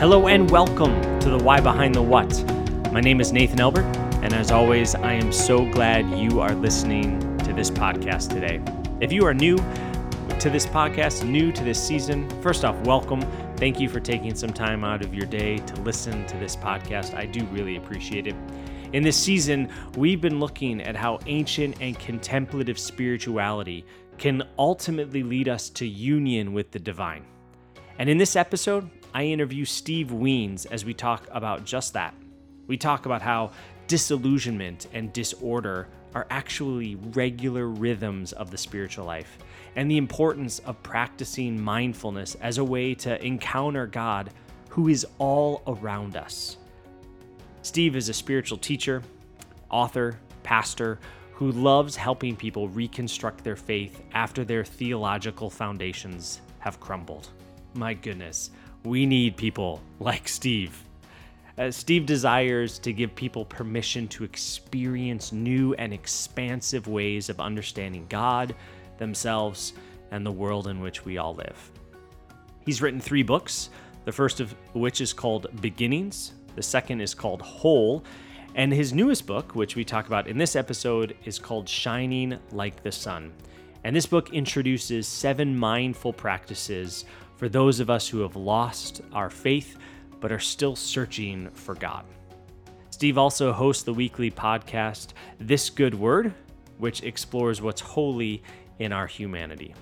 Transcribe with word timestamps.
Hello 0.00 0.28
and 0.28 0.50
welcome 0.50 0.98
to 1.20 1.28
the 1.28 1.36
Why 1.36 1.60
Behind 1.60 1.94
the 1.94 2.00
What. 2.00 2.30
My 2.90 3.02
name 3.02 3.20
is 3.20 3.34
Nathan 3.34 3.60
Elbert, 3.60 3.84
and 4.22 4.32
as 4.32 4.50
always, 4.50 4.94
I 4.94 5.12
am 5.12 5.30
so 5.30 5.70
glad 5.72 6.08
you 6.18 6.40
are 6.40 6.54
listening 6.54 7.20
to 7.40 7.52
this 7.52 7.70
podcast 7.70 8.30
today. 8.30 8.62
If 9.02 9.12
you 9.12 9.26
are 9.26 9.34
new 9.34 9.58
to 10.38 10.48
this 10.48 10.64
podcast, 10.64 11.28
new 11.28 11.52
to 11.52 11.62
this 11.62 11.78
season, 11.78 12.30
first 12.40 12.64
off, 12.64 12.80
welcome. 12.86 13.20
Thank 13.58 13.78
you 13.78 13.90
for 13.90 14.00
taking 14.00 14.34
some 14.34 14.54
time 14.54 14.84
out 14.84 15.04
of 15.04 15.12
your 15.12 15.26
day 15.26 15.58
to 15.58 15.80
listen 15.82 16.26
to 16.28 16.38
this 16.38 16.56
podcast. 16.56 17.14
I 17.14 17.26
do 17.26 17.44
really 17.48 17.76
appreciate 17.76 18.26
it. 18.26 18.34
In 18.94 19.02
this 19.02 19.18
season, 19.18 19.68
we've 19.98 20.22
been 20.22 20.40
looking 20.40 20.80
at 20.80 20.96
how 20.96 21.18
ancient 21.26 21.76
and 21.82 21.98
contemplative 21.98 22.78
spirituality 22.78 23.84
can 24.16 24.44
ultimately 24.58 25.22
lead 25.22 25.50
us 25.50 25.68
to 25.68 25.86
union 25.86 26.54
with 26.54 26.70
the 26.70 26.78
divine. 26.78 27.26
And 27.98 28.08
in 28.08 28.16
this 28.16 28.34
episode, 28.34 28.88
I 29.12 29.24
interview 29.24 29.64
Steve 29.64 30.08
Wiens 30.08 30.66
as 30.66 30.84
we 30.84 30.94
talk 30.94 31.26
about 31.32 31.64
just 31.64 31.94
that. 31.94 32.14
We 32.68 32.76
talk 32.76 33.06
about 33.06 33.22
how 33.22 33.50
disillusionment 33.88 34.86
and 34.92 35.12
disorder 35.12 35.88
are 36.14 36.28
actually 36.30 36.94
regular 36.94 37.66
rhythms 37.66 38.32
of 38.32 38.52
the 38.52 38.58
spiritual 38.58 39.04
life, 39.04 39.38
and 39.74 39.90
the 39.90 39.96
importance 39.96 40.60
of 40.60 40.80
practicing 40.84 41.60
mindfulness 41.60 42.36
as 42.36 42.58
a 42.58 42.64
way 42.64 42.94
to 42.94 43.24
encounter 43.24 43.86
God 43.86 44.30
who 44.68 44.88
is 44.88 45.04
all 45.18 45.62
around 45.66 46.16
us. 46.16 46.56
Steve 47.62 47.96
is 47.96 48.08
a 48.08 48.14
spiritual 48.14 48.58
teacher, 48.58 49.02
author, 49.70 50.18
pastor 50.44 51.00
who 51.32 51.50
loves 51.52 51.96
helping 51.96 52.36
people 52.36 52.68
reconstruct 52.68 53.42
their 53.42 53.56
faith 53.56 54.02
after 54.12 54.44
their 54.44 54.64
theological 54.64 55.50
foundations 55.50 56.40
have 56.60 56.78
crumbled. 56.78 57.28
My 57.74 57.94
goodness, 57.94 58.50
we 58.84 59.06
need 59.06 59.36
people 59.36 59.80
like 60.00 60.28
Steve. 60.28 60.84
Uh, 61.58 61.70
Steve 61.70 62.06
desires 62.06 62.78
to 62.78 62.92
give 62.92 63.14
people 63.14 63.44
permission 63.44 64.08
to 64.08 64.24
experience 64.24 65.32
new 65.32 65.74
and 65.74 65.92
expansive 65.92 66.86
ways 66.86 67.28
of 67.28 67.38
understanding 67.38 68.06
God, 68.08 68.54
themselves, 68.98 69.74
and 70.10 70.24
the 70.24 70.32
world 70.32 70.68
in 70.68 70.80
which 70.80 71.04
we 71.04 71.18
all 71.18 71.34
live. 71.34 71.70
He's 72.64 72.80
written 72.80 73.00
three 73.00 73.22
books, 73.22 73.70
the 74.04 74.12
first 74.12 74.40
of 74.40 74.54
which 74.72 75.00
is 75.00 75.12
called 75.12 75.48
Beginnings, 75.60 76.32
the 76.56 76.62
second 76.62 77.00
is 77.00 77.14
called 77.14 77.42
Whole, 77.42 78.04
and 78.54 78.72
his 78.72 78.92
newest 78.92 79.26
book, 79.26 79.54
which 79.54 79.76
we 79.76 79.84
talk 79.84 80.06
about 80.06 80.26
in 80.26 80.38
this 80.38 80.56
episode, 80.56 81.16
is 81.24 81.38
called 81.38 81.68
Shining 81.68 82.38
Like 82.52 82.82
the 82.82 82.92
Sun. 82.92 83.32
And 83.84 83.94
this 83.94 84.06
book 84.06 84.32
introduces 84.32 85.06
seven 85.06 85.56
mindful 85.56 86.12
practices 86.12 87.04
for 87.40 87.48
those 87.48 87.80
of 87.80 87.88
us 87.88 88.06
who 88.06 88.20
have 88.20 88.36
lost 88.36 89.00
our 89.14 89.30
faith 89.30 89.78
but 90.20 90.30
are 90.30 90.38
still 90.38 90.76
searching 90.76 91.48
for 91.54 91.74
God. 91.74 92.04
Steve 92.90 93.16
also 93.16 93.50
hosts 93.50 93.82
the 93.82 93.94
weekly 93.94 94.30
podcast, 94.30 95.14
This 95.38 95.70
Good 95.70 95.94
Word, 95.94 96.34
which 96.76 97.02
explores 97.02 97.62
what's 97.62 97.80
holy 97.80 98.42
in 98.78 98.92
our 98.92 99.06
humanity. 99.06 99.74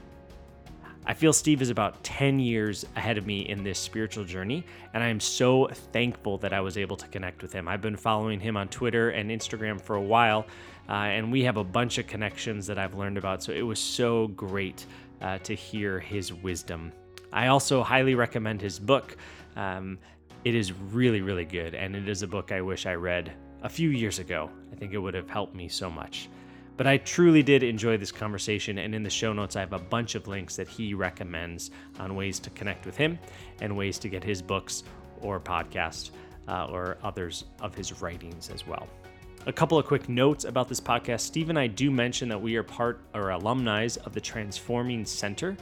I 1.04 1.14
feel 1.14 1.32
Steve 1.32 1.60
is 1.60 1.70
about 1.70 2.00
10 2.04 2.38
years 2.38 2.86
ahead 2.94 3.18
of 3.18 3.26
me 3.26 3.40
in 3.48 3.64
this 3.64 3.80
spiritual 3.80 4.24
journey, 4.24 4.64
and 4.94 5.02
I 5.02 5.08
am 5.08 5.18
so 5.18 5.66
thankful 5.92 6.38
that 6.38 6.52
I 6.52 6.60
was 6.60 6.78
able 6.78 6.96
to 6.96 7.08
connect 7.08 7.42
with 7.42 7.52
him. 7.52 7.66
I've 7.66 7.82
been 7.82 7.96
following 7.96 8.38
him 8.38 8.56
on 8.56 8.68
Twitter 8.68 9.10
and 9.10 9.32
Instagram 9.32 9.80
for 9.80 9.96
a 9.96 10.00
while, 10.00 10.46
uh, 10.88 10.92
and 10.92 11.32
we 11.32 11.42
have 11.42 11.56
a 11.56 11.64
bunch 11.64 11.98
of 11.98 12.06
connections 12.06 12.68
that 12.68 12.78
I've 12.78 12.94
learned 12.94 13.18
about, 13.18 13.42
so 13.42 13.50
it 13.50 13.62
was 13.62 13.80
so 13.80 14.28
great 14.28 14.86
uh, 15.20 15.38
to 15.38 15.56
hear 15.56 15.98
his 15.98 16.32
wisdom 16.32 16.92
I 17.32 17.48
also 17.48 17.82
highly 17.82 18.14
recommend 18.14 18.60
his 18.60 18.78
book. 18.78 19.16
Um, 19.56 19.98
it 20.44 20.54
is 20.54 20.72
really, 20.72 21.20
really 21.20 21.44
good, 21.44 21.74
and 21.74 21.96
it 21.96 22.08
is 22.08 22.22
a 22.22 22.26
book 22.26 22.52
I 22.52 22.60
wish 22.60 22.86
I 22.86 22.94
read 22.94 23.32
a 23.62 23.68
few 23.68 23.90
years 23.90 24.18
ago. 24.18 24.50
I 24.72 24.76
think 24.76 24.92
it 24.92 24.98
would 24.98 25.14
have 25.14 25.28
helped 25.28 25.54
me 25.54 25.68
so 25.68 25.90
much. 25.90 26.28
But 26.76 26.86
I 26.86 26.98
truly 26.98 27.42
did 27.42 27.64
enjoy 27.64 27.96
this 27.96 28.12
conversation, 28.12 28.78
and 28.78 28.94
in 28.94 29.02
the 29.02 29.10
show 29.10 29.32
notes, 29.32 29.56
I 29.56 29.60
have 29.60 29.72
a 29.72 29.80
bunch 29.80 30.14
of 30.14 30.28
links 30.28 30.54
that 30.56 30.68
he 30.68 30.94
recommends 30.94 31.72
on 31.98 32.14
ways 32.14 32.38
to 32.38 32.50
connect 32.50 32.86
with 32.86 32.96
him 32.96 33.18
and 33.60 33.76
ways 33.76 33.98
to 33.98 34.08
get 34.08 34.22
his 34.22 34.40
books 34.40 34.84
or 35.20 35.40
podcast 35.40 36.10
uh, 36.46 36.66
or 36.66 36.96
others 37.02 37.44
of 37.60 37.74
his 37.74 38.00
writings 38.00 38.48
as 38.50 38.64
well. 38.64 38.86
A 39.46 39.52
couple 39.52 39.76
of 39.76 39.86
quick 39.86 40.08
notes 40.08 40.44
about 40.44 40.68
this 40.68 40.80
podcast. 40.80 41.20
Steve 41.20 41.48
and 41.48 41.58
I 41.58 41.66
do 41.66 41.90
mention 41.90 42.28
that 42.28 42.40
we 42.40 42.54
are 42.56 42.62
part 42.62 43.00
or 43.12 43.30
alumni 43.30 43.88
of 44.04 44.12
the 44.12 44.20
Transforming 44.20 45.04
Center. 45.04 45.56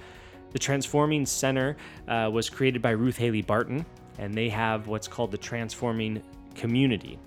The 0.53 0.59
Transforming 0.59 1.27
Center 1.27 1.77
uh, 2.09 2.31
was 2.33 2.49
created 2.49 2.81
by 2.81 2.91
Ruth 2.91 3.17
Haley 3.17 3.43
Barton, 3.43 3.85
and 4.19 4.33
they 4.33 4.49
have 4.49 4.87
what's 4.87 5.09
called 5.09 5.31
the 5.31 5.39
Transforming 5.39 6.23
Community. 6.55 7.19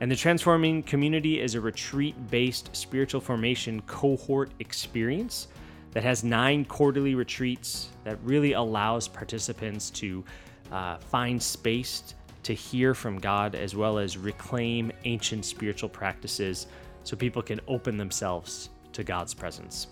And 0.00 0.10
the 0.10 0.16
Transforming 0.16 0.82
Community 0.84 1.40
is 1.40 1.54
a 1.54 1.60
retreat 1.60 2.14
based 2.30 2.74
spiritual 2.74 3.20
formation 3.20 3.82
cohort 3.82 4.50
experience 4.60 5.48
that 5.92 6.02
has 6.04 6.22
nine 6.22 6.64
quarterly 6.64 7.14
retreats 7.14 7.88
that 8.04 8.18
really 8.22 8.52
allows 8.52 9.08
participants 9.08 9.90
to 9.90 10.24
uh, 10.70 10.98
find 10.98 11.42
space 11.42 12.14
to 12.44 12.54
hear 12.54 12.94
from 12.94 13.18
God 13.18 13.54
as 13.54 13.74
well 13.74 13.98
as 13.98 14.16
reclaim 14.16 14.92
ancient 15.04 15.44
spiritual 15.44 15.88
practices 15.88 16.66
so 17.02 17.16
people 17.16 17.42
can 17.42 17.60
open 17.66 17.96
themselves 17.96 18.70
to 18.92 19.02
God's 19.02 19.34
presence. 19.34 19.88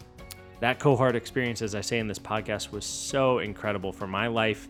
That 0.61 0.79
cohort 0.79 1.17
experience, 1.17 1.61
as 1.61 1.75
I 1.75 1.81
say 1.81 1.99
in 1.99 2.09
this 2.09 2.19
podcast, 2.19 2.73
was 2.73 2.85
so 2.85 3.41
incredible 3.41 3.93
for 3.93 4.07
my 4.07 4.27
life. 4.27 4.69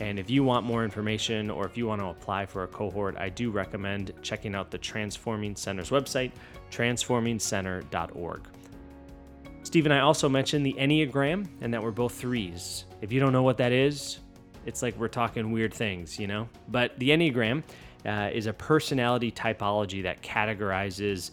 And 0.00 0.18
if 0.18 0.30
you 0.30 0.44
want 0.44 0.64
more 0.64 0.84
information 0.84 1.50
or 1.50 1.66
if 1.66 1.76
you 1.76 1.86
want 1.86 2.00
to 2.00 2.06
apply 2.06 2.46
for 2.46 2.62
a 2.62 2.68
cohort, 2.68 3.16
I 3.18 3.28
do 3.28 3.50
recommend 3.50 4.12
checking 4.22 4.54
out 4.54 4.70
the 4.70 4.78
Transforming 4.78 5.56
Center's 5.56 5.90
website, 5.90 6.32
transformingcenter.org. 6.70 8.48
Steve 9.64 9.84
and 9.84 9.92
I 9.92 10.00
also 10.00 10.28
mentioned 10.28 10.64
the 10.64 10.74
Enneagram 10.74 11.46
and 11.60 11.74
that 11.74 11.82
we're 11.82 11.90
both 11.90 12.14
threes. 12.14 12.84
If 13.02 13.12
you 13.12 13.20
don't 13.20 13.32
know 13.32 13.42
what 13.42 13.58
that 13.58 13.72
is, 13.72 14.20
it's 14.64 14.82
like 14.82 14.96
we're 14.96 15.08
talking 15.08 15.50
weird 15.50 15.74
things, 15.74 16.18
you 16.18 16.26
know? 16.26 16.48
But 16.68 16.98
the 16.98 17.10
Enneagram 17.10 17.62
uh, 18.06 18.30
is 18.32 18.46
a 18.46 18.52
personality 18.52 19.32
typology 19.32 20.02
that 20.04 20.22
categorizes 20.22 21.32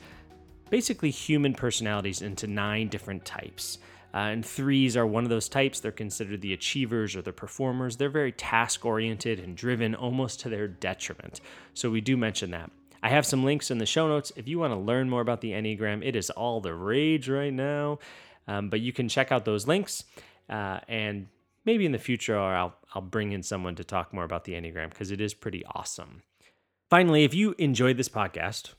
basically 0.70 1.12
human 1.12 1.53
personalities 1.53 2.22
into 2.22 2.48
nine 2.48 2.88
different 2.88 3.26
types. 3.26 3.78
Uh, 4.14 4.30
and 4.30 4.46
threes 4.46 4.96
are 4.96 5.06
one 5.06 5.26
of 5.26 5.30
those 5.30 5.50
types. 5.50 5.81
They're 5.81 5.92
considered 5.92 6.42
the 6.42 6.53
achievers 6.53 7.18
or 7.18 7.22
the 7.22 7.34
performers. 7.34 7.98
They're 7.98 8.09
very 8.09 8.31
task 8.31 8.86
oriented 8.86 9.42
and 9.42 9.58
driven 9.58 9.94
almost 9.94 10.40
to 10.42 10.50
their 10.50 10.70
detriment. 10.70 11.42
So 11.74 11.90
we 11.90 12.00
do 12.00 12.16
mention 12.16 12.52
that. 12.52 12.72
I 13.03 13.09
have 13.09 13.26
some 13.26 13.44
links 13.44 13.72
in 13.72 13.78
the 13.78 13.86
show 13.86 14.08
notes. 14.08 14.31
If 14.38 14.48
you 14.48 14.58
want 14.58 14.72
to 14.72 14.80
learn 14.80 15.09
more 15.09 15.22
about 15.22 15.42
the 15.42 15.52
Enneagram, 15.52 16.02
it 16.03 16.16
is 16.16 16.30
all 16.30 16.62
the 16.62 16.74
rage 16.74 17.28
right 17.28 17.53
now. 17.53 18.00
Um, 18.47 18.70
but 18.70 18.80
you 18.80 18.94
can 18.94 19.09
check 19.09 19.34
out 19.34 19.44
those 19.44 19.68
links. 19.68 20.06
Uh, 20.50 20.80
and 20.88 21.28
maybe 21.66 21.86
in 21.86 21.92
the 21.92 21.97
future, 21.97 22.40
I'll, 22.40 22.76
I'll 22.94 23.02
bring 23.02 23.34
in 23.34 23.44
someone 23.44 23.76
to 23.76 23.84
talk 23.84 24.14
more 24.14 24.24
about 24.24 24.46
the 24.46 24.53
Enneagram 24.53 24.92
because 24.92 25.12
it 25.12 25.20
is 25.20 25.34
pretty 25.34 25.66
awesome. 25.66 26.22
Finally, 26.90 27.26
if 27.26 27.34
you 27.34 27.53
enjoyed 27.58 27.97
this 27.97 28.09
podcast, 28.09 28.74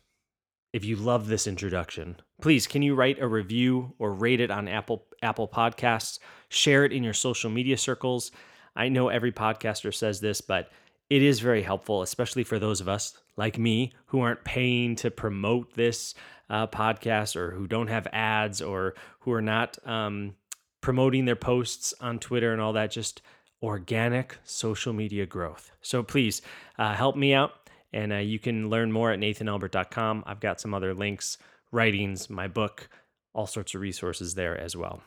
if 0.76 0.84
you 0.84 0.94
love 0.94 1.26
this 1.26 1.46
introduction, 1.46 2.16
please 2.42 2.66
can 2.66 2.82
you 2.82 2.94
write 2.94 3.18
a 3.18 3.26
review 3.26 3.94
or 3.98 4.12
rate 4.12 4.40
it 4.40 4.50
on 4.50 4.68
Apple 4.68 5.06
Apple 5.22 5.48
Podcasts? 5.48 6.18
Share 6.50 6.84
it 6.84 6.92
in 6.92 7.02
your 7.02 7.14
social 7.14 7.48
media 7.48 7.78
circles. 7.78 8.30
I 8.76 8.90
know 8.90 9.08
every 9.08 9.32
podcaster 9.32 9.92
says 9.92 10.20
this, 10.20 10.42
but 10.42 10.68
it 11.08 11.22
is 11.22 11.40
very 11.40 11.62
helpful, 11.62 12.02
especially 12.02 12.44
for 12.44 12.58
those 12.58 12.82
of 12.82 12.90
us 12.90 13.16
like 13.38 13.58
me 13.58 13.94
who 14.04 14.20
aren't 14.20 14.44
paying 14.44 14.96
to 14.96 15.10
promote 15.10 15.72
this 15.72 16.14
uh, 16.50 16.66
podcast 16.66 17.36
or 17.36 17.52
who 17.52 17.66
don't 17.66 17.88
have 17.88 18.06
ads 18.12 18.60
or 18.60 18.96
who 19.20 19.32
are 19.32 19.40
not 19.40 19.78
um, 19.88 20.34
promoting 20.82 21.24
their 21.24 21.36
posts 21.36 21.94
on 22.02 22.18
Twitter 22.18 22.52
and 22.52 22.60
all 22.60 22.74
that. 22.74 22.90
Just 22.90 23.22
organic 23.62 24.36
social 24.44 24.92
media 24.92 25.24
growth. 25.24 25.70
So 25.80 26.02
please 26.02 26.42
uh, 26.78 26.92
help 26.92 27.16
me 27.16 27.32
out 27.32 27.65
and 27.92 28.12
uh, 28.12 28.16
you 28.16 28.38
can 28.38 28.68
learn 28.68 28.92
more 28.92 29.12
at 29.12 29.18
nathanelbert.com. 29.18 30.24
I've 30.26 30.40
got 30.40 30.60
some 30.60 30.74
other 30.74 30.94
links, 30.94 31.38
writings, 31.72 32.28
my 32.28 32.48
book, 32.48 32.88
all 33.32 33.46
sorts 33.46 33.74
of 33.74 33.80
resources 33.80 34.34
there 34.34 34.58
as 34.58 34.76
well. 34.76 35.02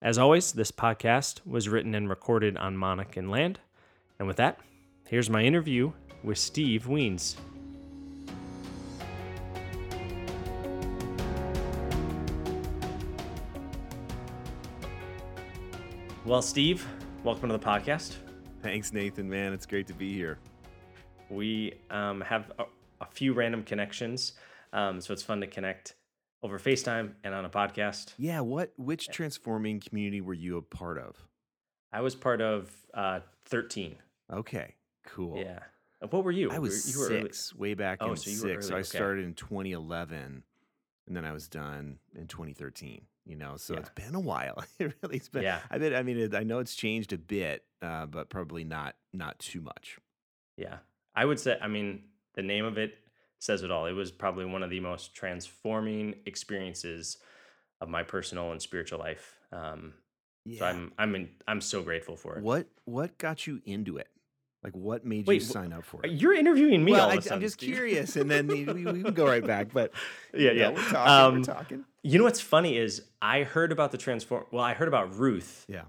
As 0.00 0.18
always, 0.18 0.52
this 0.52 0.72
podcast 0.72 1.46
was 1.46 1.68
written 1.68 1.94
and 1.94 2.08
recorded 2.08 2.56
on 2.56 2.76
Monacan 2.76 3.30
land. 3.30 3.60
And 4.18 4.28
with 4.28 4.36
that, 4.38 4.60
here's 5.08 5.30
my 5.30 5.42
interview 5.42 5.92
with 6.22 6.38
Steve 6.38 6.86
Wiens. 6.86 7.36
Well, 16.24 16.42
Steve, 16.42 16.86
welcome 17.24 17.48
to 17.48 17.56
the 17.56 17.64
podcast. 17.64 18.16
Thanks, 18.62 18.92
Nathan, 18.92 19.28
man. 19.28 19.52
It's 19.52 19.66
great 19.66 19.88
to 19.88 19.94
be 19.94 20.12
here 20.12 20.38
we 21.32 21.74
um, 21.90 22.20
have 22.22 22.52
a, 22.58 22.64
a, 23.00 23.06
few 23.06 23.32
random 23.32 23.62
connections, 23.62 24.32
um, 24.72 25.00
so 25.00 25.12
it's 25.12 25.22
fun 25.22 25.40
to 25.40 25.46
connect 25.46 25.94
over 26.42 26.58
FaceTime 26.58 27.12
and 27.24 27.34
on 27.34 27.44
a 27.44 27.50
podcast. 27.50 28.12
Yeah, 28.18 28.40
what 28.40 28.72
which 28.76 29.08
transforming 29.08 29.80
community 29.80 30.20
were 30.20 30.34
you 30.34 30.56
a 30.56 30.62
part 30.62 30.98
of? 30.98 31.16
I 31.92 32.00
was 32.00 32.14
part 32.14 32.40
of 32.40 32.70
uh, 32.94 33.20
13. 33.46 33.96
Okay, 34.32 34.74
cool. 35.06 35.38
Yeah. 35.38 35.60
What 36.10 36.24
were 36.24 36.32
you? 36.32 36.50
I 36.50 36.58
was 36.58 36.92
you 36.92 37.00
were, 37.00 37.06
you 37.06 37.10
were 37.14 37.20
early- 37.20 37.28
six, 37.28 37.54
way 37.54 37.74
back 37.74 37.98
Oh, 38.00 38.10
in 38.10 38.16
so 38.16 38.30
you 38.30 38.42
were 38.42 38.54
six. 38.54 38.68
So 38.68 38.74
I 38.74 38.78
okay. 38.78 38.88
started 38.88 39.24
in 39.24 39.34
2011, 39.34 40.42
and 41.06 41.16
then 41.16 41.24
I 41.24 41.32
was 41.32 41.48
done 41.48 41.98
in 42.16 42.26
2013. 42.26 43.02
You 43.24 43.36
know, 43.36 43.56
so 43.56 43.74
Yeah. 43.74 43.80
it's 43.80 43.90
been 43.90 44.14
a 44.16 44.20
while. 44.20 44.64
It 44.80 44.94
really 45.00 45.18
has 45.18 45.28
been. 45.28 45.42
Yeah. 45.44 45.60
I 45.70 45.78
bet. 45.78 45.94
I 45.94 46.02
mean, 46.02 46.18
it, 46.18 46.34
I 46.34 46.42
know 46.42 46.58
it's 46.58 46.74
changed 46.74 47.12
a 47.12 47.18
bit, 47.18 47.64
uh, 47.80 48.06
but 48.06 48.30
probably 48.30 48.64
not 48.64 48.96
not 49.12 49.38
too 49.38 49.60
much. 49.60 49.98
Yeah. 50.56 50.78
I 51.14 51.24
would 51.24 51.38
say, 51.40 51.56
I 51.60 51.68
mean, 51.68 52.02
the 52.34 52.42
name 52.42 52.64
of 52.64 52.78
it 52.78 52.94
says 53.38 53.62
it 53.62 53.70
all. 53.70 53.86
It 53.86 53.92
was 53.92 54.10
probably 54.10 54.44
one 54.44 54.62
of 54.62 54.70
the 54.70 54.80
most 54.80 55.14
transforming 55.14 56.14
experiences 56.26 57.18
of 57.80 57.88
my 57.88 58.02
personal 58.02 58.52
and 58.52 58.62
spiritual 58.62 58.98
life. 58.98 59.38
Um, 59.52 59.94
Yeah. 60.44 60.58
So 60.60 60.64
I'm, 60.66 60.92
I'm, 60.98 61.14
in, 61.14 61.28
I'm 61.46 61.60
so 61.60 61.82
grateful 61.82 62.16
for 62.16 62.36
it. 62.36 62.42
what 62.42 62.66
What 62.84 63.18
got 63.18 63.46
you 63.46 63.60
into 63.64 63.96
it? 63.98 64.08
Like, 64.64 64.76
what 64.76 65.04
made 65.04 65.26
Wait, 65.26 65.34
you 65.34 65.40
sign 65.40 65.72
up 65.72 65.84
for 65.84 65.98
Uh, 65.98 66.00
it? 66.08 66.12
You're 66.12 66.34
interviewing 66.34 66.84
me 66.84 66.92
well, 66.92 67.08
I, 67.10 67.14
of 67.14 67.18
a 67.18 67.22
sudden. 67.22 67.36
am 67.38 67.40
just 67.42 67.58
curious, 67.58 68.14
and 68.16 68.30
then 68.30 68.46
we, 68.46 68.64
we, 68.64 68.84
we 68.86 69.02
can 69.02 69.12
go 69.14 69.26
right 69.26 69.44
back. 69.44 69.72
But 69.72 69.92
Yeah, 70.34 70.52
yeah. 70.52 70.68
know, 70.68 70.74
we're 70.74 70.88
talking. 70.88 71.12
Um, 71.12 71.34
we're 71.38 71.42
talking. 71.44 71.84
You 72.04 72.18
know 72.18 72.24
what's 72.24 72.40
funny 72.40 72.76
is 72.76 73.02
I 73.20 73.42
heard 73.42 73.72
about 73.72 73.90
the 73.90 73.98
transform. 73.98 74.44
Well, 74.52 74.62
I 74.64 74.74
heard 74.74 74.86
about 74.88 75.16
Ruth. 75.18 75.64
Yeah. 75.68 75.82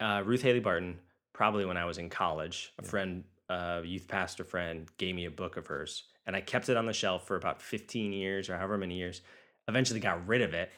Uh, 0.00 0.22
Ruth 0.24 0.42
Haley 0.42 0.60
Barton. 0.60 0.98
Probably 1.32 1.64
when 1.64 1.76
I 1.78 1.84
was 1.86 1.98
in 1.98 2.10
college, 2.10 2.72
a 2.78 2.82
Yeah. 2.82 2.88
friend, 2.90 3.24
a 3.54 3.82
youth 3.84 4.08
pastor 4.08 4.44
friend, 4.44 4.88
gave 4.98 5.14
me 5.14 5.24
a 5.26 5.30
book 5.30 5.56
of 5.56 5.66
hers, 5.66 6.04
and 6.26 6.34
I 6.36 6.40
kept 6.40 6.68
it 6.68 6.76
on 6.76 6.86
the 6.86 6.92
shelf 6.92 7.26
for 7.26 7.36
about 7.36 7.60
15 7.62 8.12
years 8.12 8.48
or 8.48 8.56
however 8.56 8.78
many 8.78 8.96
years. 8.96 9.20
Eventually, 9.66 10.00
got 10.00 10.26
rid 10.26 10.42
of 10.42 10.52
it, 10.52 10.70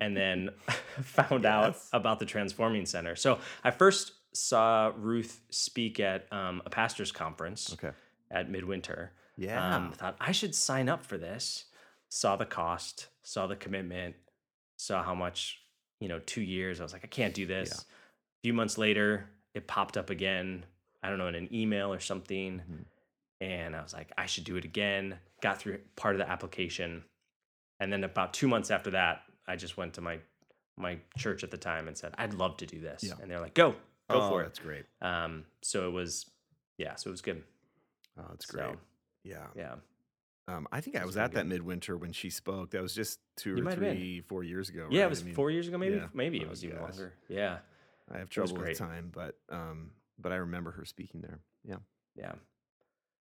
and 0.00 0.16
then 0.22 0.50
found 1.02 1.46
out 1.46 1.76
about 1.92 2.18
the 2.18 2.26
Transforming 2.26 2.84
Center. 2.86 3.14
So 3.14 3.38
I 3.62 3.70
first 3.70 4.12
saw 4.32 4.90
Ruth 4.96 5.40
speak 5.50 6.00
at 6.00 6.26
um, 6.32 6.60
a 6.66 6.70
pastors' 6.70 7.12
conference 7.12 7.72
Okay. 7.74 7.92
at 8.30 8.50
Midwinter. 8.50 9.12
Yeah. 9.36 9.76
Um, 9.76 9.92
thought 9.92 10.16
I 10.20 10.32
should 10.32 10.54
sign 10.54 10.88
up 10.88 11.04
for 11.06 11.16
this. 11.18 11.66
Saw 12.08 12.34
the 12.36 12.44
cost, 12.46 13.08
saw 13.22 13.46
the 13.46 13.56
commitment, 13.56 14.16
saw 14.76 15.02
how 15.02 15.14
much, 15.14 15.60
you 16.00 16.08
know, 16.08 16.20
two 16.26 16.42
years. 16.42 16.80
I 16.80 16.82
was 16.82 16.92
like, 16.92 17.04
I 17.04 17.08
can't 17.08 17.34
do 17.34 17.46
this. 17.46 17.72
A 17.72 17.84
few 18.42 18.52
months 18.52 18.78
later, 18.78 19.30
it 19.54 19.66
popped 19.68 19.96
up 19.96 20.10
again. 20.10 20.64
I 21.04 21.08
don't 21.10 21.18
know, 21.18 21.28
in 21.28 21.34
an 21.34 21.54
email 21.54 21.92
or 21.92 22.00
something. 22.00 22.62
Mhm. 22.68 22.84
And 23.40 23.76
I 23.76 23.82
was 23.82 23.92
like, 23.92 24.10
I 24.16 24.26
should 24.26 24.44
do 24.44 24.56
it 24.56 24.64
again. 24.64 25.18
Got 25.42 25.58
through 25.58 25.78
part 25.96 26.14
of 26.14 26.18
the 26.18 26.28
application. 26.30 27.04
And 27.78 27.92
then 27.92 28.02
about 28.04 28.32
two 28.32 28.48
months 28.48 28.70
after 28.70 28.90
that, 28.92 29.22
I 29.46 29.56
just 29.56 29.76
went 29.76 29.94
to 29.94 30.00
my 30.00 30.18
my 30.76 30.98
church 31.18 31.44
at 31.44 31.50
the 31.52 31.56
time 31.58 31.86
and 31.86 31.96
said, 31.96 32.12
I'd 32.18 32.34
love 32.34 32.56
to 32.56 32.66
do 32.66 32.80
this. 32.80 33.04
Yeah. 33.04 33.12
And 33.22 33.30
they're 33.30 33.38
like, 33.40 33.54
go, 33.54 33.72
go 34.10 34.20
oh, 34.22 34.28
for 34.28 34.40
it. 34.40 34.46
That's 34.46 34.58
great. 34.58 34.86
Um, 35.00 35.44
so 35.62 35.86
it 35.86 35.92
was, 35.92 36.26
yeah, 36.78 36.96
so 36.96 37.10
it 37.10 37.12
was 37.12 37.20
good. 37.22 37.44
Oh, 38.18 38.24
that's 38.30 38.48
So, 38.48 38.58
great. 38.58 38.78
Yeah. 39.22 39.46
yeah. 39.54 39.74
Um, 40.48 40.66
I 40.72 40.80
think 40.80 40.96
I 40.96 41.04
was 41.04 41.16
at 41.16 41.30
that 41.32 41.46
midwinter 41.46 41.96
when 41.96 42.12
she 42.12 42.28
spoke. 42.28 42.70
That 42.72 42.82
was 42.82 42.92
just 42.92 43.20
two 43.36 43.50
You 43.50 43.58
or 43.58 43.62
might 43.62 43.70
have 43.72 43.80
been. 43.80 43.96
three, 43.96 44.20
four 44.22 44.42
years 44.42 44.68
ago. 44.68 44.88
Yeah, 44.90 45.02
right? 45.02 45.06
it 45.06 45.10
was 45.10 45.22
I 45.22 45.26
mean, 45.26 45.34
four 45.36 45.50
years 45.52 45.68
ago, 45.68 45.78
maybe. 45.78 45.94
yeah. 45.96 46.08
Maybe 46.12 46.38
it 46.40 46.46
Oh, 46.46 46.50
was 46.50 46.64
even 46.64 46.76
gosh. 46.78 46.90
longer. 46.90 47.12
Yeah, 47.28 47.58
I 48.12 48.18
have 48.18 48.28
trouble 48.30 48.56
with 48.56 48.76
time, 48.76 49.10
but 49.14 49.38
um, 49.50 49.92
but 50.18 50.32
I 50.32 50.36
remember 50.36 50.70
her 50.72 50.84
speaking 50.84 51.20
there. 51.20 51.40
Yeah. 51.64 51.76
yeah. 52.16 52.32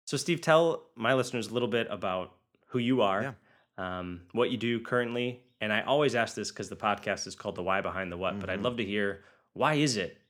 So, 0.05 0.17
Steve, 0.17 0.41
tell 0.41 0.83
my 0.95 1.13
listeners 1.13 1.47
a 1.47 1.53
little 1.53 1.67
bit 1.67 1.87
about 1.89 2.33
who 2.67 2.79
you 2.79 3.01
are, 3.01 3.35
um, 3.77 4.21
what 4.31 4.51
you 4.51 4.57
do 4.57 4.79
currently, 4.79 5.41
and 5.59 5.71
I 5.73 5.81
always 5.81 6.15
ask 6.15 6.35
this 6.35 6.49
because 6.51 6.69
the 6.69 6.75
podcast 6.75 7.27
is 7.27 7.35
called 7.35 7.55
"The 7.55 7.63
Why 7.63 7.81
Behind 7.81 8.11
the 8.11 8.17
What." 8.17 8.39
But 8.39 8.49
I'd 8.49 8.59
Mhm. 8.59 8.63
love 8.63 8.77
to 8.77 8.85
hear 8.85 9.23
why 9.53 9.73
is 9.75 9.97
it 9.97 10.21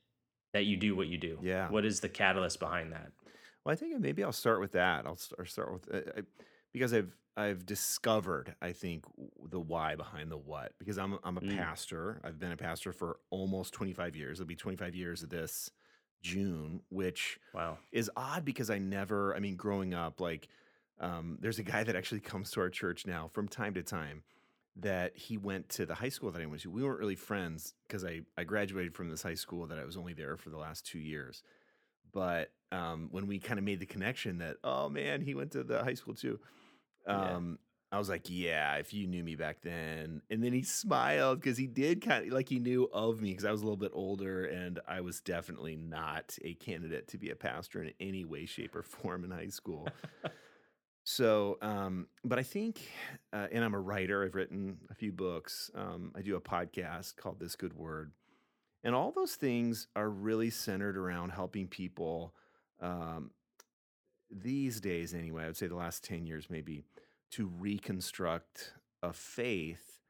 that 0.52 0.64
you 0.64 0.76
do 0.76 0.96
what 0.96 1.06
you 1.08 1.18
do? 1.18 1.38
Yeah. 1.42 1.68
What 1.70 1.84
is 1.84 2.00
the 2.00 2.08
catalyst 2.08 2.58
behind 2.60 2.92
that? 2.92 3.12
Well, 3.64 3.72
I 3.72 3.76
think 3.76 3.98
maybe 4.00 4.24
I'll 4.24 4.32
start 4.32 4.60
with 4.60 4.72
that. 4.72 5.06
I'll 5.06 5.16
st- 5.16 5.48
start 5.48 5.72
with 5.72 5.94
uh, 5.94 6.10
I, 6.18 6.22
because 6.72 6.92
I've 6.94 7.14
I've 7.36 7.64
discovered 7.66 8.56
I 8.60 8.72
think 8.72 9.04
the 9.48 9.60
why 9.60 9.94
behind 9.94 10.30
the 10.32 10.36
what 10.38 10.72
because 10.78 10.98
I'm 10.98 11.12
a- 11.14 11.20
I'm 11.22 11.36
a 11.36 11.40
Mm. 11.42 11.56
pastor. 11.56 12.20
I've 12.24 12.38
been 12.38 12.50
a 12.52 12.56
pastor 12.56 12.92
for 12.92 13.20
almost 13.30 13.72
25 13.74 14.16
years. 14.16 14.40
It'll 14.40 14.48
be 14.48 14.56
25 14.56 14.94
years 14.96 15.22
of 15.22 15.28
this 15.28 15.70
June, 16.22 16.82
which 16.90 17.38
Wow. 17.52 17.78
is 17.92 18.10
odd 18.16 18.44
because 18.44 18.70
I 18.70 18.78
never, 18.78 19.34
I 19.34 19.40
mean, 19.40 19.56
growing 19.56 19.94
up, 19.94 20.20
like, 20.20 20.48
um, 21.00 21.38
there's 21.40 21.58
a 21.58 21.62
guy 21.62 21.84
that 21.84 21.96
actually 21.96 22.20
comes 22.32 22.50
to 22.52 22.60
our 22.60 22.70
church 22.70 23.06
now 23.06 23.28
from 23.32 23.48
time 23.48 23.74
to 23.74 23.82
time 23.82 24.22
that 24.76 25.16
he 25.16 25.36
went 25.36 25.68
to 25.68 25.86
the 25.86 25.94
high 25.94 26.08
school 26.08 26.30
that 26.30 26.40
I 26.40 26.46
went 26.46 26.62
to. 26.62 26.70
We 26.70 26.84
weren't 26.84 27.00
really 27.00 27.16
friends 27.16 27.74
because 27.86 28.04
I, 28.04 28.20
I 28.36 28.44
graduated 28.44 28.94
from 28.94 29.10
this 29.10 29.22
high 29.22 29.34
school 29.34 29.66
that 29.66 29.78
I 29.78 29.84
was 29.84 29.96
only 29.96 30.12
there 30.12 30.36
for 30.36 30.50
the 30.50 30.56
last 30.56 30.86
two 30.86 31.00
years. 31.00 31.42
But 32.12 32.52
um, 32.70 33.08
when 33.10 33.26
we 33.26 33.38
kind 33.38 33.58
of 33.58 33.64
made 33.64 33.80
the 33.80 33.86
connection 33.86 34.38
that, 34.38 34.56
oh 34.62 34.88
man, 34.88 35.20
he 35.20 35.34
went 35.34 35.52
to 35.52 35.64
the 35.64 35.82
high 35.82 35.94
school 35.94 36.14
too, 36.14 36.38
um, 37.06 37.58
I 37.90 37.98
was 37.98 38.08
like, 38.08 38.26
yeah, 38.28 38.74
if 38.76 38.92
you 38.92 39.06
knew 39.06 39.24
me 39.24 39.34
back 39.34 39.62
then. 39.62 40.20
And 40.30 40.44
then 40.44 40.52
he 40.52 40.62
smiled 40.62 41.40
because 41.40 41.56
he 41.56 41.66
did 41.66 42.02
kind 42.02 42.26
of 42.26 42.32
like 42.32 42.48
he 42.48 42.58
knew 42.58 42.88
of 42.92 43.22
me 43.22 43.30
because 43.30 43.46
I 43.46 43.50
was 43.50 43.62
a 43.62 43.64
little 43.64 43.78
bit 43.78 43.92
older 43.94 44.44
and 44.44 44.78
I 44.86 45.00
was 45.00 45.20
definitely 45.20 45.76
not 45.76 46.36
a 46.44 46.54
candidate 46.54 47.08
to 47.08 47.18
be 47.18 47.30
a 47.30 47.36
pastor 47.36 47.82
in 47.82 47.92
any 47.98 48.24
way, 48.24 48.44
shape, 48.44 48.76
or 48.76 48.82
form 48.82 49.24
in 49.24 49.30
high 49.30 49.48
school. 49.48 49.88
so, 51.04 51.56
um, 51.62 52.08
but 52.24 52.38
I 52.38 52.42
think, 52.42 52.82
uh, 53.32 53.46
and 53.50 53.64
I'm 53.64 53.74
a 53.74 53.80
writer, 53.80 54.22
I've 54.22 54.34
written 54.34 54.76
a 54.90 54.94
few 54.94 55.12
books. 55.12 55.70
Um, 55.74 56.12
I 56.14 56.20
do 56.20 56.36
a 56.36 56.40
podcast 56.42 57.16
called 57.16 57.40
This 57.40 57.56
Good 57.56 57.72
Word. 57.72 58.12
And 58.84 58.94
all 58.94 59.12
those 59.12 59.34
things 59.34 59.88
are 59.96 60.10
really 60.10 60.50
centered 60.50 60.98
around 60.98 61.30
helping 61.30 61.66
people 61.68 62.34
um, 62.80 63.30
these 64.30 64.80
days, 64.80 65.14
anyway, 65.14 65.44
I 65.44 65.46
would 65.46 65.56
say 65.56 65.66
the 65.66 65.74
last 65.74 66.04
10 66.04 66.26
years 66.26 66.48
maybe, 66.50 66.84
to 67.32 67.46
reconstruct 67.46 68.74
a 69.02 69.12
faith 69.12 70.00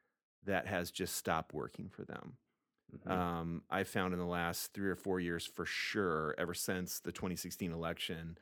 that 0.44 0.66
has 0.66 0.90
just 0.90 1.16
stopped 1.16 1.52
working 1.52 1.88
for 1.88 2.04
them. 2.04 2.36
Mhm. 2.96 3.10
Um, 3.10 3.64
I 3.68 3.84
found 3.84 4.14
in 4.14 4.18
the 4.18 4.26
last 4.26 4.72
three 4.72 4.88
or 4.88 4.96
four 4.96 5.20
years, 5.20 5.44
for 5.44 5.66
sure, 5.66 6.34
ever 6.38 6.54
since 6.54 7.00
the 7.00 7.12
2016 7.12 7.70
election, 7.70 8.38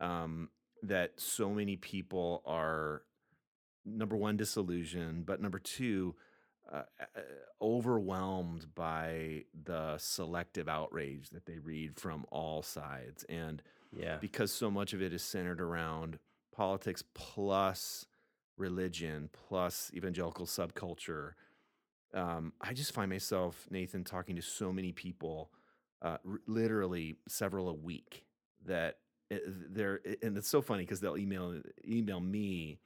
um, 0.00 0.50
that 0.82 1.18
so 1.18 1.52
many 1.52 1.76
people 1.76 2.42
are 2.44 3.02
number 3.84 4.16
one 4.16 4.36
disillusioned, 4.36 5.26
but 5.26 5.40
number 5.40 5.58
two, 5.58 6.14
uh, 6.70 6.82
uh, 7.00 7.20
overwhelmed 7.60 8.74
by 8.74 9.44
the 9.64 9.96
selective 9.98 10.68
outrage 10.68 11.30
that 11.30 11.46
they 11.46 11.58
read 11.58 11.98
from 11.98 12.26
all 12.30 12.62
sides, 12.62 13.24
and 13.24 13.62
yeah. 13.90 14.18
because 14.18 14.52
so 14.52 14.70
much 14.70 14.92
of 14.92 15.02
it 15.02 15.12
is 15.12 15.22
centered 15.22 15.60
around 15.60 16.18
politics 16.52 17.02
plus 17.14 18.06
religion 18.58 19.30
plus 19.32 19.90
evangelical 19.94 20.46
subculture. 20.46 21.32
Um, 22.14 22.52
I 22.60 22.72
just 22.72 22.92
find 22.92 23.10
myself, 23.10 23.66
Nathan, 23.70 24.04
talking 24.04 24.36
to 24.36 24.42
so 24.42 24.72
many 24.72 24.92
people, 24.92 25.50
uh, 26.02 26.16
r- 26.26 26.40
literally 26.46 27.16
several 27.28 27.68
a 27.68 27.74
week. 27.74 28.24
That 28.66 28.98
it- 29.30 29.74
they're, 29.74 30.00
and 30.22 30.36
it's 30.36 30.48
so 30.48 30.62
funny 30.62 30.82
because 30.84 31.00
they'll 31.00 31.18
email 31.18 31.60
email 31.86 32.18
me, 32.20 32.80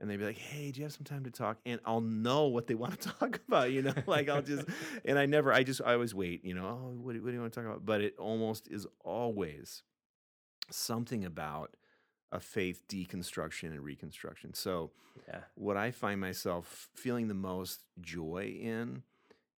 and 0.00 0.10
they'd 0.10 0.16
be 0.18 0.24
like, 0.24 0.36
"Hey, 0.36 0.72
do 0.72 0.80
you 0.80 0.84
have 0.84 0.92
some 0.92 1.04
time 1.04 1.24
to 1.24 1.30
talk?" 1.30 1.58
And 1.64 1.80
I'll 1.84 2.00
know 2.00 2.46
what 2.48 2.66
they 2.66 2.74
want 2.82 3.00
to 3.00 3.08
talk 3.08 3.40
about. 3.46 3.70
You 3.72 3.82
know, 3.82 3.94
like 4.06 4.28
I'll 4.28 4.42
just, 4.42 4.66
and 5.04 5.18
I 5.18 5.26
never, 5.26 5.52
I 5.52 5.62
just, 5.62 5.80
I 5.84 5.92
always 5.94 6.14
wait. 6.14 6.44
You 6.44 6.54
know, 6.54 6.66
oh, 6.66 6.90
what, 7.00 7.14
what 7.16 7.26
do 7.26 7.32
you 7.32 7.40
want 7.40 7.52
to 7.52 7.60
talk 7.60 7.66
about? 7.68 7.86
But 7.86 8.00
it 8.00 8.16
almost 8.18 8.68
is 8.68 8.86
always 9.04 9.82
something 10.70 11.24
about 11.24 11.76
a 12.32 12.40
faith 12.40 12.84
deconstruction 12.88 13.70
and 13.70 13.80
reconstruction. 13.82 14.52
So, 14.54 14.92
Yeah. 15.28 15.44
what 15.54 15.76
I 15.76 15.90
find 15.90 16.20
myself 16.20 16.90
feeling 16.94 17.28
the 17.28 17.34
most 17.34 17.84
joy 18.00 18.58
in 18.60 19.02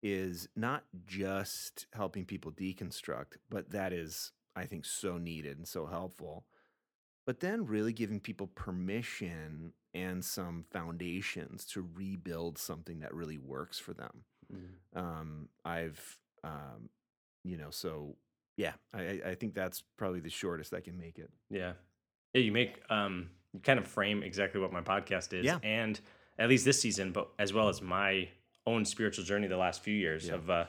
is 0.02 0.48
not 0.54 0.84
just 1.06 1.86
helping 1.92 2.24
people 2.26 2.52
deconstruct, 2.52 3.38
but 3.48 3.70
that 3.70 3.92
is, 3.92 4.32
I 4.54 4.66
think, 4.66 4.84
so 4.84 5.16
needed 5.18 5.56
and 5.56 5.66
so 5.66 5.86
helpful. 5.86 6.46
But 7.24 7.40
then 7.40 7.66
really 7.66 7.92
giving 7.92 8.20
people 8.20 8.46
permission 8.46 9.72
and 9.94 10.24
some 10.24 10.64
foundations 10.70 11.64
to 11.66 11.82
rebuild 11.94 12.58
something 12.58 13.00
that 13.00 13.14
really 13.14 13.38
works 13.38 13.78
for 13.78 13.94
them. 13.94 14.24
Mhm. 14.52 14.96
Um, 14.96 15.48
I've, 15.64 16.20
um, 16.44 16.90
you 17.42 17.56
know, 17.56 17.70
so 17.70 18.16
yeah, 18.56 18.74
I- 18.92 19.22
I 19.24 19.34
think 19.34 19.54
that's 19.54 19.82
probably 19.82 20.20
the 20.20 20.30
shortest 20.30 20.72
I 20.72 20.80
can 20.80 20.96
make 20.96 21.18
it. 21.18 21.30
Yeah. 21.50 21.74
Yeah, 22.34 22.40
you 22.42 22.52
make 22.52 22.80
um 22.90 23.30
you 23.52 23.60
kind 23.60 23.78
of 23.78 23.86
frame 23.86 24.22
exactly 24.22 24.60
what 24.60 24.72
my 24.72 24.80
podcast 24.82 25.32
is 25.32 25.44
Yeah. 25.44 25.58
and 25.62 25.98
at 26.38 26.48
least 26.48 26.64
this 26.64 26.80
season, 26.80 27.12
but 27.12 27.28
as 27.38 27.52
well 27.52 27.68
as 27.68 27.80
my 27.80 28.28
own 28.66 28.84
spiritual 28.84 29.24
journey 29.24 29.46
the 29.46 29.56
last 29.56 29.82
few 29.82 29.94
years 29.94 30.28
Yeah. 30.28 30.34
of 30.34 30.50
uh 30.50 30.64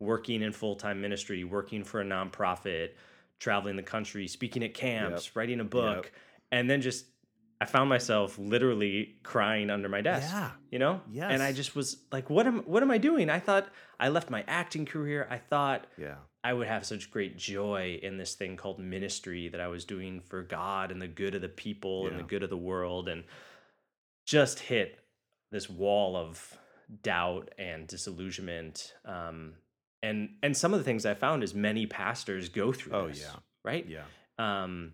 working 0.00 0.42
in 0.42 0.52
full-time 0.52 1.00
ministry, 1.00 1.42
working 1.44 1.82
for 1.82 2.00
a 2.00 2.04
nonprofit, 2.04 2.90
traveling 3.40 3.74
the 3.76 3.82
country, 3.82 4.28
speaking 4.28 4.62
at 4.62 4.72
camps, 4.74 5.34
writing 5.34 5.58
a 5.60 5.64
book, 5.64 6.12
and 6.52 6.68
then 6.70 6.80
just 6.80 7.06
I 7.60 7.64
found 7.64 7.88
myself 7.88 8.38
literally 8.38 9.16
crying 9.24 9.68
under 9.68 9.88
my 9.88 10.00
desk. 10.00 10.28
Yeah. 10.32 10.50
You 10.70 10.78
know? 10.78 11.00
Yeah. 11.10 11.28
And 11.28 11.42
I 11.42 11.52
just 11.52 11.74
was 11.74 11.96
like, 12.12 12.30
what 12.30 12.46
am 12.46 12.58
what 12.60 12.82
am 12.84 12.90
I 12.92 12.98
doing? 12.98 13.28
I 13.30 13.40
thought 13.40 13.68
I 13.98 14.10
left 14.10 14.30
my 14.30 14.44
acting 14.46 14.86
career. 14.86 15.26
I 15.28 15.38
thought 15.38 15.86
Yeah. 15.96 16.16
I 16.48 16.52
would 16.54 16.66
have 16.66 16.86
such 16.86 17.10
great 17.10 17.36
joy 17.36 17.98
in 18.02 18.16
this 18.16 18.34
thing 18.34 18.56
called 18.56 18.78
ministry 18.78 19.48
that 19.48 19.60
I 19.60 19.68
was 19.68 19.84
doing 19.84 20.20
for 20.20 20.42
God 20.42 20.90
and 20.90 21.00
the 21.02 21.06
good 21.08 21.34
of 21.34 21.42
the 21.42 21.48
people 21.48 22.06
and 22.06 22.18
the 22.18 22.22
good 22.22 22.42
of 22.42 22.48
the 22.48 22.56
world 22.56 23.08
and 23.08 23.24
just 24.26 24.58
hit 24.60 24.98
this 25.50 25.68
wall 25.68 26.16
of 26.16 26.56
doubt 27.02 27.50
and 27.58 27.86
disillusionment 27.86 28.94
um, 29.04 29.52
and 30.02 30.30
and 30.42 30.56
some 30.56 30.72
of 30.72 30.80
the 30.80 30.84
things 30.84 31.04
I 31.04 31.14
found 31.14 31.42
is 31.42 31.54
many 31.54 31.84
pastors 31.86 32.48
go 32.48 32.72
through 32.72 32.94
Oh, 32.94 33.08
this, 33.08 33.20
yeah. 33.20 33.40
right 33.64 33.86
Yeah. 33.86 34.04
um, 34.38 34.92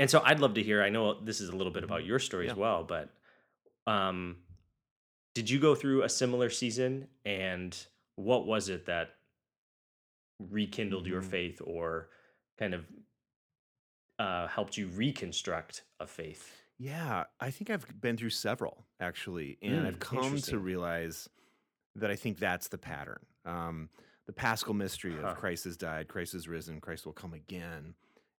and 0.00 0.10
so 0.10 0.20
I'd 0.24 0.40
love 0.40 0.54
to 0.54 0.62
hear. 0.64 0.82
I 0.82 0.88
know 0.88 1.20
this 1.20 1.40
is 1.40 1.48
a 1.48 1.56
little 1.56 1.72
bit 1.72 1.84
about 1.84 2.04
your 2.04 2.18
story 2.18 2.46
as 2.46 2.52
Mm-hmm. 2.52 2.60
Well, 2.60 2.82
but 2.84 3.10
um, 3.86 4.38
did 5.34 5.48
you 5.48 5.60
go 5.60 5.76
through 5.76 6.02
a 6.02 6.08
similar 6.08 6.50
season? 6.50 7.06
And 7.24 7.76
what 8.16 8.46
was 8.46 8.68
it 8.68 8.86
that 8.86 9.10
rekindled 10.38 11.06
your 11.06 11.22
Mhm. 11.22 11.30
faith 11.30 11.62
or 11.64 12.10
kind 12.58 12.74
of 12.74 12.86
uh, 14.18 14.46
helped 14.48 14.76
you 14.76 14.88
reconstruct 14.88 15.84
a 16.00 16.06
faith? 16.06 16.62
Yeah, 16.78 17.24
I 17.40 17.50
think 17.50 17.70
I've 17.70 18.00
been 18.00 18.16
through 18.16 18.30
several 18.30 18.86
actually, 19.00 19.58
and 19.62 19.84
Mm, 19.84 19.86
I've 19.86 19.98
come 19.98 20.36
to 20.42 20.58
realize 20.58 21.28
that 21.94 22.10
I 22.10 22.16
think 22.16 22.38
that's 22.38 22.68
the 22.68 22.78
pattern. 22.78 23.24
Um, 23.44 23.90
the 24.26 24.32
Paschal 24.32 24.74
mystery 24.74 25.14
Huh. 25.14 25.28
of 25.28 25.36
Christ 25.36 25.64
has 25.64 25.76
died, 25.76 26.08
Christ 26.08 26.34
is 26.34 26.48
risen, 26.48 26.80
Christ 26.80 27.06
will 27.06 27.12
come 27.14 27.32
again, 27.32 27.94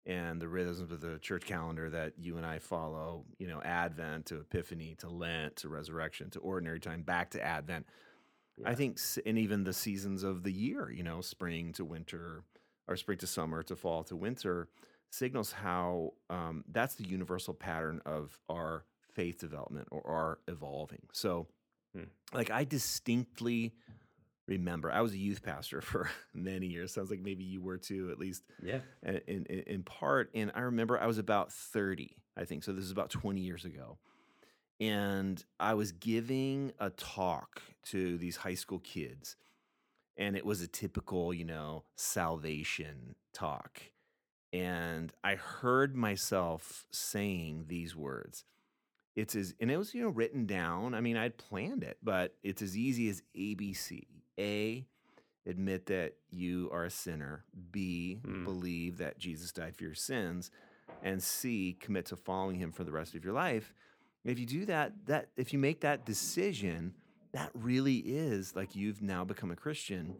and 0.05 0.39
the 0.41 0.47
rhythms 0.47 0.79
of 0.79 0.99
the 0.99 1.17
church 1.19 1.45
calendar 1.45 1.89
that 1.89 2.13
you 2.17 2.37
and 2.37 2.45
I 2.45 2.59
follow, 2.59 3.25
you 3.39 3.47
know, 3.47 3.61
Advent 3.61 4.27
to 4.27 4.39
Epiphany 4.39 4.95
to 4.95 5.09
Lent 5.09 5.55
to 5.57 5.69
Resurrection 5.69 6.29
to 6.31 6.39
Ordinary 6.39 6.79
Time 6.79 7.01
back 7.03 7.31
to 7.31 7.41
Advent. 7.41 7.87
I 8.65 8.75
think, 8.75 8.99
and 9.25 9.37
even 9.37 9.63
the 9.63 9.73
seasons 9.73 10.23
of 10.23 10.43
the 10.43 10.51
year, 10.51 10.89
you 10.91 11.03
know, 11.03 11.21
spring 11.21 11.73
to 11.73 11.85
winter, 11.85 12.43
or 12.87 12.95
spring 12.95 13.17
to 13.19 13.27
summer 13.27 13.63
to 13.63 13.75
fall 13.75 14.03
to 14.05 14.15
winter, 14.15 14.67
signals 15.11 15.51
how 15.51 16.13
um, 16.29 16.63
that's 16.71 16.95
the 16.95 17.07
universal 17.07 17.53
pattern 17.53 18.01
of 18.05 18.37
our 18.49 18.83
faith 19.13 19.39
development 19.39 19.87
or 19.91 20.05
our 20.07 20.39
evolving. 20.47 21.03
So, 21.13 21.47
Hmm. 21.95 22.03
like, 22.33 22.51
I 22.51 22.63
distinctly 22.65 23.73
remember 24.47 24.91
I 24.91 25.01
was 25.01 25.13
a 25.13 25.17
youth 25.17 25.41
pastor 25.43 25.81
for 25.91 26.09
many 26.33 26.67
years. 26.67 26.93
Sounds 26.93 27.09
like 27.09 27.21
maybe 27.21 27.43
you 27.43 27.61
were 27.61 27.77
too, 27.77 28.09
at 28.11 28.19
least 28.19 28.43
Yeah. 28.61 28.79
in, 29.03 29.45
in, 29.45 29.45
in 29.45 29.83
part. 29.83 30.29
And 30.33 30.51
I 30.55 30.61
remember 30.61 30.99
I 30.99 31.07
was 31.07 31.17
about 31.17 31.51
30, 31.51 32.15
I 32.35 32.45
think. 32.45 32.63
So 32.63 32.73
this 32.73 32.85
is 32.85 32.91
about 32.91 33.09
20 33.09 33.41
years 33.41 33.65
ago. 33.65 33.97
And 34.79 35.43
I 35.59 35.73
was 35.73 35.91
giving 35.91 36.71
a 36.79 36.89
talk 36.91 37.61
to 37.85 38.17
these 38.17 38.37
high 38.37 38.53
school 38.55 38.79
kids. 38.79 39.35
And 40.17 40.35
it 40.35 40.45
was 40.45 40.61
a 40.61 40.67
typical, 40.67 41.33
you 41.33 41.45
know, 41.45 41.83
salvation 41.95 43.15
talk. 43.33 43.81
And 44.53 45.11
I 45.23 45.35
heard 45.35 45.95
myself 45.95 46.85
saying 46.91 47.65
these 47.67 47.95
words. 47.95 48.43
It's 49.15 49.35
as, 49.35 49.55
and 49.59 49.69
it 49.71 49.77
was, 49.77 49.93
you 49.93 50.01
know, 50.03 50.09
written 50.09 50.45
down. 50.45 50.93
I 50.93 51.01
mean, 51.01 51.17
I'd 51.17 51.37
planned 51.37 51.83
it, 51.83 51.97
but 52.03 52.35
it's 52.43 52.61
as 52.61 52.77
easy 52.77 53.09
as 53.09 53.23
ABC. 53.35 54.05
A, 54.39 54.85
admit 55.45 55.87
that 55.87 56.13
you 56.29 56.69
are 56.71 56.83
a 56.85 56.91
sinner. 56.91 57.43
B, 57.71 58.19
Mm. 58.23 58.43
believe 58.43 58.97
that 58.99 59.17
Jesus 59.17 59.51
died 59.51 59.75
for 59.75 59.83
your 59.85 59.95
sins. 59.95 60.51
And 61.03 61.21
C, 61.21 61.75
commit 61.79 62.05
to 62.07 62.15
following 62.15 62.57
him 62.57 62.71
for 62.71 62.83
the 62.83 62.91
rest 62.91 63.15
of 63.15 63.23
your 63.23 63.33
life. 63.33 63.73
If 64.27 64.39
you 64.39 64.45
do 64.45 64.65
that, 64.65 64.93
that 65.05 65.29
if 65.37 65.53
you 65.53 65.59
make 65.59 65.81
that 65.81 66.05
decision, 66.05 66.93
that 67.31 67.49
really 67.53 67.97
is 67.97 68.55
like 68.55 68.75
you've 68.75 69.01
now 69.01 69.23
become 69.23 69.51
a 69.51 69.55
Christian. 69.55 70.15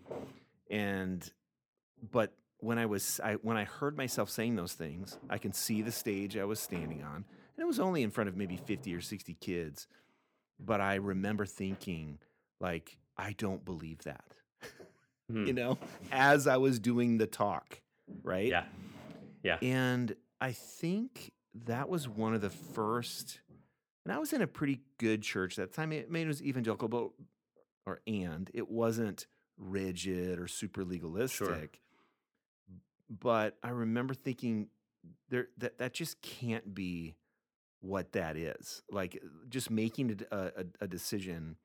And 0.69 1.29
but 2.11 2.33
when 2.59 2.77
I 2.77 2.85
was 2.85 3.19
I 3.23 3.33
when 3.35 3.57
I 3.57 3.65
heard 3.65 3.97
myself 3.97 4.29
saying 4.29 4.55
those 4.55 4.73
things, 4.73 5.17
I 5.29 5.37
can 5.37 5.53
see 5.53 5.81
the 5.81 5.91
stage 5.91 6.37
I 6.37 6.45
was 6.45 6.59
standing 6.59 7.03
on. 7.03 7.15
And 7.15 7.63
it 7.63 7.65
was 7.65 7.79
only 7.79 8.03
in 8.03 8.11
front 8.11 8.29
of 8.29 8.37
maybe 8.37 8.55
50 8.55 8.93
or 8.93 9.01
60 9.01 9.33
kids. 9.35 9.87
But 10.59 10.79
I 10.79 10.95
remember 10.95 11.45
thinking, 11.45 12.19
like, 12.59 12.97
I 13.17 13.33
don't 13.33 13.63
believe 13.63 14.03
that. 14.03 14.25
Hmm. 15.29 15.45
You 15.45 15.51
know, 15.51 15.77
as 16.09 16.47
I 16.47 16.55
was 16.55 16.79
doing 16.79 17.17
the 17.17 17.27
talk, 17.27 17.81
right? 18.23 18.47
Yeah. 18.47 18.63
Yeah. 19.43 19.57
And 19.61 20.15
I 20.39 20.53
think 20.53 21.33
that 21.65 21.89
was 21.89 22.07
one 22.07 22.33
of 22.33 22.39
the 22.39 22.49
first, 22.49 23.41
and 24.07 24.15
I 24.15 24.19
was 24.19 24.31
in 24.31 24.41
a 24.41 24.47
pretty 24.47 24.79
good 24.99 25.21
church 25.21 25.57
that 25.57 25.73
time. 25.73 25.91
I 25.91 26.05
mean, 26.07 26.23
it 26.23 26.27
was 26.27 26.41
evangelical, 26.41 26.87
but, 26.87 27.09
or 27.85 27.99
and 28.07 28.49
it 28.53 28.69
wasn't 28.69 29.27
rigid 29.57 30.39
or 30.39 30.47
super 30.47 30.85
legalistic. 30.85 31.81
But 33.09 33.57
I 33.61 33.69
remember 33.71 34.13
thinking 34.13 34.69
there 35.29 35.47
that 35.57 35.77
that 35.79 35.93
just 35.93 36.21
can't 36.21 36.73
be 36.73 37.17
what 37.81 38.13
that 38.13 38.37
is. 38.37 38.81
Like 38.89 39.21
just 39.49 39.69
making 39.69 40.21
a, 40.31 40.37
a, 40.37 40.63
a 40.81 40.87
decision, 40.87 41.57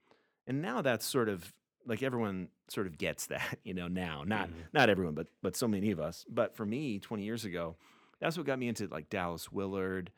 and 0.49 0.61
now 0.61 0.82
that's 0.82 1.06
sort 1.06 1.28
of 1.28 1.52
like 1.87 2.02
everyone 2.02 2.49
sort 2.68 2.88
of 2.88 2.99
gets 2.99 3.26
that, 3.28 3.58
you 3.62 3.75
know. 3.75 3.87
Now, 3.87 4.25
not 4.25 4.49
Mhm. 4.49 4.54
not 4.72 4.88
everyone, 4.90 5.14
but 5.14 5.28
but 5.42 5.54
so 5.56 5.68
many 5.68 5.92
of 5.92 6.00
us. 6.00 6.25
But 6.28 6.56
for 6.56 6.66
me, 6.66 6.99
20 6.99 7.22
years 7.22 7.44
ago, 7.44 7.76
that's 8.20 8.37
what 8.37 8.46
got 8.46 8.58
me 8.58 8.66
into 8.66 8.88
like 8.88 9.11
Dallas 9.11 9.52
Willard 9.52 10.11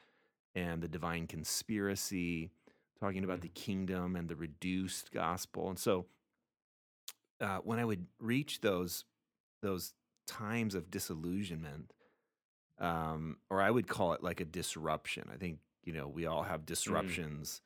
and 0.55 0.83
the 0.83 0.89
divine 0.89 1.27
conspiracy, 1.27 2.51
talking 3.01 3.25
about 3.25 3.41
the 3.41 3.49
kingdom 3.49 4.17
and 4.17 4.29
the 4.29 4.37
reduced 4.37 5.13
gospel. 5.13 5.69
And 5.69 5.79
so 5.79 6.07
uh, 7.41 7.59
when 7.59 7.79
I 7.79 7.85
would 7.85 8.07
reach 8.21 8.61
those 8.61 9.05
those 9.63 9.95
times 10.27 10.75
of 10.75 10.91
disillusionment, 10.91 11.93
um, 12.79 13.39
or 13.51 13.61
I 13.63 13.71
would 13.71 13.89
call 13.89 14.13
it 14.13 14.23
like 14.23 14.41
a 14.41 14.45
disruption. 14.45 15.29
I 15.33 15.37
think 15.37 15.59
you 15.85 15.93
know 15.93 16.09
we 16.09 16.27
all 16.27 16.43
have 16.43 16.67
disruptions 16.67 17.63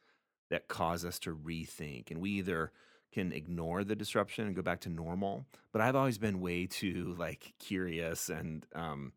that 0.50 0.68
cause 0.68 1.04
us 1.04 1.18
to 1.20 1.34
rethink, 1.34 2.10
and 2.10 2.20
we 2.20 2.30
either 2.32 2.72
can 3.12 3.32
ignore 3.32 3.84
the 3.84 3.96
disruption 3.96 4.46
and 4.46 4.56
go 4.56 4.62
back 4.62 4.80
to 4.80 4.88
normal. 4.88 5.46
But 5.72 5.82
I've 5.82 5.96
always 5.96 6.18
been 6.18 6.40
way 6.40 6.66
too 6.66 7.14
like 7.18 7.54
curious 7.58 8.28
and 8.28 8.66
um, 8.74 9.12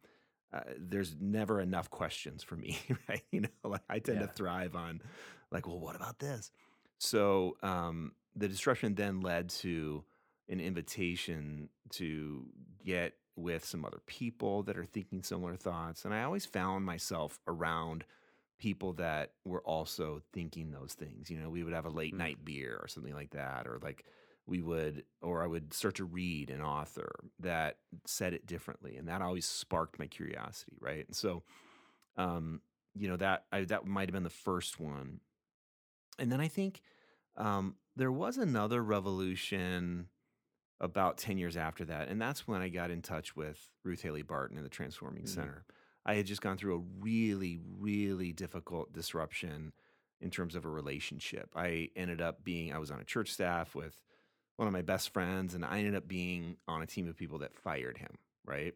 uh, 0.53 0.62
there's 0.77 1.15
never 1.20 1.62
enough 1.62 1.89
questions 1.89 2.43
for 2.43 2.55
me, 2.55 2.77
right? 3.10 3.24
You 3.31 3.41
know, 3.41 3.50
like 3.63 3.81
I 3.89 4.00
tend 4.00 4.20
Yeah. 4.20 4.27
to 4.27 4.34
thrive 4.34 4.75
on, 4.75 5.01
like, 5.51 5.67
well, 5.67 5.79
what 5.79 5.96
about 5.96 6.20
this? 6.20 6.51
So 7.00 7.58
um, 7.63 8.13
the 8.36 8.48
disruption 8.48 8.96
then 8.96 9.22
led 9.22 9.50
to 9.50 10.03
an 10.50 10.60
invitation 10.60 11.70
to 11.91 12.46
get 12.84 13.13
with 13.36 13.65
some 13.65 13.86
other 13.86 14.01
people 14.05 14.63
that 14.63 14.77
are 14.77 14.86
thinking 14.86 15.24
similar 15.24 15.55
thoughts, 15.55 16.05
and 16.05 16.13
I 16.13 16.24
always 16.24 16.46
found 16.46 16.86
myself 16.86 17.39
around 17.48 18.03
people 18.60 18.93
that 18.93 19.31
were 19.46 19.62
also 19.62 20.22
thinking 20.34 20.72
those 20.72 20.93
things. 20.93 21.31
You 21.31 21.38
know, 21.39 21.50
we 21.50 21.63
would 21.63 21.74
have 21.74 21.86
a 21.86 21.89
late 21.89 22.13
Mm. 22.13 22.20
night 22.20 22.46
beer 22.46 22.77
or 22.79 22.88
something 22.88 23.13
like 23.13 23.31
that, 23.31 23.65
or 23.67 23.79
like 23.81 24.05
we 24.45 24.62
would, 24.62 25.05
or 25.21 25.43
I 25.43 25.48
would 25.48 25.74
start 25.74 25.95
to 25.95 26.05
read 26.05 26.50
an 26.50 26.62
author 26.62 27.12
that 27.39 27.77
said 28.05 28.33
it 28.33 28.45
differently, 28.45 28.98
and 28.98 29.07
that 29.07 29.21
always 29.21 29.45
sparked 29.45 30.00
my 30.00 30.07
curiosity, 30.07 30.77
right? 30.79 31.05
And 31.07 31.15
so, 31.15 31.43
um, 32.17 32.62
you 32.95 33.07
know, 33.07 33.17
that 33.17 33.45
I, 33.51 33.63
that 33.65 33.86
might 33.86 34.10
have 34.10 34.13
been 34.13 34.24
the 34.24 34.29
first 34.29 34.79
one, 34.79 35.19
and 36.19 36.31
then 36.31 36.41
I 36.41 36.48
think 36.48 36.81
um, 37.38 37.75
there 37.95 38.12
was 38.12 38.38
another 38.38 38.83
revolution 38.83 40.07
about 40.79 41.17
10 41.19 41.38
years 41.38 41.55
after 41.55 41.86
that. 41.86 42.07
And 42.10 42.19
that's 42.19 42.48
when 42.48 42.62
I 42.62 42.69
got 42.69 42.89
in 42.89 43.01
touch 43.03 43.36
with 43.36 43.69
Ruth 43.83 44.01
Haley 44.01 44.24
Barton 44.24 44.57
and 44.57 44.65
the 44.65 44.69
Transforming 44.69 45.24
Mhm. 45.24 45.29
Center. 45.29 45.65
I 46.05 46.15
had 46.15 46.25
just 46.25 46.41
gone 46.41 46.57
through 46.57 46.75
a 46.75 47.03
really, 47.03 47.60
really 47.77 48.31
difficult 48.33 48.91
disruption 48.91 49.74
in 50.19 50.31
terms 50.31 50.55
of 50.55 50.65
a 50.65 50.69
relationship. 50.69 51.51
I 51.55 51.91
ended 51.95 52.19
up 52.19 52.43
being, 52.43 52.74
I 52.74 52.79
was 52.79 52.89
on 52.89 53.00
a 53.00 53.05
church 53.05 53.31
staff 53.31 53.75
with 53.75 54.01
one 54.62 54.68
of 54.68 54.74
my 54.74 54.84
best 54.84 55.12
friends, 55.12 55.56
and 55.56 55.65
I 55.65 55.80
ended 55.80 55.96
up 55.96 56.08
being 56.08 56.56
on 56.68 56.84
a 56.84 56.86
team 56.86 57.10
of 57.10 57.18
people 57.18 57.39
that 57.39 57.56
fired 57.56 57.98
him, 57.98 58.20
right? 58.46 58.75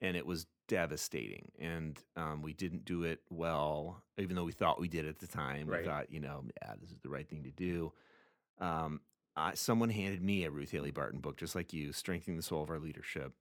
And 0.00 0.16
it 0.16 0.26
was 0.26 0.48
devastating. 0.66 1.52
And 1.60 1.96
um, 2.16 2.42
we 2.42 2.52
didn't 2.52 2.84
do 2.84 3.04
it 3.04 3.20
well, 3.30 4.02
even 4.18 4.34
though 4.34 4.42
we 4.42 4.50
thought 4.50 4.80
we 4.80 4.88
did 4.88 5.06
at 5.06 5.20
the 5.20 5.28
time. 5.28 5.68
Right. 5.68 5.82
We 5.82 5.86
thought, 5.86 6.10
you 6.12 6.18
know, 6.18 6.42
yeah, 6.60 6.72
this 6.80 6.90
is 6.90 6.98
the 7.04 7.08
right 7.08 7.28
thing 7.28 7.44
to 7.44 7.52
do. 7.52 7.92
Um, 8.58 9.00
I, 9.36 9.54
someone 9.54 9.90
handed 9.90 10.24
me 10.24 10.44
a 10.44 10.50
Ruth 10.50 10.72
Haley 10.72 10.90
Barton 10.90 11.20
book, 11.20 11.36
just 11.36 11.54
like 11.54 11.72
you, 11.72 11.92
Strengthening 11.92 12.36
the 12.36 12.42
Soul 12.42 12.64
of 12.64 12.70
Our 12.70 12.80
Leadership. 12.80 13.32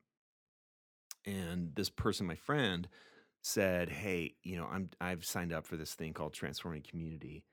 And 1.26 1.74
this 1.74 1.90
person, 1.90 2.28
my 2.28 2.36
friend, 2.36 2.88
said, 3.42 3.90
"Hey, 3.90 4.36
you 4.44 4.56
know, 4.56 4.68
I'm 4.72 4.92
I've 5.02 5.26
signed 5.26 5.52
up 5.52 5.66
for 5.66 5.78
this 5.78 5.96
thing 5.96 6.14
called 6.14 6.34
Transforming 6.34 6.84
Community, 6.84 7.44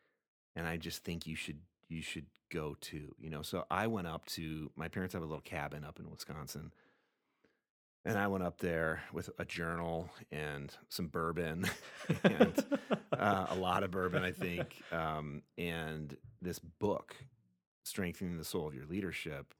and 0.54 0.66
I 0.66 0.76
just 0.76 1.02
think 1.02 1.26
you 1.26 1.34
should 1.34 1.60
you 1.88 2.02
should 2.02 2.26
go 2.50 2.76
to, 2.80 3.14
You 3.18 3.30
know, 3.30 3.42
so 3.42 3.64
I 3.70 3.86
went 3.86 4.06
up 4.06 4.26
to 4.26 4.70
my 4.76 4.88
parents 4.88 5.12
have 5.14 5.22
a 5.22 5.26
little 5.26 5.40
cabin 5.42 5.84
up 5.84 5.98
in 6.00 6.10
Wisconsin, 6.10 6.72
and 8.04 8.16
I 8.18 8.26
went 8.28 8.44
up 8.44 8.58
there 8.58 9.02
with 9.12 9.28
a 9.38 9.44
journal 9.44 10.08
and 10.30 10.74
some 10.88 11.08
bourbon 11.08 11.68
and 12.24 12.64
uh, 13.12 13.46
a 13.50 13.54
lot 13.56 13.82
of 13.82 13.90
bourbon, 13.90 14.22
I 14.24 14.32
think, 14.32 14.82
um, 14.92 15.42
and 15.58 16.16
this 16.40 16.58
book, 16.58 17.16
Strengthening 17.84 18.38
the 18.38 18.44
Soul 18.44 18.66
of 18.68 18.74
Your 18.74 18.86
Leadership. 18.86 19.52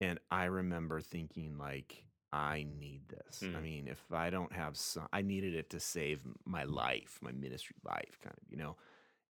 And 0.00 0.18
I 0.30 0.44
remember 0.44 1.00
thinking, 1.00 1.58
like, 1.58 2.04
I 2.32 2.66
need 2.78 3.08
this. 3.08 3.42
I 3.42 3.46
Mm. 3.46 3.62
mean, 3.62 3.88
if 3.88 4.00
I 4.12 4.30
don't 4.30 4.52
have 4.52 4.76
some, 4.76 5.08
I 5.12 5.22
needed 5.22 5.54
it 5.54 5.70
to 5.70 5.80
save 5.80 6.20
my 6.44 6.64
life, 6.64 7.18
my 7.22 7.32
ministry 7.32 7.76
life, 7.84 8.18
kind 8.22 8.34
of, 8.36 8.42
you 8.50 8.56
know. 8.58 8.76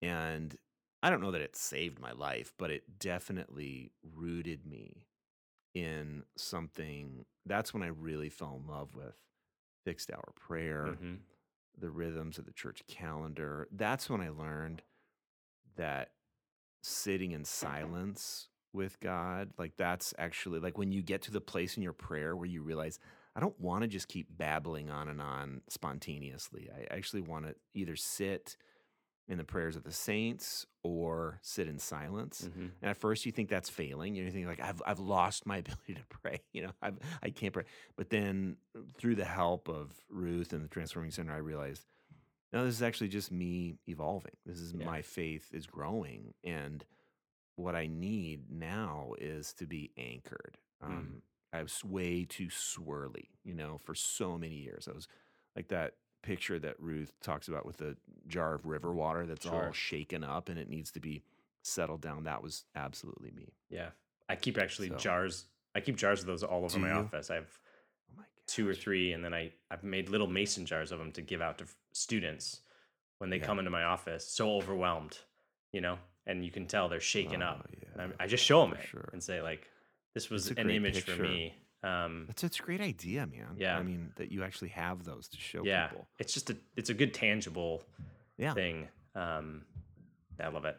And 0.02 0.56
I 1.02 1.10
don't 1.10 1.20
know 1.20 1.30
that 1.30 1.40
it 1.40 1.56
saved 1.56 1.98
my 1.98 2.12
life, 2.12 2.52
but 2.58 2.70
it 2.70 2.98
definitely 2.98 3.92
rooted 4.14 4.66
me 4.66 5.06
in 5.74 6.24
something. 6.36 7.24
That's 7.46 7.72
when 7.72 7.82
I 7.82 7.88
really 7.88 8.28
fell 8.28 8.60
in 8.62 8.70
love 8.70 8.94
with 8.94 9.14
fixed 9.84 10.10
hour 10.10 10.32
prayer, 10.36 10.96
hmm 10.98 11.14
the 11.78 11.88
rhythms 11.90 12.36
of 12.36 12.44
the 12.44 12.52
church 12.52 12.82
calendar. 12.88 13.66
That's 13.72 14.10
when 14.10 14.20
I 14.20 14.28
learned 14.28 14.82
that 15.76 16.10
sitting 16.82 17.32
in 17.32 17.44
silence 17.44 18.48
with 18.72 19.00
God, 19.00 19.50
like 19.56 19.76
that's 19.78 20.12
actually 20.18 20.60
like 20.60 20.76
when 20.76 20.92
you 20.92 21.02
get 21.02 21.22
to 21.22 21.30
the 21.30 21.40
place 21.40 21.76
in 21.76 21.82
your 21.82 21.92
prayer 21.94 22.36
where 22.36 22.46
you 22.46 22.62
realize, 22.62 22.98
I 23.34 23.40
don't 23.40 23.58
want 23.58 23.82
to 23.82 23.88
just 23.88 24.08
keep 24.08 24.26
babbling 24.36 24.90
on 24.90 25.08
and 25.08 25.22
on 25.22 25.62
spontaneously. 25.68 26.68
I 26.70 26.92
actually 26.92 27.22
want 27.22 27.46
to 27.46 27.54
either 27.72 27.96
sit 27.96 28.56
in 29.30 29.38
the 29.38 29.44
prayers 29.44 29.76
of 29.76 29.84
the 29.84 29.92
saints 29.92 30.66
or 30.82 31.38
sit 31.40 31.68
in 31.68 31.78
silence. 31.78 32.48
hmm 32.52 32.66
And 32.82 32.90
at 32.90 32.96
first 32.96 33.24
you 33.24 33.32
think 33.32 33.48
that's 33.48 33.70
failing. 33.70 34.14
You 34.16 34.30
think 34.30 34.46
like 34.46 34.60
I've 34.60 34.82
I've 34.84 34.98
lost 34.98 35.46
my 35.46 35.56
ability 35.64 35.94
to 35.94 36.04
pray. 36.08 36.40
You 36.52 36.64
know, 36.64 36.72
I've 36.82 36.98
I 37.22 37.30
can't 37.30 37.52
pray. 37.54 37.64
But 37.96 38.10
then 38.10 38.56
through 38.98 39.14
the 39.14 39.24
help 39.24 39.68
of 39.68 39.92
Ruth 40.10 40.52
and 40.52 40.62
the 40.64 40.68
Transforming 40.68 41.12
Center, 41.12 41.32
I 41.32 41.38
realized 41.38 41.86
no, 42.52 42.64
this 42.64 42.74
is 42.74 42.82
actually 42.82 43.08
just 43.08 43.30
me 43.30 43.78
evolving. 43.86 44.34
This 44.44 44.58
is 44.58 44.74
Yeah. 44.74 44.84
my 44.84 45.02
faith 45.02 45.48
is 45.52 45.66
growing, 45.66 46.34
and 46.42 46.84
what 47.54 47.76
I 47.76 47.86
need 47.86 48.50
now 48.50 49.12
is 49.18 49.52
to 49.54 49.66
be 49.66 49.92
anchored. 49.96 50.58
Mm. 50.82 50.86
Um, 50.88 51.22
I 51.52 51.62
was 51.62 51.84
way 51.84 52.24
too 52.24 52.46
swirly, 52.48 53.28
you 53.44 53.54
know, 53.54 53.78
for 53.78 53.94
so 53.94 54.36
many 54.38 54.56
years. 54.56 54.88
I 54.88 54.92
was 54.94 55.06
like 55.54 55.68
that 55.68 55.94
picture 56.22 56.58
that 56.58 56.76
Ruth 56.78 57.12
talks 57.22 57.48
about 57.48 57.64
with 57.66 57.78
the 57.78 57.96
jar 58.26 58.54
of 58.54 58.66
river 58.66 58.92
water 58.92 59.26
that's 59.26 59.46
all 59.46 59.72
shaken 59.72 60.22
up 60.24 60.48
and 60.48 60.58
it 60.58 60.68
needs 60.68 60.90
to 60.92 61.00
be 61.00 61.22
settled 61.62 62.00
down. 62.00 62.24
That 62.24 62.42
was 62.42 62.64
absolutely 62.74 63.30
me. 63.30 63.54
Yeah. 63.68 63.90
I 64.28 64.36
keep 64.36 64.58
actually 64.58 64.88
So- 64.90 64.96
jars. 64.96 65.46
I 65.74 65.80
keep 65.80 65.96
jars 65.96 66.20
of 66.20 66.26
those 66.26 66.42
all 66.42 66.64
over 66.64 66.78
my 66.78 66.88
you? 66.88 66.94
office. 66.94 67.30
I 67.30 67.36
have 67.36 67.58
Oh 68.10 68.14
my 68.18 68.24
two 68.46 68.68
or 68.68 68.74
three, 68.74 69.12
and 69.12 69.24
then 69.24 69.32
I 69.32 69.52
I've 69.70 69.84
made 69.84 70.08
little 70.08 70.26
mason 70.26 70.66
jars 70.66 70.90
of 70.92 70.98
them 70.98 71.12
to 71.12 71.22
give 71.22 71.40
out 71.40 71.58
to 71.58 71.64
f- 71.64 71.76
students 71.92 72.62
when 73.18 73.30
they 73.30 73.38
Yeah. 73.38 73.44
come 73.46 73.58
into 73.60 73.70
my 73.70 73.84
office. 73.84 74.26
So 74.26 74.56
overwhelmed, 74.56 75.18
you 75.72 75.80
know, 75.80 75.98
and 76.26 76.44
you 76.44 76.50
can 76.50 76.66
tell 76.66 76.88
they're 76.88 76.98
shaken 77.00 77.42
oh, 77.42 77.46
up. 77.46 77.60
Oh, 77.68 77.70
And 77.72 78.10
yeah, 78.10 78.16
I, 78.20 78.24
I 78.24 78.26
just 78.26 78.44
show 78.44 78.62
them 78.62 78.72
it 78.74 78.84
sure. 78.88 79.08
and 79.12 79.22
say 79.22 79.40
like, 79.42 79.68
"This 80.14 80.28
was 80.28 80.50
an 80.50 80.70
image 80.70 81.04
for 81.04 81.22
me." 81.22 81.54
Um, 81.82 82.24
That's 82.26 82.44
it's 82.44 82.58
a 82.60 82.62
great 82.62 82.80
idea, 82.80 83.26
man. 83.26 83.56
Yeah. 83.56 83.78
I 83.78 83.82
mean 83.82 84.12
that 84.16 84.30
you 84.30 84.42
actually 84.44 84.68
have 84.70 85.04
those 85.04 85.28
to 85.28 85.38
show 85.38 85.64
yeah, 85.64 85.88
people. 85.88 86.06
it's 86.18 86.34
just 86.34 86.50
a 86.50 86.56
it's 86.76 86.90
a 86.90 86.94
good 86.94 87.14
tangible 87.14 87.82
Yeah. 88.36 88.52
thing. 88.54 88.88
Um, 89.14 89.62
I 90.38 90.48
love 90.48 90.64
it. 90.66 90.76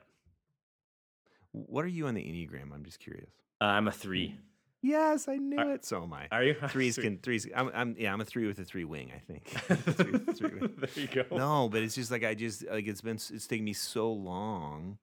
What 1.52 1.84
are 1.84 1.90
you 1.90 2.08
on 2.08 2.14
the 2.14 2.22
Enneagram? 2.22 2.72
I'm 2.74 2.86
just 2.86 3.00
curious. 3.00 3.30
Uh, 3.60 3.66
I'm 3.66 3.88
a 3.88 3.92
three. 3.92 4.38
Yes, 4.84 5.28
I 5.28 5.36
knew 5.38 5.58
Are- 5.60 5.74
it. 5.74 5.86
So 5.86 6.04
am 6.04 6.14
I. 6.14 6.28
Are 6.32 6.44
you 6.44 6.54
Threes 6.70 6.98
can 6.98 7.18
threes. 7.20 7.48
I'm, 7.56 7.70
I'm 7.74 7.96
yeah. 8.00 8.14
I'm 8.14 8.22
a 8.22 8.26
three 8.26 8.48
with 8.48 8.58
a 8.60 8.64
three 8.66 8.86
wing. 8.86 9.12
I 9.16 9.20
think. 9.20 9.46
Three 9.98 10.18
three 10.34 10.60
wing. 10.60 10.74
there 10.78 10.90
you 10.96 11.08
go. 11.08 11.36
no, 11.36 11.70
but 11.70 11.82
it's 11.84 11.94
just 11.96 12.10
like 12.12 12.24
I 12.24 12.34
just 12.36 12.66
like 12.68 12.88
it's 12.88 13.02
been 13.02 13.16
it's 13.18 13.48
taken 13.48 13.66
me 13.66 13.74
so 13.74 14.12
long 14.12 14.98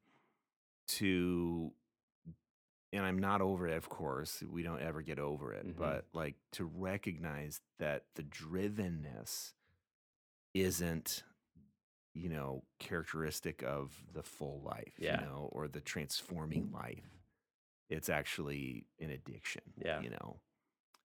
to 0.89 1.71
and 2.93 3.05
I'm 3.05 3.19
not 3.19 3.41
over 3.41 3.67
it, 3.69 3.77
of 3.77 3.89
course. 3.89 4.43
We 4.43 4.63
don't 4.63 4.81
ever 4.81 5.03
get 5.03 5.19
over 5.19 5.53
it, 5.53 5.67
Mhm. 5.67 5.77
but 5.77 6.07
like 6.13 6.37
to 6.53 6.65
recognize 6.65 7.61
that 7.79 8.05
the 8.15 8.23
drivenness 8.23 9.53
isn't 10.55 11.23
you 12.15 12.29
know 12.29 12.65
characteristic 12.81 13.63
of 13.63 13.93
the 14.13 14.23
full 14.23 14.61
life, 14.63 14.95
Yeah. 14.99 15.21
you 15.21 15.27
know, 15.27 15.49
or 15.53 15.69
the 15.69 15.81
transforming 15.81 16.73
life. 16.73 17.07
It's 17.91 18.09
actually 18.09 18.87
an 18.99 19.11
addiction, 19.11 19.63
Yeah. 19.77 20.01
you 20.01 20.11
know. 20.11 20.41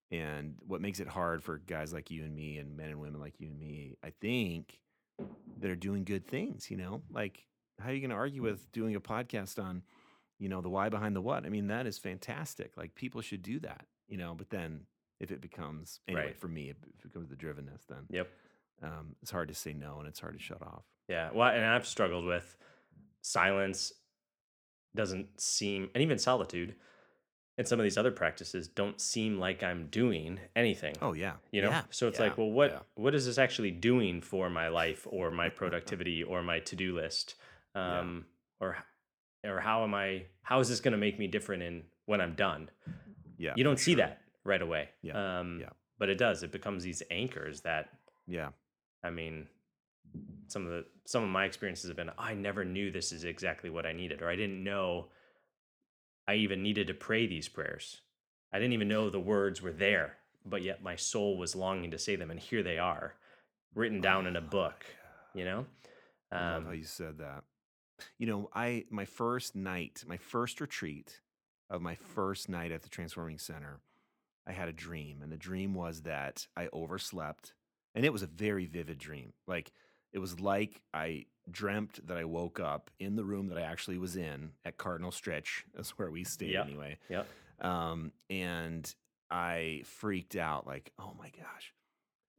And 0.09 0.57
what 0.65 0.81
makes 0.81 0.99
it 0.99 1.07
hard 1.07 1.43
for 1.43 1.57
guys 1.59 1.93
like 1.93 2.09
you 2.09 2.23
and 2.23 2.35
me 2.35 2.57
and 2.57 2.75
men 2.75 2.89
and 2.89 2.99
women 2.99 3.19
like 3.21 3.39
you 3.39 3.47
and 3.49 3.59
me, 3.59 3.95
I 4.01 4.09
think, 4.11 4.79
that 5.57 5.69
are 5.69 5.75
doing 5.75 6.03
good 6.03 6.25
things, 6.27 6.71
you 6.71 6.77
know? 6.77 7.03
Like, 7.11 7.45
how 7.79 7.89
are 7.89 7.93
you 7.93 7.99
going 8.01 8.09
to 8.09 8.15
argue 8.15 8.41
with 8.41 8.71
doing 8.71 8.95
a 8.95 9.01
podcast 9.01 9.63
on, 9.63 9.83
you 10.39 10.49
know, 10.49 10.61
the 10.61 10.69
why 10.69 10.89
behind 10.89 11.15
the 11.15 11.21
what? 11.21 11.45
I 11.45 11.49
mean, 11.49 11.67
that 11.67 11.85
is 11.87 11.97
fantastic. 11.97 12.75
Like, 12.77 12.95
people 12.95 13.21
should 13.21 13.41
do 13.43 13.59
that, 13.59 13.85
you 14.07 14.17
know? 14.17 14.33
But 14.35 14.49
then 14.49 14.81
if 15.19 15.31
it 15.31 15.41
becomes, 15.41 15.99
anyway, 16.07 16.25
Right. 16.27 16.37
for 16.37 16.47
me, 16.47 16.69
if 16.69 16.77
it 16.83 17.01
becomes 17.03 17.29
the 17.29 17.35
drivenness, 17.35 17.85
then 17.87 18.05
Yep. 18.09 18.29
um, 18.81 19.15
it's 19.21 19.31
hard 19.31 19.47
to 19.47 19.53
say 19.53 19.73
no 19.73 19.99
and 19.99 20.07
it's 20.07 20.19
hard 20.19 20.33
to 20.33 20.39
shut 20.39 20.61
off. 20.61 20.83
Yeah. 21.07 21.31
Well, 21.31 21.49
and 21.49 21.63
I've 21.65 21.85
struggled 21.87 22.25
with 22.25 22.57
silence 23.21 23.93
doesn't 24.95 25.39
seem, 25.41 25.89
and 25.95 26.01
even 26.03 26.17
solitude 26.19 26.75
and 27.57 27.67
some 27.67 27.79
of 27.79 27.83
these 27.83 27.97
other 27.97 28.11
practices 28.11 28.67
don't 28.67 28.99
seem 28.99 29.37
like 29.39 29.61
I'm 29.63 29.85
doing 29.87 30.39
anything. 30.55 30.95
Oh, 31.01 31.13
yeah. 31.13 31.33
You 31.51 31.61
know? 31.61 31.69
Yeah, 31.69 31.83
So 31.91 32.07
it's 32.07 32.17
yeah, 32.19 32.25
like, 32.25 32.37
well, 32.37 32.49
what 32.49 32.71
yeah. 32.71 32.79
what 32.95 33.13
is 33.15 33.25
this 33.27 33.37
actually 33.37 33.71
doing 33.71 34.21
for 34.21 34.49
my 34.49 34.67
life 34.69 35.05
or 35.09 35.29
my 35.31 35.49
productivity 35.59 36.23
or 36.23 36.41
my 36.43 36.59
to-do 36.59 36.95
list? 36.95 37.35
Um 37.75 38.25
or 38.59 38.77
or 39.43 39.59
how 39.59 39.83
am 39.83 39.93
I 39.93 40.25
how 40.41 40.59
is 40.59 40.69
this 40.69 40.79
going 40.79 40.91
to 40.93 40.97
make 40.97 41.19
me 41.19 41.27
different 41.27 41.63
in 41.63 41.83
when 42.05 42.21
I'm 42.21 42.35
done? 42.35 42.69
Yeah. 43.37 43.53
you 43.55 43.63
don't 43.63 43.79
see 43.79 43.91
sure. 43.93 43.97
that 43.97 44.21
right 44.43 44.61
away. 44.61 44.89
Yeah, 45.01 45.39
Um 45.39 45.59
yeah. 45.61 45.69
but 45.99 46.09
it 46.09 46.17
does. 46.17 46.43
It 46.43 46.51
becomes 46.51 46.83
these 46.83 47.01
anchors 47.11 47.61
that 47.61 47.89
Yeah. 48.27 48.49
I 49.03 49.09
mean, 49.09 49.47
some 50.47 50.65
of 50.65 50.71
the 50.71 50.85
some 51.05 51.23
of 51.23 51.29
my 51.29 51.45
experiences 51.45 51.89
have 51.89 51.97
been 51.97 52.11
I 52.17 52.33
never 52.33 52.63
knew 52.63 52.91
this 52.91 53.11
is 53.11 53.23
exactly 53.23 53.69
what 53.69 53.85
I 53.85 53.93
needed, 53.93 54.21
or 54.21 54.29
I 54.29 54.35
didn't 54.35 54.63
know 54.63 55.07
I 56.27 56.35
even 56.35 56.63
needed 56.63 56.87
to 56.87 56.93
pray 56.93 57.27
these 57.27 57.49
prayers. 57.49 58.01
I 58.53 58.59
didn't 58.59 58.73
even 58.73 58.87
know 58.87 59.09
the 59.09 59.19
words 59.19 59.61
were 59.61 59.73
there, 59.73 60.17
but 60.45 60.61
yet 60.61 60.83
my 60.83 60.95
soul 60.95 61.37
was 61.37 61.55
longing 61.55 61.91
to 61.91 61.97
say 61.97 62.15
them, 62.15 62.31
and 62.31 62.39
here 62.39 62.63
they 62.63 62.77
are, 62.77 63.15
written 63.75 63.99
down 63.99 64.27
in 64.27 64.35
a 64.35 64.39
Oh, 64.39 64.43
book. 64.49 64.85
You 65.33 65.43
know, 65.45 65.65
I 66.31 66.53
love 66.53 66.63
how 66.63 66.69
um, 66.69 66.75
you 66.75 66.83
said 66.83 67.17
that. 67.17 67.43
You 68.17 68.27
know, 68.27 68.49
I 68.53 68.85
my 68.89 69.05
first 69.05 69.55
night, 69.55 70.03
my 70.07 70.17
first 70.17 70.59
retreat 70.61 71.21
of 71.69 71.81
my 71.81 71.95
first 71.95 72.49
night 72.49 72.71
at 72.71 72.81
the 72.83 72.89
Transforming 72.89 73.37
Center, 73.37 73.79
I 74.47 74.51
had 74.51 74.67
a 74.67 74.73
dream, 74.73 75.21
and 75.21 75.31
the 75.31 75.37
dream 75.37 75.73
was 75.73 76.01
that 76.01 76.47
I 76.55 76.69
overslept, 76.73 77.53
and 77.95 78.05
it 78.05 78.13
was 78.13 78.23
a 78.23 78.27
very 78.27 78.65
vivid 78.65 78.97
dream. 78.97 79.33
Like 79.47 79.71
it 80.11 80.19
was 80.19 80.39
like 80.39 80.81
I 80.93 81.25
dreamt 81.49 82.05
that 82.07 82.17
I 82.17 82.23
woke 82.23 82.59
up 82.59 82.89
in 82.99 83.15
the 83.15 83.23
room 83.25 83.49
that 83.49 83.57
I 83.57 83.61
actually 83.61 83.97
was 83.97 84.15
in 84.15 84.51
at 84.63 84.77
Cardinal 84.77 85.11
Stritch. 85.11 85.63
That's 85.73 85.97
where 85.97 86.11
we 86.11 86.23
stayed 86.23 86.51
Yep. 86.51 86.65
anyway. 86.65 86.97
yep, 87.09 87.27
Um, 87.59 88.11
and 88.29 88.93
I 89.29 89.81
freaked 89.85 90.35
out, 90.35 90.67
like, 90.67 90.91
oh 90.99 91.13
my 91.17 91.29
gosh. 91.29 91.73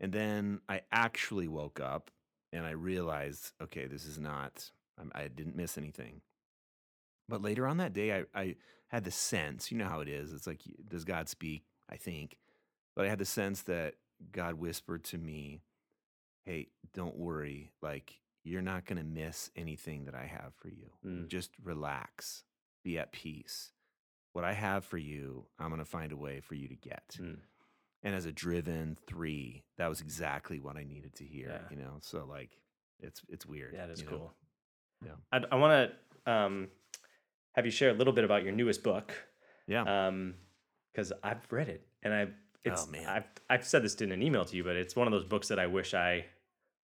And 0.00 0.12
then 0.12 0.60
I 0.68 0.82
actually 0.92 1.48
woke 1.48 1.80
up 1.80 2.10
and 2.52 2.64
I 2.64 2.70
realized, 2.70 3.52
okay, 3.60 3.86
this 3.86 4.06
is 4.06 4.18
not, 4.18 4.70
I 5.14 5.28
didn't 5.28 5.56
miss 5.56 5.78
anything. 5.78 6.20
But 7.28 7.42
later 7.42 7.66
on 7.66 7.78
that 7.78 7.92
day, 7.92 8.12
I, 8.12 8.24
I 8.34 8.56
had 8.88 9.04
the 9.04 9.10
sense, 9.10 9.72
you 9.72 9.78
know 9.78 9.88
how 9.88 10.00
it 10.00 10.08
is. 10.08 10.32
It's 10.32 10.46
like, 10.46 10.60
does 10.88 11.04
God 11.04 11.28
speak? 11.28 11.64
I 11.90 11.96
think. 11.96 12.36
But 12.96 13.06
I 13.06 13.08
had 13.08 13.18
the 13.18 13.24
sense 13.24 13.62
that 13.62 13.94
God 14.32 14.54
whispered 14.54 15.04
to 15.04 15.18
me, 15.18 15.62
hey, 16.44 16.68
don't 16.92 17.16
worry. 17.16 17.72
Like, 17.82 18.20
you're 18.44 18.62
not 18.62 18.84
going 18.84 18.98
to 18.98 19.04
miss 19.04 19.50
anything 19.56 20.04
that 20.04 20.14
I 20.14 20.26
have 20.26 20.52
for 20.54 20.68
you. 20.68 20.90
Mm. 21.04 21.28
Just 21.28 21.50
relax, 21.62 22.44
be 22.84 22.98
at 22.98 23.12
peace. 23.12 23.72
What 24.32 24.44
I 24.44 24.52
have 24.52 24.84
for 24.84 24.98
you, 24.98 25.46
I'm 25.58 25.68
going 25.68 25.78
to 25.78 25.84
find 25.84 26.12
a 26.12 26.16
way 26.16 26.40
for 26.40 26.54
you 26.54 26.68
to 26.68 26.74
get. 26.74 27.16
Mm. 27.20 27.38
And 28.02 28.14
as 28.14 28.26
a 28.26 28.32
driven 28.32 28.98
three, 29.06 29.64
that 29.78 29.88
was 29.88 30.00
exactly 30.00 30.60
what 30.60 30.76
I 30.76 30.84
needed 30.84 31.14
to 31.16 31.24
hear. 31.24 31.48
Yeah. 31.48 31.76
You 31.76 31.82
know, 31.82 31.96
so 32.00 32.26
like, 32.28 32.50
it's 33.00 33.22
it's 33.28 33.46
weird. 33.46 33.72
yeah, 33.74 33.86
that 33.86 33.92
is 33.92 34.02
cool. 34.02 34.18
know? 34.18 34.30
Yeah. 35.04 35.12
I, 35.32 35.40
I 35.52 35.56
want 35.56 35.90
to 36.26 36.32
um, 36.32 36.68
have 37.54 37.64
you 37.64 37.70
share 37.70 37.90
a 37.90 37.94
little 37.94 38.12
bit 38.12 38.24
about 38.24 38.42
your 38.42 38.52
newest 38.52 38.82
book. 38.82 39.12
Yeah. 39.66 40.08
um 40.08 40.34
because 40.92 41.10
i've 41.22 41.50
read 41.50 41.68
it 41.70 41.86
and 42.02 42.12
i've 42.12 42.32
it's 42.64 42.84
Oh, 42.86 42.90
man. 42.90 43.08
i've 43.08 43.24
i've 43.48 43.64
said 43.66 43.82
this 43.82 43.94
in 43.96 44.12
an 44.12 44.22
email 44.22 44.44
to 44.44 44.54
you 44.56 44.62
but 44.62 44.76
it's 44.76 44.94
one 44.94 45.06
of 45.06 45.12
those 45.12 45.24
books 45.24 45.48
that 45.48 45.58
i 45.58 45.66
wish 45.66 45.94
i 45.94 46.26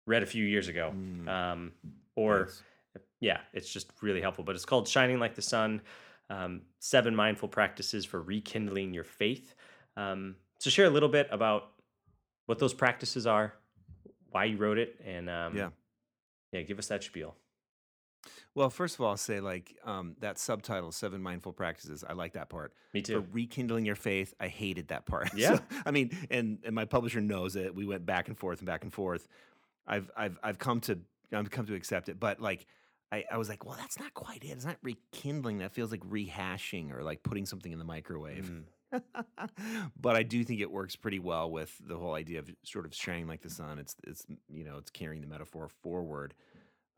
read 0.06 0.22
a 0.22 0.26
few 0.26 0.44
years 0.46 0.66
ago 0.68 0.90
Mm. 0.96 1.28
um 1.28 1.72
or 2.16 2.48
Yes. 2.48 2.62
yeah 3.20 3.40
it's 3.52 3.70
just 3.70 3.92
really 4.00 4.20
helpful 4.22 4.44
but 4.44 4.54
it's 4.56 4.64
called 4.64 4.88
shining 4.88 5.18
like 5.18 5.34
the 5.34 5.42
sun 5.42 5.82
um, 6.30 6.62
seven 6.78 7.14
mindful 7.14 7.48
practices 7.48 8.06
for 8.06 8.22
rekindling 8.22 8.94
your 8.94 9.04
faith 9.04 9.54
um, 9.98 10.36
so 10.58 10.70
share 10.70 10.86
a 10.86 10.90
little 10.90 11.08
bit 11.10 11.28
about 11.30 11.64
what 12.46 12.58
those 12.58 12.72
practices 12.72 13.26
are 13.26 13.52
why 14.30 14.44
you 14.46 14.56
wrote 14.56 14.78
it 14.78 14.98
and 15.04 15.28
um, 15.28 15.54
Yeah. 15.56 15.68
yeah 16.52 16.62
give 16.62 16.78
us 16.78 16.86
that 16.88 17.04
spiel 17.04 17.34
Well, 18.54 18.70
first 18.70 18.94
of 18.94 19.00
all, 19.00 19.10
I'll 19.10 19.16
say 19.16 19.40
like 19.40 19.76
um, 19.84 20.16
that 20.20 20.38
subtitle, 20.38 20.92
Seven 20.92 21.22
Mindful 21.22 21.52
Practices. 21.52 22.04
I 22.08 22.12
like 22.12 22.32
that 22.34 22.48
part. 22.48 22.72
Me 22.92 23.02
too. 23.02 23.20
For 23.20 23.26
rekindling 23.32 23.84
your 23.84 23.96
faith, 23.96 24.34
I 24.40 24.48
hated 24.48 24.88
that 24.88 25.06
part. 25.06 25.30
Yeah. 25.36 25.56
So, 25.56 25.62
I 25.86 25.90
mean, 25.90 26.10
and 26.30 26.58
and 26.64 26.74
my 26.74 26.84
publisher 26.84 27.20
knows 27.20 27.56
it. 27.56 27.74
We 27.74 27.86
went 27.86 28.04
back 28.04 28.28
and 28.28 28.36
forth 28.36 28.58
and 28.58 28.66
back 28.66 28.84
and 28.84 28.92
forth. 28.92 29.28
I've 29.86 30.10
I've 30.16 30.38
I've 30.42 30.58
come 30.58 30.80
to 30.82 30.98
I've 31.32 31.50
come 31.50 31.66
to 31.66 31.74
accept 31.74 32.08
it, 32.08 32.18
but 32.18 32.40
like. 32.40 32.66
I, 33.12 33.24
I 33.28 33.38
was 33.38 33.48
like, 33.48 33.64
well, 33.64 33.74
that's 33.76 33.98
not 33.98 34.14
quite 34.14 34.44
it. 34.44 34.50
It's 34.50 34.64
not 34.64 34.76
rekindling. 34.84 35.58
That 35.58 35.72
feels 35.72 35.90
like 35.90 35.98
rehashing 36.02 36.96
or 36.96 37.02
like 37.02 37.24
putting 37.24 37.44
something 37.44 37.72
in 37.72 37.80
the 37.80 37.84
microwave. 37.84 38.48
Mm. 38.48 38.62
but 40.00 40.16
I 40.16 40.22
do 40.22 40.44
think 40.44 40.60
it 40.60 40.70
works 40.70 40.96
pretty 40.96 41.18
well 41.18 41.50
with 41.50 41.74
the 41.84 41.96
whole 41.96 42.14
idea 42.14 42.40
of 42.40 42.50
sort 42.64 42.86
of 42.86 42.94
shining 42.94 43.26
like 43.26 43.40
the 43.40 43.50
sun. 43.50 43.78
It's 43.78 43.94
it's 44.06 44.26
you 44.48 44.64
know 44.64 44.76
it's 44.78 44.90
carrying 44.90 45.22
the 45.22 45.28
metaphor 45.28 45.68
forward, 45.82 46.34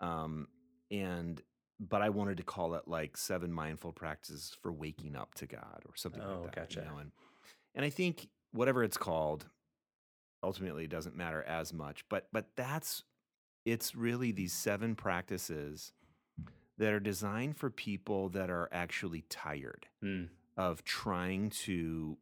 um, 0.01 0.49
and 0.93 1.43
but 1.81 2.01
I 2.03 2.11
wanted 2.11 2.37
to 2.37 2.45
call 2.45 2.75
it 2.75 2.87
like 2.87 3.17
seven 3.17 3.53
mindful 3.53 3.91
practices 3.93 4.57
for 4.63 4.71
waking 4.73 5.17
up 5.17 5.35
to 5.35 5.47
God 5.47 5.83
or 5.89 5.97
something 5.97 6.23
Oh, 6.23 6.43
like 6.43 6.55
that. 6.55 6.55
gotcha. 6.55 6.81
You 6.81 6.87
know? 6.87 6.99
And 6.99 7.11
and 7.75 7.85
I 7.85 7.91
think 7.91 8.29
whatever 8.53 8.85
it's 8.85 8.97
called, 8.99 9.47
ultimately 10.45 10.85
it 10.85 10.91
doesn't 10.91 11.17
matter 11.17 11.43
as 11.43 11.73
much. 11.73 12.05
But 12.09 12.29
but 12.33 12.47
that's 12.55 13.03
it's 13.65 13.95
really 13.97 14.31
these 14.33 14.53
seven 14.53 14.95
practices 14.95 15.93
that 16.79 16.93
are 16.93 17.01
designed 17.01 17.57
for 17.57 17.71
people 17.71 18.29
that 18.31 18.51
are 18.51 18.69
actually 18.73 19.23
tired 19.29 19.87
Mm. 20.05 20.29
of 20.57 20.85
trying 20.85 21.51
to 21.51 22.17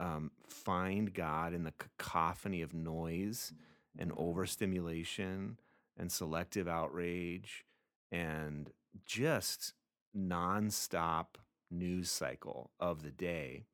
um, 0.00 0.30
find 0.48 1.12
God 1.12 1.52
in 1.54 1.64
the 1.64 1.72
cacophony 1.78 2.62
of 2.62 2.72
noise 2.72 3.52
and 3.98 4.12
overstimulation 4.16 5.58
and 5.96 6.10
selective 6.12 6.68
outrage 6.68 7.64
and 8.12 8.70
just 9.04 9.74
nonstop 10.16 11.26
news 11.70 12.10
cycle 12.10 12.70
of 12.80 13.02
the 13.02 13.10
day 13.10 13.66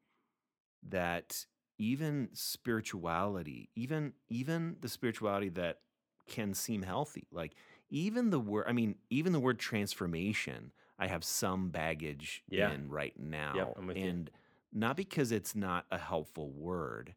that 0.88 1.47
even 1.79 2.29
spirituality 2.33 3.68
even 3.75 4.12
even 4.29 4.77
the 4.81 4.88
spirituality 4.88 5.49
that 5.49 5.79
can 6.29 6.55
seem 6.55 6.83
healthy 6.83 7.27
like 7.33 7.55
even 7.90 8.31
the 8.31 8.40
word 8.40 8.64
i 8.68 8.73
mean 8.73 8.94
even 9.11 9.33
the 9.33 9.40
word 9.40 9.59
transformation 9.59 10.73
i 10.99 11.07
have 11.07 11.25
some 11.25 11.70
baggage 11.70 12.42
Yeah. 12.49 12.73
in 12.73 12.88
right 12.88 13.18
now 13.18 13.75
with 13.87 13.97
you. 13.97 14.05
and 14.05 14.31
not 14.73 14.97
because 14.97 15.31
it's 15.33 15.55
not 15.55 15.87
a 15.90 15.99
helpful 15.99 16.51
word 16.51 17.14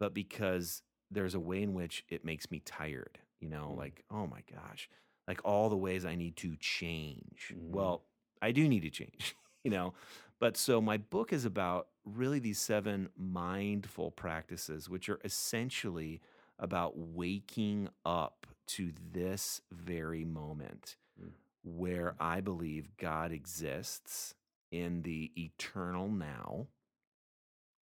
but 0.00 0.14
because 0.14 0.82
there's 1.10 1.34
a 1.34 1.40
way 1.40 1.62
in 1.62 1.74
which 1.74 2.04
it 2.08 2.24
makes 2.24 2.50
me 2.50 2.60
tired 2.60 3.18
you 3.40 3.48
know 3.48 3.72
Mm. 3.74 3.78
like 3.78 4.04
oh 4.10 4.26
my 4.26 4.42
gosh 4.52 4.88
like 5.28 5.40
all 5.44 5.68
the 5.68 5.76
ways 5.76 6.04
i 6.04 6.14
need 6.16 6.36
to 6.36 6.56
change 6.56 7.52
Mm. 7.54 7.70
well 7.70 8.02
i 8.42 8.50
do 8.50 8.66
need 8.68 8.82
to 8.82 8.90
change 8.90 9.36
you 9.64 9.70
know 9.70 9.94
but 10.40 10.56
so 10.56 10.80
my 10.80 10.96
book 10.96 11.32
is 11.32 11.44
about 11.44 11.88
really 12.04 12.38
these 12.38 12.58
seven 12.58 13.08
mindful 13.16 14.10
practices 14.10 14.88
which 14.88 15.08
are 15.08 15.20
essentially 15.24 16.20
about 16.58 16.94
waking 16.96 17.88
up 18.04 18.46
to 18.66 18.92
this 19.12 19.60
very 19.70 20.24
moment 20.24 20.96
Mm. 21.20 21.32
where 21.64 22.14
i 22.20 22.40
believe 22.40 22.96
god 22.96 23.30
exists 23.32 24.34
in 24.70 25.02
the 25.02 25.32
eternal 25.36 26.08
now 26.08 26.68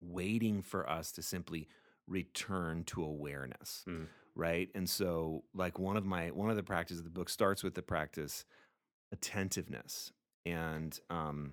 waiting 0.00 0.62
for 0.62 0.88
us 0.88 1.12
to 1.12 1.22
simply 1.22 1.68
return 2.06 2.84
to 2.84 3.02
awareness 3.02 3.84
Mm. 3.88 4.06
Right? 4.36 4.68
And 4.74 4.88
so 4.88 5.44
like 5.54 5.78
one 5.78 5.96
of 5.96 6.04
my 6.04 6.30
one 6.30 6.50
of 6.50 6.56
the 6.56 6.62
practices 6.62 7.00
of 7.00 7.04
the 7.04 7.10
book 7.10 7.28
starts 7.28 7.62
with 7.62 7.74
the 7.74 7.82
practice 7.82 8.44
attentiveness. 9.12 10.12
And 10.46 10.98
um 11.10 11.52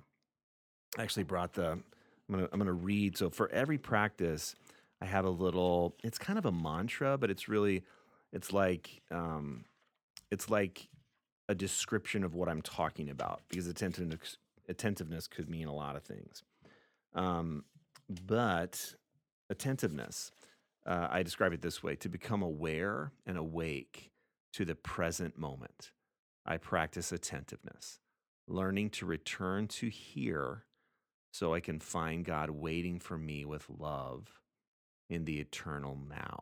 i 0.97 1.03
actually 1.03 1.23
brought 1.23 1.53
the 1.53 1.71
i'm 1.71 1.83
gonna 2.29 2.49
i'm 2.51 2.59
gonna 2.59 2.73
read 2.73 3.17
so 3.17 3.29
for 3.29 3.49
every 3.51 3.77
practice 3.77 4.55
i 5.01 5.05
have 5.05 5.25
a 5.25 5.29
little 5.29 5.95
it's 6.03 6.17
kind 6.17 6.37
of 6.37 6.45
a 6.45 6.51
mantra 6.51 7.17
but 7.17 7.29
it's 7.29 7.47
really 7.47 7.83
it's 8.33 8.51
like 8.51 9.01
um 9.11 9.63
it's 10.31 10.49
like 10.49 10.89
a 11.49 11.55
description 11.55 12.23
of 12.23 12.35
what 12.35 12.49
i'm 12.49 12.61
talking 12.61 13.09
about 13.09 13.41
because 13.49 13.67
attentiveness 13.67 14.37
attentiveness 14.69 15.27
could 15.27 15.49
mean 15.49 15.67
a 15.67 15.73
lot 15.73 15.95
of 15.95 16.03
things. 16.03 16.43
Um 17.13 17.65
but 18.27 18.95
attentiveness 19.49 20.31
uh, 20.85 21.07
I 21.09 21.23
describe 21.23 21.53
it 21.53 21.61
this 21.61 21.83
way 21.83 21.95
to 21.97 22.09
become 22.09 22.41
aware 22.41 23.11
and 23.25 23.37
awake 23.37 24.11
to 24.53 24.65
the 24.65 24.75
present 24.75 25.37
moment. 25.37 25.91
I 26.45 26.57
practice 26.57 27.11
attentiveness, 27.11 27.99
learning 28.47 28.89
to 28.91 29.05
return 29.05 29.67
to 29.67 29.89
here 29.89 30.65
so 31.31 31.53
I 31.53 31.59
can 31.59 31.79
find 31.79 32.25
God 32.25 32.49
waiting 32.49 32.99
for 32.99 33.17
me 33.17 33.45
with 33.45 33.69
love 33.69 34.27
in 35.09 35.25
the 35.25 35.39
eternal 35.39 35.97
now. 36.09 36.39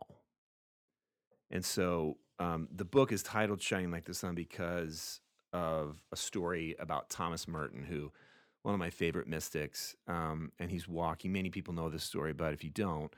And 1.50 1.64
so 1.64 2.18
um, 2.38 2.68
the 2.74 2.84
book 2.84 3.12
is 3.12 3.22
titled 3.22 3.60
Shining 3.60 3.90
Like 3.90 4.04
the 4.04 4.14
Sun 4.14 4.34
because 4.34 5.20
of 5.52 6.02
a 6.12 6.16
story 6.16 6.76
about 6.78 7.10
Thomas 7.10 7.46
Merton, 7.46 7.84
who 7.84 8.12
one 8.62 8.74
of 8.74 8.78
my 8.78 8.90
favorite 8.90 9.26
mystics. 9.26 9.96
Um, 10.06 10.52
and 10.58 10.70
he's 10.70 10.88
walking, 10.88 11.32
many 11.32 11.50
people 11.50 11.74
know 11.74 11.88
this 11.88 12.04
story, 12.04 12.32
but 12.32 12.52
if 12.52 12.62
you 12.62 12.70
don't, 12.70 13.12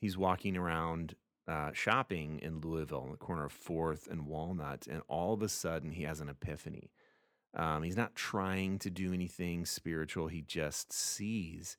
he's 0.00 0.16
walking 0.18 0.56
around 0.56 1.14
uh, 1.46 1.72
shopping 1.72 2.38
in 2.42 2.60
Louisville 2.60 3.02
on 3.02 3.10
the 3.10 3.16
corner 3.16 3.44
of 3.44 3.52
Fourth 3.52 4.06
and 4.08 4.26
Walnut, 4.26 4.86
and 4.88 5.02
all 5.08 5.34
of 5.34 5.42
a 5.42 5.48
sudden 5.48 5.92
he 5.92 6.04
has 6.04 6.20
an 6.20 6.28
epiphany. 6.28 6.90
Um, 7.54 7.82
he's 7.82 7.96
not 7.96 8.14
trying 8.14 8.78
to 8.80 8.90
do 8.90 9.12
anything 9.12 9.64
spiritual. 9.66 10.28
He 10.28 10.42
just 10.42 10.92
sees 10.92 11.76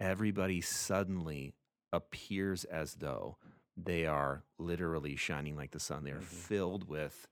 everybody 0.00 0.60
suddenly 0.60 1.54
appears 1.92 2.62
as 2.64 2.94
though 2.96 3.36
they 3.76 4.06
are 4.06 4.44
literally 4.58 5.16
shining 5.16 5.56
like 5.56 5.72
the 5.72 5.80
sun. 5.80 6.04
They 6.04 6.12
are 6.12 6.20
Mhm. 6.20 6.22
filled 6.24 6.88
with 6.88 7.26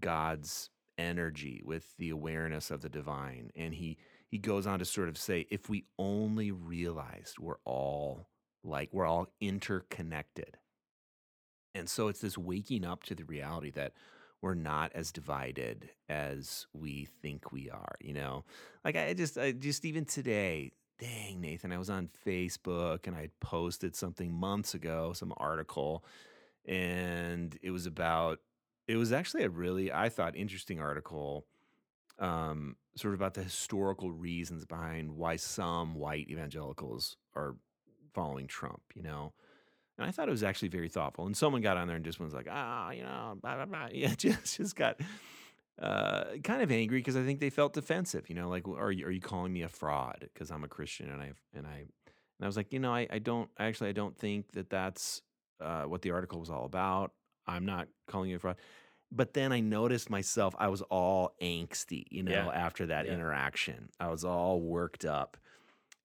God's 0.00 0.70
energy, 0.96 1.62
with 1.64 1.96
the 1.96 2.10
awareness 2.10 2.70
of 2.70 2.80
the 2.80 2.88
divine. 2.88 3.50
And 3.54 3.74
he 3.74 3.98
he 4.28 4.38
goes 4.38 4.64
on 4.66 4.78
to 4.78 4.84
sort 4.84 5.08
of 5.08 5.18
say, 5.18 5.46
if 5.50 5.68
we 5.68 5.86
only 5.98 6.52
realized 6.52 7.38
we're 7.40 7.58
all 7.64 8.28
like 8.62 8.90
we're 8.92 9.06
all 9.06 9.28
interconnected. 9.40 10.56
And 11.74 11.88
so 11.88 12.08
it's 12.08 12.20
this 12.20 12.36
waking 12.36 12.84
up 12.84 13.04
to 13.04 13.14
the 13.14 13.24
reality 13.24 13.70
that 13.72 13.92
we're 14.42 14.54
not 14.54 14.92
as 14.94 15.12
divided 15.12 15.90
as 16.08 16.66
we 16.72 17.06
think 17.22 17.52
we 17.52 17.70
are, 17.70 17.94
you 18.00 18.14
know? 18.14 18.44
Like 18.84 18.96
I 18.96 19.12
just 19.14 19.38
I 19.38 19.52
just 19.52 19.84
even 19.84 20.04
today, 20.04 20.72
dang 20.98 21.40
Nathan, 21.40 21.72
I 21.72 21.78
was 21.78 21.90
on 21.90 22.08
Facebook 22.26 23.06
and 23.06 23.14
I 23.14 23.22
had 23.22 23.40
posted 23.40 23.94
something 23.94 24.32
months 24.32 24.74
ago, 24.74 25.12
some 25.12 25.32
article, 25.36 26.04
and 26.66 27.56
it 27.62 27.70
was 27.70 27.86
about 27.86 28.40
it 28.88 28.96
was 28.96 29.12
actually 29.12 29.44
a 29.44 29.50
really 29.50 29.92
I 29.92 30.08
thought 30.08 30.36
interesting 30.36 30.80
article 30.80 31.46
um 32.18 32.76
sort 32.96 33.14
of 33.14 33.20
about 33.20 33.34
the 33.34 33.42
historical 33.42 34.10
reasons 34.10 34.64
behind 34.64 35.12
why 35.12 35.36
some 35.36 35.94
white 35.94 36.28
evangelicals 36.28 37.16
are 37.34 37.54
following 38.12 38.46
Trump, 38.46 38.82
you 38.94 39.02
know. 39.02 39.32
And 39.98 40.06
I 40.08 40.12
thought 40.12 40.28
it 40.28 40.30
was 40.32 40.42
actually 40.42 40.68
very 40.68 40.88
thoughtful. 40.88 41.26
And 41.26 41.36
someone 41.36 41.60
got 41.60 41.76
on 41.76 41.86
there 41.86 41.96
and 41.96 42.04
just 42.04 42.18
was 42.20 42.32
like, 42.32 42.46
ah, 42.50 42.90
you 42.90 43.02
know, 43.02 43.36
blah, 43.40 43.56
blah, 43.56 43.66
blah. 43.66 43.88
Yeah, 43.92 44.14
just, 44.16 44.56
just 44.56 44.74
got 44.74 44.98
uh, 45.80 46.24
kind 46.42 46.62
of 46.62 46.70
angry 46.70 46.98
because 46.98 47.16
I 47.16 47.22
think 47.22 47.40
they 47.40 47.50
felt 47.50 47.72
defensive. 47.74 48.28
You 48.28 48.34
know, 48.34 48.48
like, 48.48 48.66
are 48.68 48.90
you, 48.92 49.06
are 49.06 49.10
you 49.10 49.20
calling 49.20 49.52
me 49.52 49.62
a 49.62 49.68
fraud 49.68 50.28
because 50.32 50.50
I'm 50.50 50.64
a 50.64 50.68
Christian? 50.68 51.10
And 51.10 51.20
I 51.20 51.32
and 51.54 51.66
I 51.66 51.78
and 51.80 52.42
I 52.42 52.46
was 52.46 52.56
like, 52.56 52.72
you 52.72 52.78
know, 52.78 52.94
I, 52.94 53.06
I 53.10 53.18
don't 53.18 53.50
actually 53.58 53.90
I 53.90 53.92
don't 53.92 54.16
think 54.16 54.52
that 54.52 54.70
that's 54.70 55.20
uh, 55.60 55.82
what 55.82 56.02
the 56.02 56.10
article 56.12 56.40
was 56.40 56.50
all 56.50 56.64
about. 56.64 57.12
I'm 57.46 57.66
not 57.66 57.88
calling 58.06 58.30
you 58.30 58.36
a 58.36 58.38
fraud. 58.38 58.56
But 59.12 59.34
then 59.34 59.52
I 59.52 59.58
noticed 59.60 60.08
myself, 60.08 60.54
I 60.58 60.68
was 60.68 60.82
all 60.82 61.34
angsty, 61.42 62.04
you 62.10 62.22
know, 62.22 62.30
Yeah. 62.32 62.46
after 62.48 62.86
that 62.86 63.06
Yeah. 63.06 63.12
interaction. 63.14 63.88
I 63.98 64.08
was 64.08 64.24
all 64.24 64.60
worked 64.60 65.04
up 65.04 65.36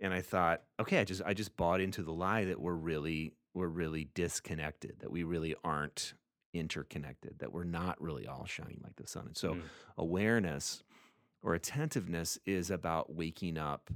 and 0.06 0.14
I 0.14 0.22
thought, 0.22 0.62
okay, 0.80 1.00
I 1.00 1.04
just 1.04 1.22
I 1.26 1.34
just 1.34 1.58
bought 1.58 1.82
into 1.82 2.04
the 2.04 2.14
lie 2.14 2.46
that 2.46 2.62
we're 2.62 2.74
really 2.76 3.34
we're 3.54 3.68
really 3.68 4.06
disconnected, 4.14 5.00
that 5.00 5.12
we 5.12 5.24
really 5.24 5.56
aren't 5.64 6.14
interconnected, 6.54 7.40
that 7.40 7.52
we're 7.52 7.64
not 7.64 8.00
really 8.02 8.28
all 8.28 8.46
shining 8.46 8.80
like 8.84 8.96
the 8.98 9.08
sun. 9.08 9.26
And 9.28 9.38
so 9.38 9.56
Mm. 9.56 9.62
awareness 9.98 10.84
or 11.42 11.54
attentiveness 11.56 12.38
is 12.46 12.70
about 12.70 13.14
waking 13.16 13.58
up 13.58 13.90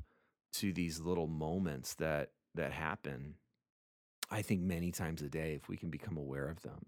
to 0.53 0.73
these 0.73 0.99
little 0.99 1.27
moments 1.27 1.93
that 1.95 2.31
that 2.55 2.71
happen. 2.73 3.35
I 4.31 4.41
think 4.41 4.61
many 4.61 4.91
times 4.91 5.21
a 5.21 5.29
day, 5.29 5.53
if 5.53 5.69
we 5.69 5.77
can 5.77 5.89
become 5.89 6.17
aware 6.17 6.49
of 6.49 6.61
them. 6.61 6.85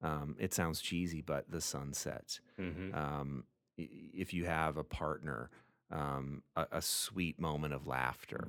Um, 0.00 0.36
it 0.38 0.54
sounds 0.54 0.80
cheesy, 0.80 1.22
but 1.22 1.50
the 1.50 1.60
sun 1.60 1.92
sets 1.92 2.40
Mhm. 2.58 2.94
um, 2.94 3.44
if 3.76 4.32
you 4.34 4.44
have 4.46 4.76
a 4.76 4.84
partner, 4.84 5.50
um, 5.90 6.42
a, 6.56 6.66
a 6.72 6.82
sweet 6.82 7.40
moment 7.40 7.74
of 7.74 7.86
laughter. 7.86 8.48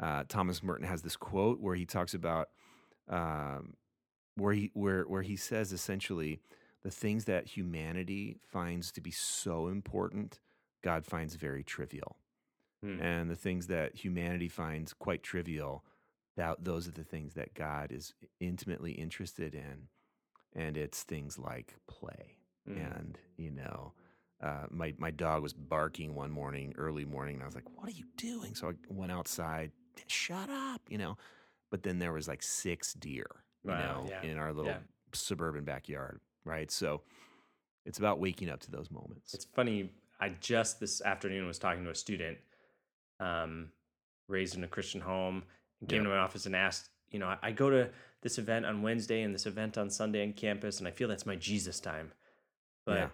Uh, 0.00 0.24
Thomas 0.28 0.62
Merton 0.62 0.86
has 0.86 1.02
this 1.02 1.16
quote 1.16 1.60
where 1.60 1.74
he 1.74 1.86
talks 1.86 2.14
about 2.14 2.48
um, 3.08 3.74
where 4.36 4.52
he 4.52 4.70
where 4.74 5.02
where 5.04 5.22
he 5.22 5.36
says 5.36 5.72
essentially 5.72 6.40
the 6.82 6.90
things 6.90 7.24
that 7.26 7.46
humanity 7.46 8.36
finds 8.40 8.92
to 8.92 9.00
be 9.00 9.10
so 9.10 9.68
important 9.68 10.40
God 10.84 11.06
finds 11.06 11.34
very 11.34 11.64
trivial. 11.64 12.18
Hmm. 12.84 13.00
And 13.00 13.30
the 13.30 13.36
things 13.36 13.66
that 13.68 13.96
humanity 13.96 14.48
finds 14.48 14.92
quite 14.92 15.22
trivial, 15.22 15.82
that 16.36 16.62
those 16.62 16.86
are 16.86 16.92
the 16.92 17.04
things 17.04 17.32
that 17.34 17.54
God 17.54 17.90
is 17.90 18.12
intimately 18.38 18.92
interested 18.92 19.54
in. 19.54 19.88
And 20.54 20.76
it's 20.76 21.02
things 21.02 21.38
like 21.38 21.74
play. 21.88 22.36
Mm. 22.68 22.76
And, 22.76 23.18
you 23.36 23.50
know, 23.50 23.92
uh, 24.42 24.64
my, 24.70 24.94
my 24.98 25.10
dog 25.10 25.42
was 25.42 25.52
barking 25.52 26.14
one 26.14 26.30
morning, 26.30 26.74
early 26.76 27.04
morning, 27.04 27.34
and 27.36 27.42
I 27.42 27.46
was 27.46 27.54
like, 27.54 27.70
What 27.76 27.88
are 27.88 27.92
you 27.92 28.04
doing? 28.16 28.54
So 28.54 28.68
I 28.68 28.72
went 28.88 29.12
outside, 29.12 29.70
shut 30.06 30.50
up, 30.50 30.82
you 30.88 30.98
know. 30.98 31.16
But 31.70 31.82
then 31.82 31.98
there 31.98 32.12
was 32.12 32.28
like 32.28 32.42
six 32.42 32.94
deer, 32.94 33.26
you 33.64 33.70
Wow, 33.70 34.04
know, 34.04 34.10
yeah, 34.10 34.30
in 34.30 34.38
our 34.38 34.52
little 34.52 34.72
yeah. 34.72 34.78
suburban 35.12 35.64
backyard, 35.64 36.20
right? 36.44 36.70
So 36.70 37.02
it's 37.86 37.98
about 37.98 38.18
waking 38.20 38.50
up 38.50 38.60
to 38.60 38.70
those 38.70 38.90
moments. 38.90 39.34
It's 39.34 39.44
funny. 39.44 39.90
I 40.20 40.30
just 40.40 40.78
this 40.80 41.00
afternoon 41.02 41.46
was 41.46 41.58
talking 41.58 41.84
to 41.84 41.90
a 41.90 41.94
student, 41.94 42.38
um, 43.20 43.70
raised 44.28 44.56
in 44.56 44.64
a 44.64 44.68
Christian 44.68 45.00
home, 45.00 45.42
came 45.88 45.98
Yeah. 45.98 46.04
to 46.04 46.08
my 46.10 46.18
office 46.18 46.46
and 46.46 46.54
asked, 46.56 46.90
you 47.10 47.18
know, 47.18 47.26
I, 47.26 47.38
I 47.42 47.52
go 47.52 47.70
to 47.70 47.90
this 48.22 48.38
event 48.38 48.64
on 48.66 48.82
Wednesday 48.82 49.22
and 49.22 49.34
this 49.34 49.46
event 49.46 49.76
on 49.76 49.90
Sunday 49.90 50.24
on 50.24 50.32
campus, 50.32 50.78
and 50.78 50.88
I 50.88 50.90
feel 50.92 51.08
that's 51.08 51.26
my 51.26 51.36
Jesus 51.36 51.78
time, 51.80 52.12
but 52.86 52.94
Yeah. 52.96 53.08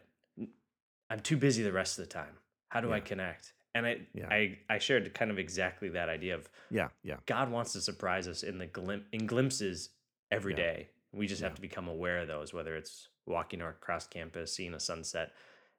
I'm 1.10 1.20
too 1.20 1.36
busy 1.36 1.62
the 1.62 1.72
rest 1.72 1.98
of 1.98 2.06
the 2.06 2.12
time. 2.12 2.38
How 2.68 2.80
do 2.80 2.92
I 2.92 3.00
connect? 3.00 3.52
And 3.74 3.86
I, 3.86 4.06
Yeah. 4.14 4.28
I, 4.30 4.58
I 4.68 4.78
shared 4.78 5.12
kind 5.12 5.30
of 5.30 5.38
exactly 5.38 5.88
that 5.90 6.08
idea 6.08 6.34
of 6.36 6.48
yeah, 6.70 6.88
yeah, 7.02 7.16
God 7.26 7.50
wants 7.50 7.72
to 7.74 7.80
surprise 7.80 8.28
us 8.28 8.42
in 8.42 8.58
the 8.58 8.66
glim- 8.66 9.06
in 9.12 9.26
glimpses 9.26 9.90
every 10.30 10.52
Yeah. 10.52 10.56
day. 10.58 10.88
We 11.12 11.26
just 11.26 11.42
have 11.42 11.54
to 11.56 11.60
become 11.60 11.88
aware 11.88 12.20
of 12.20 12.28
those, 12.28 12.54
whether 12.54 12.76
it's 12.76 13.08
walking 13.26 13.60
across 13.60 14.06
campus, 14.06 14.54
seeing 14.54 14.74
a 14.74 14.80
sunset. 14.80 15.32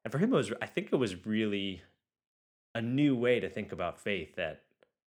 And 0.03 0.11
for 0.11 0.17
him, 0.17 0.33
it 0.33 0.35
was 0.35 0.51
I 0.61 0.65
think 0.65 0.89
it 0.91 0.97
was 0.97 1.25
really 1.25 1.81
a 2.75 2.81
new 2.81 3.15
way 3.15 3.39
to 3.39 3.49
think 3.49 3.71
about 3.71 3.99
faith 3.99 4.35
that 4.35 4.63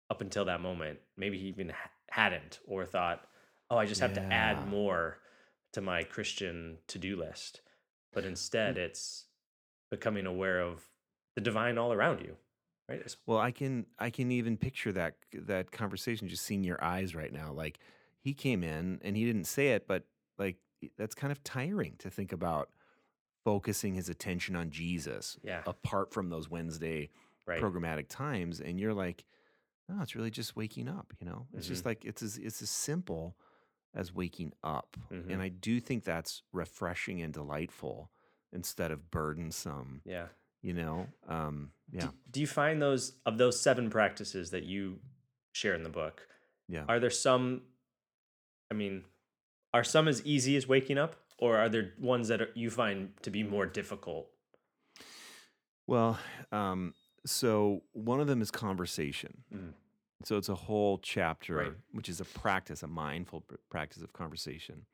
up 0.10 0.22
until 0.22 0.46
that 0.46 0.62
moment, 0.62 1.00
maybe 1.18 1.38
he 1.38 1.48
even 1.48 1.74
hadn't 2.10 2.60
or 2.68 2.86
thought, 2.86 3.26
oh, 3.70 3.78
I 3.78 3.86
just 3.86 4.02
have 4.02 4.14
to 4.14 4.22
add 4.22 4.68
more 4.68 5.18
to 5.74 5.82
my 5.82 6.04
Christian 6.04 6.78
to 6.88 7.00
do 7.00 7.16
list. 7.18 7.62
But 8.14 8.26
instead, 8.26 8.78
it's 8.78 9.26
becoming 9.94 10.26
aware 10.26 10.60
of 10.60 10.82
the 11.36 11.42
divine 11.42 11.78
all 11.78 11.94
around 11.94 12.20
you, 12.22 12.36
right? 12.90 13.16
Well, 13.26 13.38
I 13.40 13.52
can 13.52 13.86
I 14.00 14.10
can 14.10 14.32
even 14.32 14.58
picture 14.58 14.92
that 14.94 15.16
that 15.34 15.72
conversation 15.72 16.28
just 16.28 16.44
seeing 16.46 16.64
your 16.64 16.84
eyes 16.84 17.14
right 17.16 17.32
now. 17.32 17.52
Like 17.54 17.80
he 18.20 18.34
came 18.34 18.64
in 18.64 19.00
and 19.04 19.16
he 19.16 19.24
didn't 19.26 19.46
say 19.46 19.70
it, 19.70 19.88
but 19.88 20.04
like 20.38 20.58
that's 20.98 21.16
kind 21.16 21.32
of 21.32 21.44
tiring 21.44 21.96
to 22.00 22.10
think 22.10 22.32
about 22.34 22.70
focusing 23.46 23.94
his 23.96 24.10
attention 24.10 24.56
on 24.56 24.70
Jesus 24.70 25.38
Yeah. 25.44 25.62
apart 25.68 26.14
from 26.14 26.30
those 26.30 26.50
Wednesday 26.50 27.10
right. 27.46 27.62
programmatic 27.62 28.06
times 28.08 28.60
and 28.62 28.80
you're 28.80 28.94
like 28.94 29.26
no 29.90 30.02
it's 30.02 30.16
really 30.16 30.32
just 30.32 30.56
waking 30.56 30.88
up 30.88 31.14
you 31.20 31.26
know 31.28 31.46
it's 31.54 31.68
just 31.68 31.86
like 31.86 32.06
it's 32.06 32.22
as 32.24 32.38
it's 32.38 32.62
as 32.62 32.70
simple 32.70 33.36
as 33.94 34.14
waking 34.14 34.54
up 34.64 34.96
Mhm. 35.12 35.30
and 35.30 35.42
i 35.42 35.50
do 35.50 35.82
think 35.82 36.06
that's 36.06 36.42
refreshing 36.54 37.22
and 37.22 37.34
delightful 37.34 38.10
instead 38.54 38.92
of 38.92 39.10
burdensome 39.12 40.02
Yeah. 40.06 40.28
you 40.62 40.74
know 40.74 41.08
um 41.28 41.72
yeah 41.92 42.02
Do, 42.02 42.10
do 42.32 42.40
you 42.42 42.48
find 42.48 42.82
those 42.82 43.14
of 43.26 43.38
those 43.38 43.60
seven 43.60 43.90
practices 43.90 44.52
that 44.52 44.64
you 44.64 45.00
share 45.54 45.76
in 45.76 45.84
the 45.84 45.90
book? 45.90 46.28
Yeah. 46.68 46.86
Are 46.88 47.00
there 47.00 47.10
some? 47.12 47.62
I 48.72 48.74
mean, 48.74 49.04
are 49.74 49.84
some 49.84 50.08
as 50.08 50.26
easy 50.26 50.56
as 50.56 50.66
waking 50.68 50.98
up, 50.98 51.16
or 51.38 51.58
are 51.58 51.70
there 51.70 51.92
ones 52.00 52.30
that 52.30 52.42
are, 52.42 52.50
you 52.56 52.70
find 52.72 53.12
to 53.22 53.30
be 53.30 53.44
more 53.44 53.66
difficult? 53.68 54.30
Well, 55.88 56.18
um, 56.52 56.94
so 57.26 57.84
one 57.92 58.20
of 58.22 58.28
them 58.28 58.42
is 58.42 58.50
conversation. 58.50 59.44
Mm. 59.54 59.74
So 60.24 60.38
it's 60.38 60.50
a 60.50 60.56
whole 60.56 61.00
chapter, 61.00 61.56
Right. 61.58 61.74
which 61.92 62.08
is 62.10 62.22
a 62.22 62.26
practice, 62.26 62.82
a 62.82 62.88
mindful 62.88 63.42
pr- 63.42 63.56
practice 63.70 64.02
of 64.02 64.14
conversation. 64.14 64.86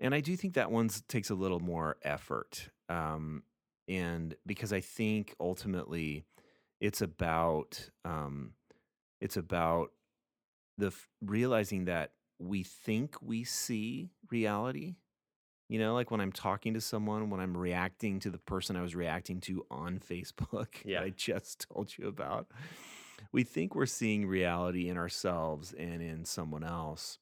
And 0.00 0.14
I 0.14 0.20
do 0.20 0.36
think 0.36 0.54
that 0.54 0.70
one 0.70 0.88
takes 1.08 1.30
a 1.30 1.34
little 1.34 1.60
more 1.60 1.96
effort. 2.02 2.70
Um, 2.88 3.42
and 3.88 4.34
because 4.46 4.72
I 4.72 4.80
think 4.80 5.34
ultimately 5.40 6.24
it's 6.80 7.00
about 7.02 7.90
um, 8.04 8.52
it's 9.20 9.36
about 9.36 9.90
the 10.76 10.88
f- 10.88 11.08
realizing 11.20 11.86
that 11.86 12.12
we 12.38 12.62
think 12.62 13.16
we 13.20 13.44
see 13.44 14.10
reality 14.30 14.96
you 15.70 15.78
know, 15.78 15.92
like 15.92 16.10
when 16.10 16.22
I'm 16.22 16.32
talking 16.32 16.72
to 16.72 16.80
someone, 16.80 17.28
when 17.28 17.40
I'm 17.40 17.54
reacting 17.54 18.20
to 18.20 18.30
the 18.30 18.38
person 18.38 18.74
I 18.74 18.80
was 18.80 18.94
reacting 18.94 19.38
to 19.42 19.66
on 19.70 19.98
Facebook 20.10 20.68
Yeah. 20.82 21.00
that 21.00 21.04
I 21.04 21.10
just 21.10 21.66
told 21.70 21.92
you 21.98 22.08
about, 22.08 22.46
we 23.32 23.42
think 23.44 23.74
we're 23.74 23.84
seeing 23.84 24.26
reality 24.26 24.88
in 24.88 24.96
ourselves 24.96 25.74
and 25.74 26.00
in 26.00 26.24
someone 26.24 26.64
else, 26.64 27.18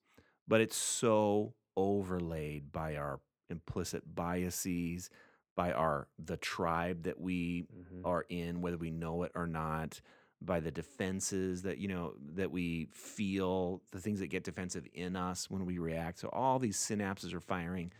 but 0.47 0.61
it's 0.61 0.77
so 0.77 1.55
overlaid 1.77 2.73
by 2.73 2.97
our 2.97 3.21
implicit 3.51 4.15
biases, 4.15 5.11
by 5.55 5.73
our 5.73 6.09
the 6.19 6.37
tribe 6.37 7.03
that 7.05 7.21
we 7.21 7.63
Mhm. 7.63 8.05
are 8.05 8.27
in, 8.29 8.61
whether 8.61 8.77
we 8.77 8.91
know 8.91 9.23
it 9.23 9.33
or 9.35 9.47
not, 9.47 10.01
by 10.41 10.61
the 10.61 10.71
defenses 10.71 11.63
that 11.63 11.79
you 11.79 11.89
know 11.89 12.15
that 12.35 12.51
we 12.51 12.87
feel, 12.93 13.83
the 13.91 14.01
things 14.01 14.21
that 14.21 14.27
get 14.29 14.45
defensive 14.45 14.87
in 14.93 15.17
us 15.17 15.49
when 15.51 15.65
we 15.65 15.79
react. 15.79 16.19
So 16.19 16.29
all 16.29 16.59
these 16.59 16.77
synapses 16.77 17.33
are 17.33 17.41
firing. 17.41 17.93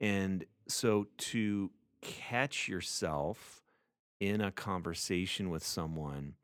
And 0.00 0.46
so 0.68 1.06
to 1.18 1.70
catch 2.00 2.68
yourself 2.68 3.62
in 4.20 4.40
a 4.40 4.50
conversation 4.50 5.50
with 5.50 5.62
someone 5.64 6.34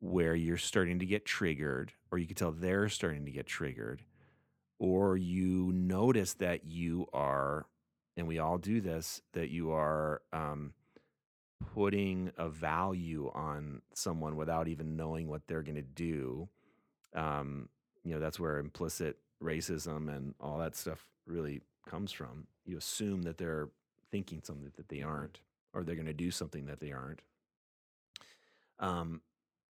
where 0.00 0.34
you're 0.34 0.58
starting 0.58 0.98
to 0.98 1.06
get 1.06 1.24
triggered, 1.24 1.94
or 2.10 2.18
you 2.18 2.26
can 2.26 2.36
tell 2.36 2.52
they're 2.52 2.88
starting 2.88 3.24
to 3.24 3.30
get 3.30 3.46
triggered, 3.46 4.04
or 4.78 5.16
you 5.16 5.72
notice 5.72 6.34
that 6.34 6.64
you 6.64 7.06
are, 7.12 7.66
and 8.16 8.26
we 8.26 8.38
all 8.38 8.58
do 8.58 8.80
this, 8.80 9.22
that 9.32 9.50
you 9.50 9.72
are 9.72 10.22
um, 10.32 10.72
putting 11.74 12.30
a 12.36 12.48
value 12.48 13.30
on 13.34 13.82
someone 13.94 14.36
without 14.36 14.68
even 14.68 14.96
knowing 14.96 15.28
what 15.28 15.42
they're 15.46 15.62
going 15.62 15.76
to 15.76 15.82
do. 15.82 16.48
Um, 17.14 17.68
you 18.04 18.14
know, 18.14 18.20
that's 18.20 18.38
where 18.38 18.58
implicit 18.58 19.16
racism 19.42 20.14
and 20.14 20.34
all 20.40 20.58
that 20.58 20.76
stuff 20.76 21.06
really 21.26 21.60
comes 21.88 22.12
from. 22.12 22.46
You 22.64 22.76
assume 22.76 23.22
that 23.22 23.38
they're 23.38 23.68
thinking 24.10 24.42
something 24.42 24.72
that 24.76 24.88
they 24.88 25.02
aren't, 25.02 25.40
or 25.72 25.82
they're 25.82 25.94
going 25.94 26.06
to 26.06 26.12
do 26.12 26.30
something 26.30 26.66
that 26.66 26.80
they 26.80 26.92
aren't. 26.92 27.22
Um, 28.78 29.22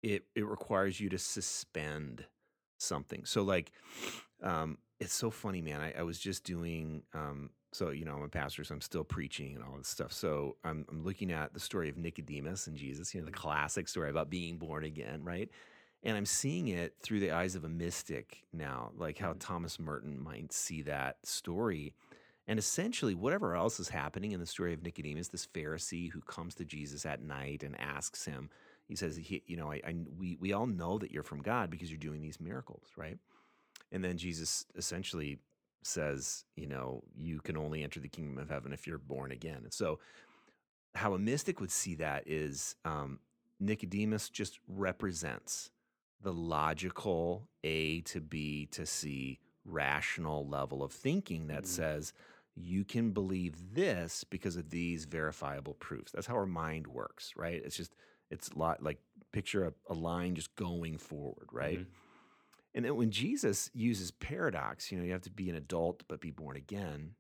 it 0.04 0.26
it 0.36 0.46
requires 0.46 1.00
you 1.00 1.10
to 1.10 1.18
suspend 1.18 2.26
something. 2.78 3.26
So 3.26 3.44
like, 3.44 3.72
um, 4.42 4.78
it's 5.00 5.14
so 5.14 5.30
funny, 5.30 5.62
man. 5.62 5.82
I, 5.82 5.94
I 6.00 6.04
was 6.04 6.20
just 6.20 6.44
doing. 6.44 7.04
Um, 7.14 7.52
so 7.72 7.90
you 7.92 8.04
know, 8.04 8.16
I'm 8.16 8.24
a 8.24 8.30
pastor, 8.30 8.64
so 8.64 8.74
I'm 8.74 8.82
still 8.82 9.04
preaching 9.04 9.56
and 9.56 9.64
all 9.64 9.78
this 9.78 9.88
stuff. 9.88 10.12
So 10.12 10.58
I'm 10.64 10.86
I'm 10.90 11.04
looking 11.04 11.32
at 11.32 11.54
the 11.54 11.60
story 11.60 11.90
of 11.90 11.98
Nicodemus 11.98 12.68
and 12.68 12.76
Jesus. 12.76 13.14
You 13.14 13.22
know, 13.22 13.26
the 13.26 13.32
classic 13.32 13.88
story 13.88 14.10
about 14.10 14.30
being 14.30 14.58
born 14.58 14.84
again, 14.84 15.24
right? 15.24 15.50
And 16.04 16.16
I'm 16.16 16.26
seeing 16.26 16.70
it 16.70 16.96
through 17.02 17.20
the 17.20 17.32
eyes 17.32 17.56
of 17.56 17.66
a 17.66 17.70
mystic 17.70 18.44
now, 18.54 18.92
like 18.98 19.18
how 19.18 19.36
Thomas 19.38 19.80
Merton 19.80 20.22
might 20.22 20.54
see 20.54 20.82
that 20.84 21.18
story. 21.24 21.94
And 22.48 22.58
essentially, 22.58 23.14
whatever 23.14 23.56
else 23.56 23.80
is 23.80 23.90
happening 23.90 24.32
in 24.32 24.40
the 24.40 24.46
story 24.46 24.74
of 24.74 24.82
Nicodemus, 24.82 25.28
this 25.28 25.46
Pharisee 25.46 26.10
who 26.10 26.22
comes 26.22 26.56
to 26.56 26.66
Jesus 26.66 27.06
at 27.06 27.22
night 27.22 27.64
and 27.64 27.80
asks 27.80 28.26
him, 28.26 28.50
he 28.88 28.96
says, 28.96 29.18
he, 29.18 29.44
"You 29.46 29.58
know, 29.58 29.72
I, 29.72 29.82
I, 29.86 29.96
we 30.18 30.36
we 30.40 30.54
all 30.54 30.66
know 30.66 30.98
that 30.98 31.12
you're 31.12 31.22
from 31.22 31.44
God 31.44 31.70
because 31.70 31.92
you're 31.92 32.00
doing 32.00 32.22
these 32.22 32.40
miracles, 32.40 32.88
right?" 32.98 33.20
And 33.92 34.04
then 34.04 34.18
Jesus 34.18 34.66
essentially 34.76 35.40
says, 35.82 36.46
"You 36.56 36.68
know, 36.68 37.04
you 37.16 37.40
can 37.40 37.58
only 37.58 37.84
enter 37.84 38.00
the 38.00 38.10
kingdom 38.10 38.38
of 38.38 38.50
heaven 38.50 38.74
if 38.74 38.86
you're 38.88 38.98
born 38.98 39.32
again." 39.32 39.62
And 39.64 39.74
so, 39.74 40.00
how 40.96 41.14
a 41.14 41.20
mystic 41.20 41.60
would 41.60 41.72
see 41.72 41.96
that 41.96 42.28
is 42.28 42.76
um, 42.86 43.20
Nicodemus 43.60 44.30
just 44.30 44.60
represents 44.68 45.72
the 46.22 46.34
logical 46.34 47.48
A 47.64 48.02
to 48.02 48.20
B 48.20 48.66
to 48.72 48.86
C 48.86 49.40
rational 49.66 50.48
level 50.48 50.84
of 50.84 50.92
thinking 50.92 51.48
that 51.48 51.64
Mhm. 51.64 51.68
says 51.68 52.14
you 52.56 52.84
can 52.84 53.12
believe 53.12 53.74
this 53.76 54.24
because 54.24 54.56
of 54.58 54.70
these 54.70 55.06
verifiable 55.06 55.76
proofs. 55.76 56.12
That's 56.12 56.28
how 56.28 56.36
our 56.36 56.46
mind 56.46 56.88
works, 56.88 57.34
right? 57.38 57.62
It's 57.64 57.78
just 57.78 57.96
it's 58.30 58.54
lot 58.56 58.84
like 58.84 59.00
picture 59.32 59.66
a, 59.66 59.74
a 59.88 59.94
line 59.94 60.36
just 60.36 60.56
going 60.56 60.98
forward, 60.98 61.48
right? 61.52 61.80
Mhm. 61.80 61.86
And 62.80 62.86
then 62.86 62.96
when 62.96 63.12
Jesus 63.12 63.70
uses 63.74 64.10
paradox, 64.10 64.90
you 64.90 64.98
know, 64.98 65.04
you 65.04 65.12
have 65.12 65.24
to 65.24 65.30
be 65.30 65.50
an 65.50 65.58
adult 65.58 66.04
but 66.08 66.22
be 66.22 66.32
born 66.32 66.56
again. 66.56 67.12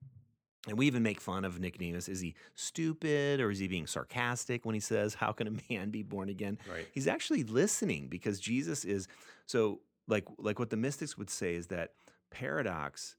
And 0.69 0.78
we 0.78 0.88
even 0.88 1.04
make 1.04 1.19
fun 1.19 1.43
of 1.43 1.60
Nicodemus. 1.60 2.08
Is 2.08 2.22
he 2.22 2.34
stupid 2.56 3.41
or 3.41 3.52
is 3.52 3.60
he 3.60 3.67
being 3.67 3.86
sarcastic 3.86 4.65
when 4.65 4.74
he 4.74 4.80
says, 4.80 5.15
How 5.15 5.34
can 5.34 5.48
a 5.48 5.52
man 5.69 5.89
be 5.89 6.02
born 6.02 6.30
again? 6.30 6.60
Right. 6.72 6.88
He's 6.93 7.08
actually 7.08 7.43
listening 7.43 8.08
because 8.08 8.39
Jesus 8.39 8.86
is 8.86 9.10
so 9.48 9.82
like 10.08 10.24
like 10.38 10.60
what 10.60 10.69
the 10.69 10.78
mystics 10.78 11.17
would 11.17 11.30
say 11.30 11.56
is 11.56 11.67
that 11.67 11.91
paradox 12.32 13.17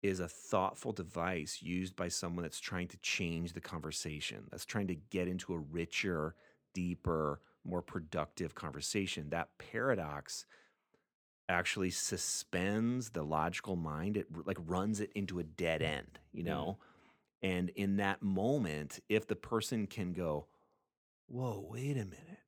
is 0.00 0.20
a 0.20 0.28
thoughtful 0.28 0.92
device 0.92 1.58
used 1.60 1.96
by 1.96 2.06
someone 2.06 2.44
that's 2.44 2.60
trying 2.60 2.86
to 2.86 2.98
change 2.98 3.52
the 3.52 3.60
conversation, 3.60 4.44
that's 4.52 4.64
trying 4.64 4.86
to 4.86 4.94
get 5.10 5.26
into 5.26 5.52
a 5.52 5.58
richer, 5.58 6.36
deeper, 6.72 7.40
more 7.64 7.82
productive 7.82 8.54
conversation. 8.54 9.30
That 9.30 9.48
paradox 9.58 10.46
actually 11.48 11.90
suspends 11.90 13.10
the 13.10 13.22
logical 13.22 13.76
mind. 13.76 14.16
It 14.16 14.26
like 14.46 14.58
runs 14.66 15.00
it 15.00 15.10
into 15.14 15.38
a 15.38 15.44
dead 15.44 15.80
mm. 15.80 15.86
end, 15.86 16.18
you 16.32 16.42
mm. 16.42 16.46
know? 16.46 16.78
And 17.42 17.68
in 17.70 17.96
that 17.96 18.22
moment, 18.22 19.00
if 19.08 19.26
the 19.26 19.36
person 19.36 19.86
can 19.86 20.12
go, 20.12 20.46
whoa, 21.26 21.66
wait 21.70 21.92
a 21.92 22.04
minute, 22.04 22.40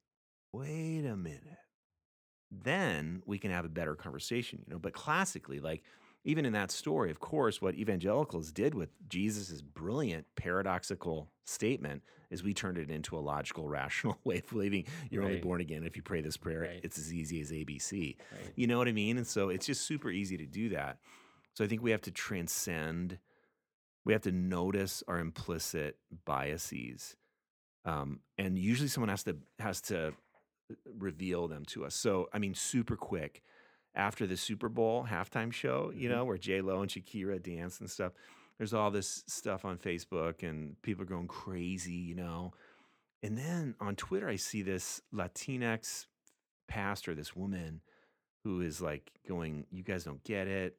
wait 0.52 1.04
a 1.04 1.16
minute, 1.16 1.58
then 2.50 3.22
we 3.26 3.38
can 3.38 3.50
have 3.50 3.66
a 3.66 3.68
better 3.70 3.94
conversation, 3.94 4.62
you 4.66 4.72
know? 4.72 4.78
But 4.78 4.94
classically, 4.94 5.60
like, 5.60 5.82
even 6.26 6.44
in 6.44 6.52
that 6.54 6.72
story, 6.72 7.12
of 7.12 7.20
course, 7.20 7.62
what 7.62 7.76
evangelicals 7.76 8.50
did 8.50 8.74
with 8.74 8.90
Jesus' 9.08 9.62
brilliant 9.62 10.26
paradoxical 10.34 11.30
statement 11.44 12.02
is 12.30 12.42
we 12.42 12.52
turned 12.52 12.78
it 12.78 12.90
into 12.90 13.16
a 13.16 13.20
logical, 13.20 13.68
rational 13.68 14.18
way 14.24 14.38
of 14.38 14.50
believing 14.50 14.84
you're 15.08 15.22
only 15.22 15.38
born 15.38 15.60
again 15.60 15.84
if 15.84 15.96
you 15.96 16.02
pray 16.02 16.20
this 16.20 16.36
prayer. 16.36 16.62
Right. 16.62 16.80
It's 16.82 16.98
as 16.98 17.14
easy 17.14 17.40
as 17.40 17.52
ABC. 17.52 18.16
Right. 18.32 18.52
You 18.56 18.66
know 18.66 18.76
what 18.76 18.88
I 18.88 18.92
mean? 18.92 19.18
And 19.18 19.26
so 19.26 19.50
it's 19.50 19.66
just 19.66 19.86
super 19.86 20.10
easy 20.10 20.36
to 20.36 20.46
do 20.46 20.70
that. 20.70 20.98
So 21.54 21.64
I 21.64 21.68
think 21.68 21.80
we 21.80 21.92
have 21.92 22.02
to 22.02 22.10
transcend, 22.10 23.18
we 24.04 24.12
have 24.12 24.22
to 24.22 24.32
notice 24.32 25.04
our 25.06 25.20
implicit 25.20 25.96
biases. 26.24 27.14
Um, 27.84 28.18
and 28.36 28.58
usually 28.58 28.88
someone 28.88 29.10
has 29.10 29.22
to 29.22 29.36
has 29.60 29.80
to 29.82 30.08
uh, 30.08 30.10
reveal 30.98 31.46
them 31.46 31.64
to 31.66 31.84
us. 31.84 31.94
So 31.94 32.28
I 32.32 32.40
mean, 32.40 32.54
super 32.54 32.96
quick 32.96 33.44
after 33.96 34.26
the 34.26 34.36
Super 34.36 34.68
Bowl 34.68 35.06
halftime 35.10 35.52
show, 35.52 35.90
you 35.90 36.08
Mhm. 36.08 36.12
know, 36.12 36.24
where 36.24 36.38
J 36.38 36.60
Lo 36.60 36.82
and 36.82 36.90
Shakira 36.90 37.42
dance 37.42 37.80
and 37.80 37.90
stuff. 37.90 38.12
There's 38.58 38.72
all 38.74 38.90
this 38.90 39.24
stuff 39.26 39.64
on 39.64 39.78
Facebook, 39.78 40.42
and 40.42 40.80
people 40.82 41.02
are 41.02 41.06
going 41.06 41.28
crazy, 41.28 41.92
you 41.92 42.14
know. 42.14 42.54
And 43.22 43.36
then 43.36 43.74
on 43.80 43.96
Twitter, 43.96 44.28
I 44.28 44.36
see 44.36 44.62
this 44.62 45.02
Latinx 45.12 46.06
pastor, 46.68 47.14
this 47.14 47.34
woman 47.34 47.80
who 48.44 48.60
is 48.60 48.80
like 48.80 49.12
going, 49.26 49.66
You 49.70 49.82
guys 49.82 50.04
don't 50.04 50.22
get 50.22 50.46
it. 50.46 50.78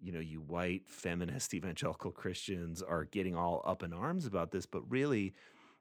You 0.00 0.12
know, 0.12 0.20
you 0.20 0.40
white 0.40 0.88
feminist 0.88 1.52
evangelical 1.54 2.12
Christians 2.12 2.82
are 2.82 3.04
getting 3.04 3.34
all 3.34 3.62
up 3.64 3.82
in 3.82 3.92
arms 3.92 4.26
about 4.26 4.50
this, 4.52 4.66
but 4.66 4.88
really, 4.88 5.34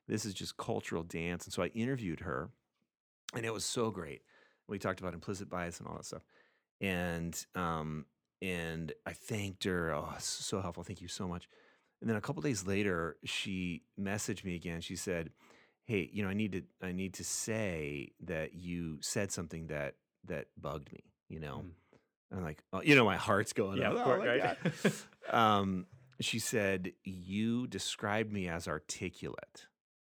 this 0.07 0.25
is 0.25 0.33
just 0.33 0.57
cultural 0.57 1.03
dance. 1.03 1.45
And 1.45 1.53
so 1.53 1.63
I 1.63 1.67
interviewed 1.67 2.21
her, 2.21 2.49
and 3.33 3.45
it 3.45 3.53
was 3.53 3.63
so 3.65 3.91
great. 3.91 4.23
We 4.67 4.79
talked 4.79 4.99
about 4.99 5.13
implicit 5.13 5.49
bias 5.49 5.79
and 5.79 5.87
all 5.87 5.95
that 5.95 6.05
stuff. 6.05 6.23
And 6.81 7.45
um, 7.55 8.05
and 8.41 8.91
I 9.05 9.13
thanked 9.13 9.63
her. 9.63 9.93
Oh, 9.93 10.13
so 10.19 10.61
helpful. 10.61 10.83
Thank 10.83 11.01
you 11.01 11.07
so 11.07 11.27
much. 11.27 11.47
And 12.01 12.09
then 12.09 12.17
a 12.17 12.21
couple 12.21 12.41
days 12.41 12.67
later, 12.67 13.17
she 13.23 13.83
messaged 13.99 14.43
me 14.43 14.55
again. 14.55 14.81
She 14.81 14.95
said, 14.95 15.31
"Hey, 15.85 16.09
you 16.11 16.23
know, 16.23 16.29
I 16.29 16.33
need 16.33 16.51
to 16.51 16.63
I 16.81 16.91
need 16.91 17.13
to 17.15 17.23
say 17.23 18.11
that 18.25 18.53
you 18.53 18.97
said 19.01 19.31
something 19.31 19.67
that 19.67 19.95
that 20.25 20.47
bugged 20.59 20.91
me. 20.91 21.03
You 21.29 21.39
know." 21.39 21.63
Mm. 21.65 21.71
And 22.31 22.39
I'm 22.39 22.45
like, 22.45 22.63
oh, 22.73 22.81
you 22.81 22.95
know, 22.95 23.05
my 23.05 23.15
heart's 23.15 23.53
going. 23.53 23.77
Yeah, 23.77 23.91
up. 23.91 24.07
Oh, 24.07 24.17
right? 24.17 24.57
Um, 25.31 25.85
she 26.19 26.39
said, 26.39 26.91
"You 27.05 27.67
described 27.67 28.31
me 28.31 28.49
as 28.49 28.67
articulate." 28.67 29.67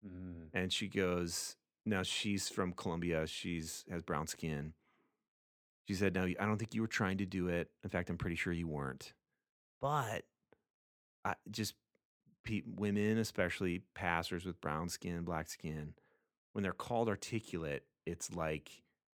Mm. 0.06 0.48
and 0.52 0.70
she 0.70 0.86
goes 0.86 1.56
now 1.86 2.02
she's 2.02 2.50
from 2.50 2.72
colombia 2.72 3.26
she's 3.26 3.86
has 3.90 4.02
brown 4.02 4.26
skin 4.26 4.74
she 5.86 5.94
said 5.94 6.14
no 6.14 6.22
i 6.24 6.46
don't 6.46 6.58
think 6.58 6.74
you 6.74 6.80
were 6.80 6.86
trying 6.88 7.18
to 7.18 7.26
do 7.26 7.48
it 7.48 7.70
in 7.82 7.90
fact 7.90 8.10
i'm 8.10 8.18
pretty 8.18 8.36
sure 8.36 8.52
you 8.52 8.68
weren't 8.68 9.12
but 9.80 10.24
I, 11.24 11.34
just 11.50 11.74
pe- 12.44 12.62
women 12.66 13.18
especially 13.18 13.82
pastors 13.94 14.44
with 14.44 14.60
brown 14.60 14.88
skin 14.88 15.22
black 15.22 15.48
skin 15.48 15.94
when 16.52 16.62
they're 16.62 16.72
called 16.72 17.08
articulate 17.08 17.84
it's 18.06 18.34
like 18.34 18.70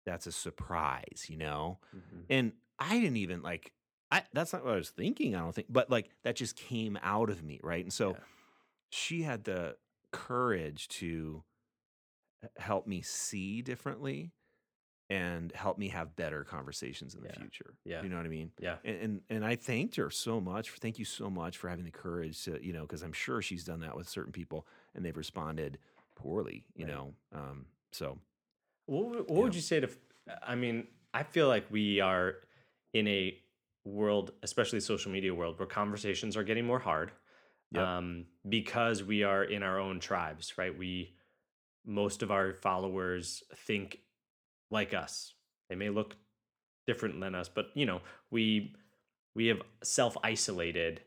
that's 0.05 0.26
a 0.26 0.33
surprise 0.33 1.26
you 1.29 1.37
know 1.37 1.79
Mhm. 1.94 2.24
and 2.31 2.52
i 2.79 2.98
didn't 2.98 3.16
even 3.18 3.42
like 3.42 3.72
I, 4.11 4.22
that's 4.33 4.52
not 4.52 4.64
what 4.64 4.74
i 4.74 4.76
was 4.76 4.90
thinking 4.90 5.35
i 5.35 5.40
don't 5.40 5.55
think 5.55 5.66
but 5.70 5.90
like 5.90 6.11
that 6.22 6.37
just 6.37 6.55
came 6.57 6.96
out 7.02 7.29
of 7.31 7.42
me 7.42 7.59
right 7.62 7.83
and 7.85 7.92
so 7.92 8.11
Yeah. 8.11 8.16
she 8.90 9.22
had 9.22 9.44
the 9.44 9.76
courage 10.12 10.87
to 10.88 11.42
help 12.59 12.87
me 12.87 13.02
see 13.02 13.62
differently 13.62 14.31
and 15.09 15.53
help 15.53 15.79
me 15.79 15.88
have 15.88 16.16
better 16.16 16.42
conversations 16.45 17.14
in 17.14 17.21
the 17.23 17.29
Yeah. 17.29 17.38
future. 17.38 17.75
Yeah. 17.85 18.03
You 18.03 18.09
know 18.09 18.16
what 18.16 18.27
I 18.27 18.29
mean? 18.29 18.51
Yeah. 18.59 18.77
And, 18.85 18.97
and 19.01 19.21
and 19.31 19.45
I 19.45 19.55
thanked 19.57 19.97
her 19.97 20.11
so 20.11 20.40
much. 20.40 20.71
Thank 20.71 20.99
you 20.99 21.05
so 21.05 21.31
much 21.31 21.59
for 21.59 21.69
having 21.69 21.85
the 21.85 21.90
courage 21.92 22.42
to, 22.45 22.64
you 22.64 22.73
know, 22.73 22.83
because 22.83 23.03
I'm 23.03 23.12
sure 23.12 23.40
she's 23.42 23.64
done 23.64 23.81
that 23.81 23.97
with 23.97 24.09
certain 24.09 24.33
people 24.33 24.66
and 24.95 25.05
they've 25.05 25.16
responded 25.16 25.79
poorly, 26.16 26.64
you 26.75 26.87
Right. 26.87 26.95
know. 26.95 27.14
Um, 27.33 27.66
so 27.92 28.19
What, 28.87 29.07
would- 29.07 29.19
what 29.19 29.31
Yeah. 29.37 29.42
would 29.42 29.55
you 29.55 29.61
say 29.61 29.81
to? 29.81 29.90
I 30.42 30.55
mean, 30.57 30.88
I 31.14 31.23
feel 31.23 31.47
like 31.49 31.71
we 31.71 32.01
are 32.01 32.37
in 32.92 33.07
a 33.09 33.40
world, 33.85 34.33
especially 34.42 34.81
social 34.81 35.12
media 35.12 35.33
world, 35.35 35.59
where 35.59 35.66
conversations 35.69 36.37
are 36.37 36.42
getting 36.45 36.64
more 36.66 36.79
hard. 36.81 37.12
Yep. 37.73 37.83
Um, 37.85 38.27
because 38.49 39.03
we 39.03 39.23
are 39.25 39.42
in 39.45 39.62
our 39.64 39.79
own 39.81 39.99
tribes, 40.01 40.57
right? 40.59 40.77
We 40.77 41.16
most 41.85 42.23
of 42.23 42.31
our 42.33 42.53
followers 42.55 43.42
think 43.55 44.01
like 44.70 44.94
us. 44.94 45.35
They 45.68 45.76
may 45.76 45.90
look 45.90 46.16
different 46.87 47.20
than 47.20 47.35
us, 47.35 47.48
but 47.48 47.66
you 47.74 47.87
know, 47.87 48.00
we 48.31 48.74
we 49.35 49.46
have 49.46 49.61
self 49.83 50.16
isolated, 50.22 51.00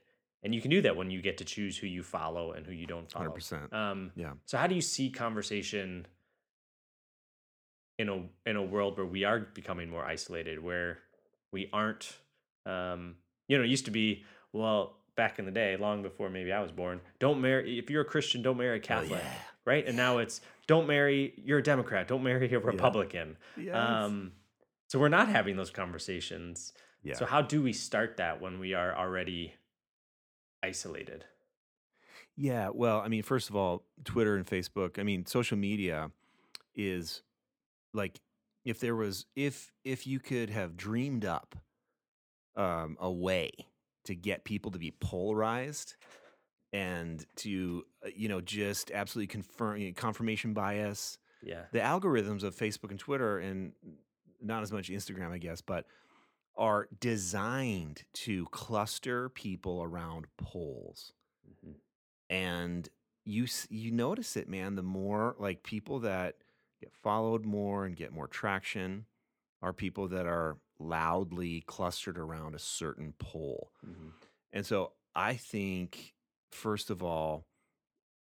and 0.43 0.53
you 0.53 0.61
can 0.61 0.71
do 0.71 0.81
that 0.81 0.95
when 0.95 1.09
you 1.09 1.21
get 1.21 1.37
to 1.39 1.45
choose 1.45 1.77
who 1.77 1.87
you 1.87 2.03
follow 2.03 2.51
and 2.51 2.65
who 2.65 2.73
you 2.73 2.85
don't 2.85 3.11
follow. 3.11 3.29
100%. 3.29 3.73
Um, 3.73 4.11
Yeah. 4.15 4.33
So 4.45 4.57
how 4.57 4.67
do 4.67 4.75
you 4.75 4.81
see 4.81 5.09
conversation 5.09 6.05
in 7.97 8.09
a 8.09 8.23
in 8.49 8.55
a 8.55 8.63
world 8.63 8.97
where 8.97 9.05
we 9.05 9.23
are 9.23 9.39
becoming 9.39 9.89
more 9.89 10.05
isolated, 10.05 10.61
where 10.63 10.99
we 11.51 11.69
aren't 11.73 12.13
um, 12.65 13.15
you 13.47 13.57
know, 13.57 13.63
it 13.63 13.69
used 13.69 13.85
to 13.85 13.91
be, 13.91 14.23
well, 14.53 14.97
back 15.15 15.39
in 15.39 15.45
the 15.45 15.51
day, 15.51 15.75
long 15.75 16.01
before 16.03 16.29
maybe 16.29 16.53
I 16.53 16.61
was 16.61 16.71
born, 16.71 17.01
don't 17.19 17.41
marry 17.41 17.79
if 17.79 17.89
you're 17.89 18.03
a 18.03 18.05
Christian, 18.05 18.41
don't 18.41 18.57
marry 18.57 18.77
a 18.77 18.79
Catholic. 18.79 19.19
Oh, 19.19 19.25
yeah. 19.25 19.33
Right? 19.69 19.85
And 19.87 19.95
now 19.95 20.17
it's 20.17 20.41
don't 20.65 20.87
marry 20.87 21.33
you're 21.37 21.59
a 21.59 21.63
Democrat, 21.63 22.07
don't 22.07 22.23
marry 22.23 22.51
a 22.51 22.59
Republican. 22.59 23.37
Yes. 23.55 23.75
Um 23.75 24.31
so 24.87 24.97
we're 24.97 25.09
not 25.09 25.29
having 25.29 25.55
those 25.55 25.69
conversations. 25.69 26.73
yeah. 27.03 27.13
So 27.13 27.25
how 27.25 27.43
do 27.43 27.61
we 27.61 27.73
start 27.73 28.17
that 28.17 28.41
when 28.41 28.59
we 28.59 28.73
are 28.73 28.97
already 28.97 29.53
isolated? 30.63 31.25
Yeah, 32.35 32.69
well, 32.73 32.99
I 32.99 33.09
mean, 33.09 33.21
first 33.21 33.49
of 33.49 33.55
all, 33.55 33.83
Twitter 34.05 34.35
and 34.35 34.45
Facebook, 34.47 34.97
I 34.97 35.03
mean, 35.03 35.25
social 35.25 35.57
media 35.57 36.09
is 36.73 37.21
like 37.93 38.19
if 38.65 38.79
there 38.79 38.95
was 38.95 39.27
if 39.35 39.71
if 39.83 40.07
you 40.07 40.19
could 40.19 40.49
have 40.49 40.75
dreamed 40.75 41.25
up 41.25 41.55
um 42.55 42.97
a 42.99 43.11
way 43.11 43.51
to 44.05 44.15
get 44.15 44.43
people 44.43 44.71
to 44.71 44.79
be 44.79 44.91
polarized 44.91 45.95
and 46.73 47.25
to 47.35 47.83
uh, 48.05 48.09
you 48.15 48.29
know 48.29 48.41
just 48.41 48.91
absolutely 48.91 49.27
confirm 49.27 49.77
you 49.77 49.87
know, 49.87 49.93
confirmation 49.93 50.53
bias 50.53 51.17
Yeah. 51.41 51.65
the 51.71 51.79
algorithms 51.79 52.43
of 52.43 52.55
Facebook 52.55 52.91
and 52.91 52.99
Twitter 52.99 53.39
and 53.39 53.73
not 54.41 54.61
as 54.63 54.71
much 54.71 54.89
Instagram, 54.89 55.31
I 55.31 55.37
guess, 55.37 55.61
but 55.61 55.85
are 56.55 56.87
designed 56.99 58.03
to 58.13 58.45
cluster 58.47 59.29
people 59.29 59.81
around 59.83 60.27
poles 60.37 61.13
Mhm. 61.49 61.75
and 62.29 62.89
you 63.25 63.45
you 63.69 63.91
notice 63.91 64.35
it 64.37 64.47
man 64.49 64.75
the 64.75 64.83
more 64.83 65.35
like 65.39 65.63
people 65.63 65.99
that 65.99 66.35
get 66.81 66.91
followed 66.91 67.45
more 67.45 67.85
and 67.85 67.95
get 67.95 68.11
more 68.11 68.27
traction 68.27 69.05
are 69.61 69.73
people 69.73 70.07
that 70.07 70.25
are 70.25 70.57
loudly 70.79 71.61
clustered 71.61 72.17
around 72.17 72.55
a 72.55 72.59
certain 72.59 73.13
pole 73.19 73.71
Mhm. 73.85 74.11
and 74.51 74.65
so 74.65 74.93
i 75.15 75.35
think 75.35 76.15
first 76.51 76.89
of 76.89 77.01
all 77.03 77.45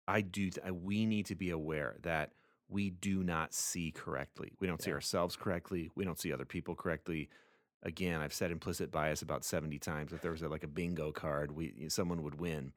i 0.07 0.21
do 0.21 0.49
th- 0.49 0.71
we 0.71 1.05
need 1.05 1.25
to 1.25 1.35
be 1.35 1.49
aware 1.49 1.95
that 2.01 2.31
we 2.67 2.89
do 2.89 3.23
not 3.23 3.53
see 3.53 3.91
correctly. 3.91 4.53
We 4.59 4.65
don't 4.65 4.81
see 4.81 4.91
ourselves 4.91 5.35
correctly. 5.35 5.91
We 5.93 6.03
don't 6.03 6.19
see 6.19 6.33
other 6.33 6.45
people 6.45 6.73
correctly. 6.73 7.29
Again 7.83 8.19
i've 8.21 8.33
said 8.33 8.49
implicit 8.51 8.91
bias 8.91 9.21
about 9.21 9.45
70 9.45 9.77
times 9.77 10.13
if 10.13 10.21
there 10.21 10.31
was 10.31 10.41
a, 10.41 10.49
like 10.49 10.63
a 10.63 10.67
bingo 10.67 11.11
card 11.11 11.51
we 11.51 11.85
someone 11.89 12.23
would 12.23 12.39
win 12.39 12.73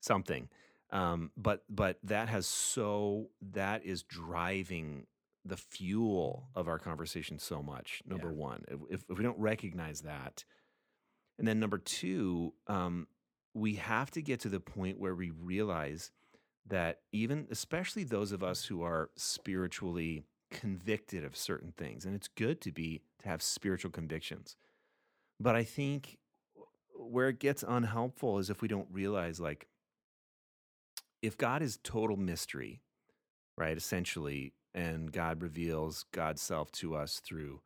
something. 0.00 0.48
Um, 0.90 1.30
but 1.36 1.64
but 1.70 1.98
that 2.02 2.28
has 2.28 2.46
so 2.46 3.30
that 3.52 3.84
is 3.86 4.02
driving 4.02 5.06
the 5.44 5.56
fuel 5.56 6.48
of 6.54 6.68
our 6.68 6.78
conversation 6.78 7.38
so 7.38 7.62
much 7.62 8.02
number 8.06 8.28
Yeah. 8.28 8.34
one. 8.36 8.64
If, 8.68 8.80
if, 8.90 9.04
if 9.08 9.16
we 9.16 9.24
don't 9.24 9.38
recognize 9.38 10.02
that 10.02 10.44
and 11.38 11.48
then 11.48 11.58
number 11.58 11.78
two 11.78 12.52
um, 12.66 13.06
we 13.54 13.74
have 13.74 14.10
to 14.12 14.22
get 14.22 14.40
to 14.40 14.48
the 14.48 14.60
point 14.60 14.98
where 14.98 15.14
we 15.14 15.30
realize 15.30 16.10
that 16.66 17.00
even 17.12 17.46
especially 17.50 18.04
those 18.04 18.32
of 18.32 18.42
us 18.42 18.64
who 18.64 18.82
are 18.82 19.10
spiritually 19.16 20.24
convicted 20.50 21.24
of 21.24 21.36
certain 21.36 21.72
things 21.76 22.04
and 22.04 22.14
it's 22.14 22.28
good 22.28 22.60
to 22.60 22.72
be 22.72 23.00
to 23.20 23.28
have 23.28 23.42
spiritual 23.42 23.90
convictions 23.90 24.56
but 25.38 25.54
i 25.54 25.62
think 25.62 26.18
where 26.96 27.28
it 27.28 27.38
gets 27.38 27.64
unhelpful 27.66 28.38
is 28.38 28.50
if 28.50 28.60
we 28.60 28.68
don't 28.68 28.88
realize 28.90 29.40
like 29.40 29.68
if 31.22 31.36
god 31.38 31.62
is 31.62 31.78
total 31.82 32.16
mystery 32.16 32.80
right 33.56 33.76
essentially 33.76 34.52
and 34.74 35.12
God 35.12 35.42
reveals 35.42 36.04
God's 36.12 36.42
self 36.42 36.70
to 36.72 36.94
us 36.94 37.20
through 37.20 37.60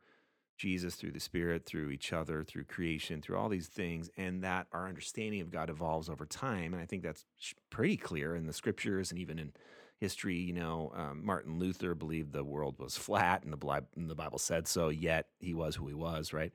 Jesus, 0.57 0.95
through 0.95 1.11
the 1.11 1.19
Spirit, 1.19 1.65
through 1.65 1.89
each 1.89 2.13
other, 2.13 2.43
through 2.43 2.65
creation, 2.65 3.21
through 3.21 3.37
all 3.37 3.49
these 3.49 3.67
things, 3.67 4.09
and 4.17 4.43
that 4.43 4.67
our 4.71 4.87
understanding 4.87 5.41
of 5.41 5.51
God 5.51 5.69
evolves 5.69 6.09
over 6.09 6.25
time. 6.25 6.73
And 6.73 6.81
I 6.81 6.85
think 6.85 7.03
that's 7.03 7.25
pretty 7.69 7.97
clear 7.97 8.35
in 8.35 8.45
the 8.45 8.53
scriptures 8.53 9.11
and 9.11 9.19
even 9.19 9.39
in 9.39 9.53
history. 9.99 10.37
You 10.37 10.53
know, 10.53 10.91
um, 10.95 11.25
Martin 11.25 11.59
Luther 11.59 11.95
believed 11.95 12.31
the 12.31 12.43
world 12.43 12.79
was 12.79 12.97
flat, 12.97 13.43
and 13.43 13.53
the, 13.53 13.83
and 13.95 14.09
the 14.09 14.15
Bible 14.15 14.39
said 14.39 14.67
so, 14.67 14.89
yet 14.89 15.27
he 15.39 15.53
was 15.53 15.75
who 15.75 15.87
he 15.87 15.93
was, 15.93 16.33
right? 16.33 16.51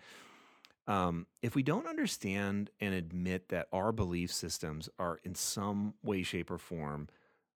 Um, 0.87 1.27
if 1.43 1.55
we 1.55 1.63
don't 1.63 1.87
understand 1.87 2.71
and 2.81 2.95
admit 2.95 3.49
that 3.51 3.69
our 3.73 3.93
belief 3.93 4.33
systems 4.33 4.89
are 4.99 5.21
in 5.23 5.35
some 5.35 5.95
way, 6.03 6.23
shape, 6.23 6.51
or 6.51 6.59
form 6.59 7.09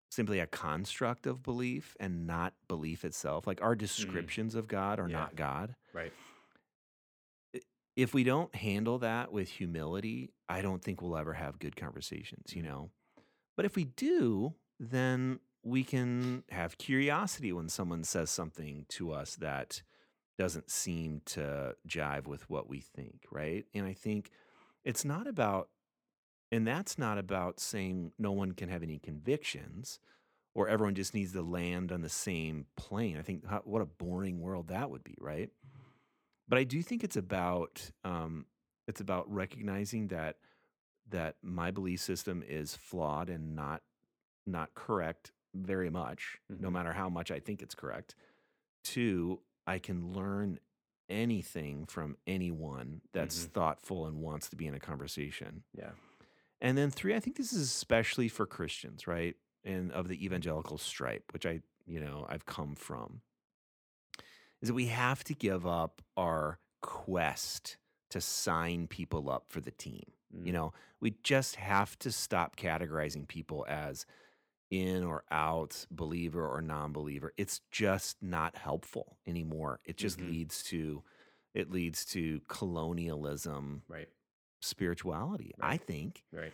simply 0.10 0.40
a 0.40 0.46
construct 0.46 1.26
of 1.26 1.42
belief 1.42 1.96
and 2.00 2.28
not 2.28 2.54
belief 2.68 3.04
itself, 3.04 3.48
like 3.48 3.62
our 3.64 3.76
Mm. 3.76 3.80
descriptions 3.80 4.54
of 4.54 4.68
God 4.68 5.00
are 5.00 5.08
Yeah. 5.08 5.18
not 5.18 5.36
God, 5.36 5.76
Right. 5.92 6.14
If 7.96 8.14
we 8.14 8.24
don't 8.24 8.54
handle 8.56 9.00
that 9.00 9.32
with 9.32 9.50
humility, 9.50 10.32
I 10.50 10.62
don't 10.62 10.84
think 10.84 11.02
we'll 11.02 11.18
ever 11.18 11.34
have 11.34 11.60
good 11.60 11.76
conversations, 11.76 12.56
you 12.56 12.64
know? 12.64 12.90
But 13.56 13.66
if 13.66 13.76
we 13.76 13.86
do, 13.86 14.56
then 14.80 15.40
we 15.64 15.84
can 15.84 16.44
have 16.50 16.78
curiosity 16.78 17.54
when 17.54 17.70
someone 17.70 18.04
says 18.04 18.30
something 18.30 18.86
to 18.90 19.12
us 19.12 19.36
that 19.36 19.82
doesn't 20.38 20.72
seem 20.72 21.22
to 21.26 21.76
jive 21.88 22.26
with 22.26 22.50
what 22.50 22.68
we 22.68 22.80
think, 22.80 23.26
right? 23.32 23.66
And 23.74 23.86
I 23.86 23.94
think 23.94 24.32
it's 24.84 25.06
not 25.06 25.28
about, 25.28 25.70
and 26.52 26.68
that's 26.68 26.98
not 26.98 27.18
about 27.20 27.60
saying 27.60 28.12
no 28.18 28.32
one 28.32 28.54
can 28.54 28.70
have 28.70 28.84
any 28.84 28.98
convictions 28.98 30.00
or 30.56 30.68
everyone 30.68 30.96
just 30.96 31.14
needs 31.14 31.34
to 31.34 31.42
land 31.42 31.92
on 31.92 32.02
the 32.02 32.10
same 32.10 32.66
plane. 32.76 33.18
I 33.18 33.22
think 33.22 33.44
what 33.64 33.82
a 33.82 33.86
boring 33.86 34.42
world 34.42 34.68
that 34.70 34.90
would 34.90 35.04
be, 35.04 35.16
right? 35.20 35.50
But 36.48 36.60
I 36.60 36.64
do 36.64 36.82
think 36.82 37.04
it's 37.04 37.16
about 37.18 37.92
um, 38.04 38.46
it's 38.88 39.02
about 39.02 39.32
recognizing 39.34 40.08
that 40.10 40.38
that 41.10 41.36
my 41.42 41.72
belief 41.72 42.00
system 42.00 42.44
is 42.48 42.76
flawed 42.76 43.30
and 43.30 43.56
not 43.56 43.82
not 44.46 44.74
correct 44.76 45.32
very 45.54 45.90
much, 45.90 46.40
no 46.50 46.70
Mhm. 46.70 46.74
matter 46.74 46.94
how 46.94 47.10
much 47.10 47.30
I 47.32 47.40
think 47.40 47.62
it's 47.62 47.76
correct. 47.76 48.16
Two, 48.84 49.42
I 49.68 49.80
can 49.80 50.12
learn 50.14 50.60
anything 51.10 51.86
from 51.86 52.18
anyone 52.26 53.02
that's 53.12 53.46
Mhm. 53.46 53.52
thoughtful 53.52 54.08
and 54.08 54.22
wants 54.22 54.50
to 54.50 54.56
be 54.56 54.66
in 54.68 54.74
a 54.74 54.80
conversation. 54.80 55.64
Yeah. 55.74 55.94
And 56.60 56.78
then 56.78 56.90
three, 56.90 57.14
I 57.14 57.20
think 57.20 57.38
this 57.38 57.54
is 57.54 57.62
especially 57.62 58.30
for 58.30 58.46
Christians, 58.48 59.06
right? 59.06 59.38
And 59.64 59.92
of 59.92 60.08
the 60.08 60.24
evangelical 60.26 60.78
stripe, 60.78 61.32
which 61.34 61.46
I, 61.46 61.62
you 61.86 62.00
know, 62.00 62.26
I've 62.28 62.46
come 62.46 62.76
from, 62.76 63.22
is 64.64 64.70
that 64.70 64.74
we 64.76 64.88
have 64.88 65.24
to 65.26 65.36
give 65.36 65.68
up 65.68 66.02
our 66.18 66.60
quest 66.82 67.78
to 68.10 68.22
sign 68.22 68.88
people 68.88 69.30
up 69.30 69.46
for 69.50 69.62
the 69.62 69.72
team. 69.72 70.04
You 70.44 70.52
Mm. 70.52 70.54
know, 70.54 70.74
we 71.02 71.16
just 71.24 71.58
have 71.58 72.00
to 72.00 72.12
stop 72.12 72.56
categorizing 72.56 73.28
people 73.28 73.66
as 73.70 74.06
in 74.72 75.04
or 75.04 75.24
out, 75.32 75.86
believer 75.92 76.48
or 76.48 76.62
non-believer. 76.62 77.34
It's 77.38 77.62
just 77.72 78.24
not 78.24 78.56
helpful 78.58 79.18
anymore. 79.28 79.82
It 79.86 79.98
just 79.98 80.20
Mhm. 80.20 80.30
leads 80.30 80.64
to 80.64 81.04
it 81.54 81.70
leads 81.70 82.06
to 82.06 82.42
colonialism 82.48 83.84
Right. 83.88 84.10
spirituality, 84.62 85.54
I 85.62 85.78
think. 85.78 86.24
Right. 86.32 86.54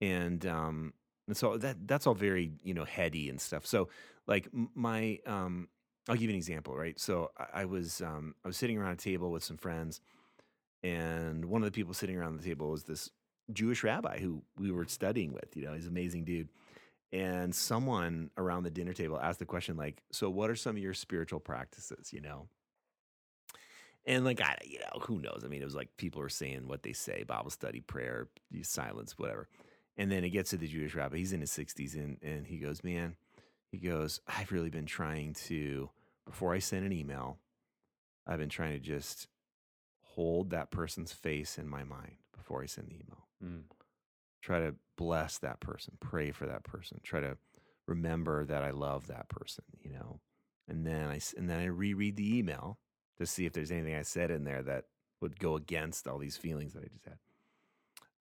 And 0.00 0.44
um 0.46 0.94
and 1.28 1.36
so 1.36 1.56
that 1.58 1.86
that's 1.86 2.06
all 2.06 2.14
very, 2.14 2.52
you 2.64 2.74
know, 2.74 2.84
heady 2.84 3.28
and 3.28 3.40
stuff. 3.40 3.66
So 3.66 3.88
like 4.26 4.48
my 4.52 5.20
um 5.26 5.68
I'll 6.08 6.16
give 6.16 6.24
you 6.24 6.30
an 6.30 6.36
example, 6.36 6.76
right? 6.76 6.98
So 6.98 7.30
I, 7.54 7.64
was 7.64 8.00
um 8.00 8.34
I 8.44 8.48
was 8.48 8.56
sitting 8.56 8.78
around 8.78 8.92
a 8.92 8.96
table 8.96 9.30
with 9.30 9.44
some 9.44 9.56
friends 9.56 10.00
and 10.82 11.44
one 11.44 11.62
of 11.62 11.66
the 11.66 11.72
people 11.72 11.94
sitting 11.94 12.16
around 12.16 12.36
the 12.36 12.44
table 12.44 12.70
was 12.70 12.84
this 12.84 13.10
Jewish 13.52 13.84
rabbi 13.84 14.18
who 14.18 14.42
we 14.58 14.72
were 14.72 14.86
studying 14.86 15.32
with, 15.32 15.56
you 15.56 15.64
know, 15.64 15.74
he's 15.74 15.86
an 15.86 15.92
amazing 15.92 16.24
dude. 16.24 16.48
And 17.12 17.54
someone 17.54 18.30
around 18.36 18.64
the 18.64 18.70
dinner 18.70 18.94
table 18.94 19.20
asked 19.20 19.38
the 19.38 19.44
question 19.44 19.76
like, 19.76 20.02
"So 20.10 20.30
what 20.30 20.48
are 20.50 20.56
some 20.56 20.76
of 20.76 20.82
your 20.82 20.94
spiritual 20.94 21.40
practices, 21.40 22.12
you 22.12 22.22
know?" 22.22 22.48
And 24.06 24.24
like 24.24 24.40
I, 24.40 24.56
you 24.64 24.78
know, 24.78 25.00
who 25.02 25.20
knows? 25.20 25.42
I 25.44 25.48
mean, 25.48 25.60
it 25.60 25.66
was 25.66 25.74
like 25.74 25.96
people 25.98 26.20
were 26.22 26.30
saying 26.30 26.66
what 26.66 26.82
they 26.82 26.94
say: 26.94 27.22
Bible 27.22 27.50
study, 27.50 27.80
prayer, 27.80 28.28
silence, 28.62 29.18
whatever. 29.18 29.48
And 29.98 30.10
then 30.10 30.24
it 30.24 30.30
gets 30.30 30.50
to 30.50 30.56
the 30.56 30.66
Jewish 30.66 30.94
rabbi. 30.94 31.18
He's 31.18 31.34
in 31.34 31.42
his 31.42 31.52
sixties, 31.52 31.94
and 31.94 32.16
and 32.22 32.46
he 32.46 32.58
goes, 32.58 32.82
"Man," 32.82 33.16
he 33.72 33.78
goes, 33.78 34.20
"I've 34.28 34.52
really 34.52 34.70
been 34.70 34.86
trying 34.86 35.34
to 35.46 35.90
before 36.24 36.54
I 36.54 36.60
send 36.60 36.84
an 36.86 36.92
email, 36.92 37.38
I've 38.26 38.38
been 38.38 38.48
trying 38.48 38.72
to 38.72 38.78
just 38.78 39.26
hold 40.02 40.50
that 40.50 40.70
person's 40.70 41.12
face 41.12 41.58
in 41.58 41.68
my 41.68 41.84
mind 41.84 42.16
before 42.36 42.62
I 42.62 42.66
send 42.66 42.88
the 42.88 42.94
email. 42.94 43.26
Mm. 43.44 43.62
Try 44.40 44.60
to 44.60 44.74
bless 44.96 45.38
that 45.38 45.60
person, 45.60 45.96
pray 46.00 46.30
for 46.30 46.46
that 46.46 46.64
person, 46.64 47.00
try 47.02 47.20
to 47.20 47.36
remember 47.86 48.44
that 48.44 48.62
I 48.62 48.70
love 48.70 49.06
that 49.08 49.28
person, 49.28 49.64
you 49.82 49.90
know. 49.90 50.20
And 50.68 50.86
then 50.86 51.08
I 51.08 51.20
and 51.36 51.50
then 51.50 51.58
I 51.58 51.66
reread 51.66 52.16
the 52.16 52.38
email 52.38 52.78
to 53.18 53.26
see 53.26 53.46
if 53.46 53.52
there's 53.52 53.70
anything 53.70 53.94
I 53.94 54.02
said 54.02 54.30
in 54.30 54.44
there 54.44 54.62
that 54.62 54.84
would 55.20 55.38
go 55.38 55.56
against 55.56 56.06
all 56.06 56.18
these 56.18 56.36
feelings 56.36 56.72
that 56.74 56.84
I 56.84 56.88
just 56.88 57.04
had. 57.04 57.18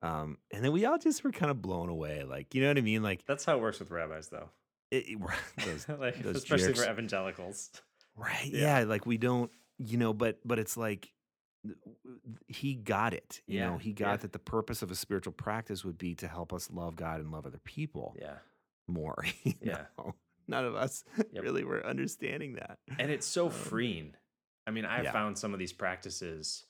Um, 0.03 0.38
and 0.51 0.64
then 0.64 0.72
we 0.72 0.86
all 0.86 0.96
just 0.96 1.22
were 1.22 1.32
kind 1.32 1.51
of 1.51 1.61
blown 1.61 1.90
away, 1.90 2.24
like 2.24 2.55
you 2.55 2.62
know 2.62 2.68
what 2.68 2.78
I 2.78 2.82
mean, 2.82 3.03
like 3.03 3.24
That's 3.26 3.44
how 3.44 3.57
it 3.57 3.61
works 3.61 3.80
with 3.80 3.90
rabbis, 3.90 4.28
though. 4.28 4.48
It, 4.91 5.18
those 5.64 5.88
like, 5.88 6.16
especially 6.24 6.68
jerks. 6.68 6.84
for 6.84 6.91
evangelicals. 6.91 7.70
Right. 8.16 8.47
Yeah. 8.53 8.80
Yeah. 8.80 8.84
Like 8.84 9.07
we 9.07 9.18
don't, 9.18 9.51
you 9.78 9.97
know, 9.99 10.12
but 10.12 10.38
but 10.45 10.59
it's 10.59 10.76
like 10.76 11.12
he 12.49 12.74
got 12.74 13.12
it. 13.14 13.41
You 13.47 13.61
know, 13.61 13.76
he 13.78 13.93
got 13.93 14.11
yeah. 14.11 14.16
that 14.16 14.32
the 14.32 14.38
purpose 14.38 14.82
of 14.82 14.91
a 14.91 14.95
spiritual 14.95 15.32
practice 15.34 15.84
would 15.84 15.99
be 15.99 16.14
to 16.16 16.28
help 16.28 16.53
us 16.53 16.70
love 16.70 16.97
God 16.97 17.20
and 17.20 17.30
love 17.30 17.47
other 17.47 17.61
people 17.64 18.16
Yeah. 18.20 18.36
more. 18.88 19.24
Yeah. 19.62 19.84
know? 19.99 20.14
None 20.49 20.64
of 20.64 20.74
us 20.74 21.05
Yep. 21.32 21.43
really 21.43 21.64
were 21.64 21.84
understanding 21.86 22.55
that. 22.55 22.78
And 22.99 23.11
it's 23.11 23.26
so 23.26 23.47
Um, 23.47 23.53
freeing. 23.53 24.14
I 24.66 24.70
mean, 24.72 24.84
I've 24.84 25.05
yeah. 25.05 25.12
found 25.12 25.38
some 25.38 25.53
of 25.53 25.59
these 25.59 25.72
practices 25.72 26.64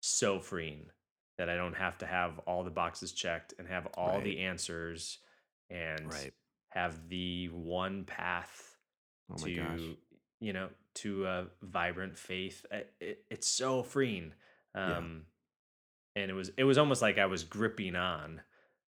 so 0.00 0.40
freeing 0.40 0.90
that 1.38 1.48
I 1.48 1.56
don't 1.56 1.74
have 1.74 1.98
to 1.98 2.06
have 2.06 2.38
all 2.40 2.64
the 2.64 2.70
boxes 2.70 3.12
checked 3.12 3.54
and 3.58 3.66
have 3.68 3.86
all 3.94 4.20
the 4.20 4.40
answers 4.40 5.18
and 5.70 6.10
Right. 6.10 6.34
Have 6.74 7.08
the 7.08 7.48
one 7.48 8.04
path 8.04 8.76
Oh 9.30 9.36
to 9.44 9.54
gosh. 9.56 9.80
you 10.40 10.52
know 10.52 10.68
to 10.96 11.26
a 11.26 11.46
vibrant 11.62 12.18
faith 12.18 12.64
I- 12.70 12.84
it, 13.00 13.24
it's 13.30 13.48
so 13.48 13.82
freeing 13.82 14.32
Yeah. 14.76 14.98
um 14.98 15.26
and 16.16 16.30
it 16.30 16.34
was 16.34 16.50
it 16.56 16.64
was 16.64 16.76
almost 16.78 17.00
like 17.02 17.18
i 17.18 17.26
was 17.26 17.44
gripping 17.44 17.96
on 17.96 18.40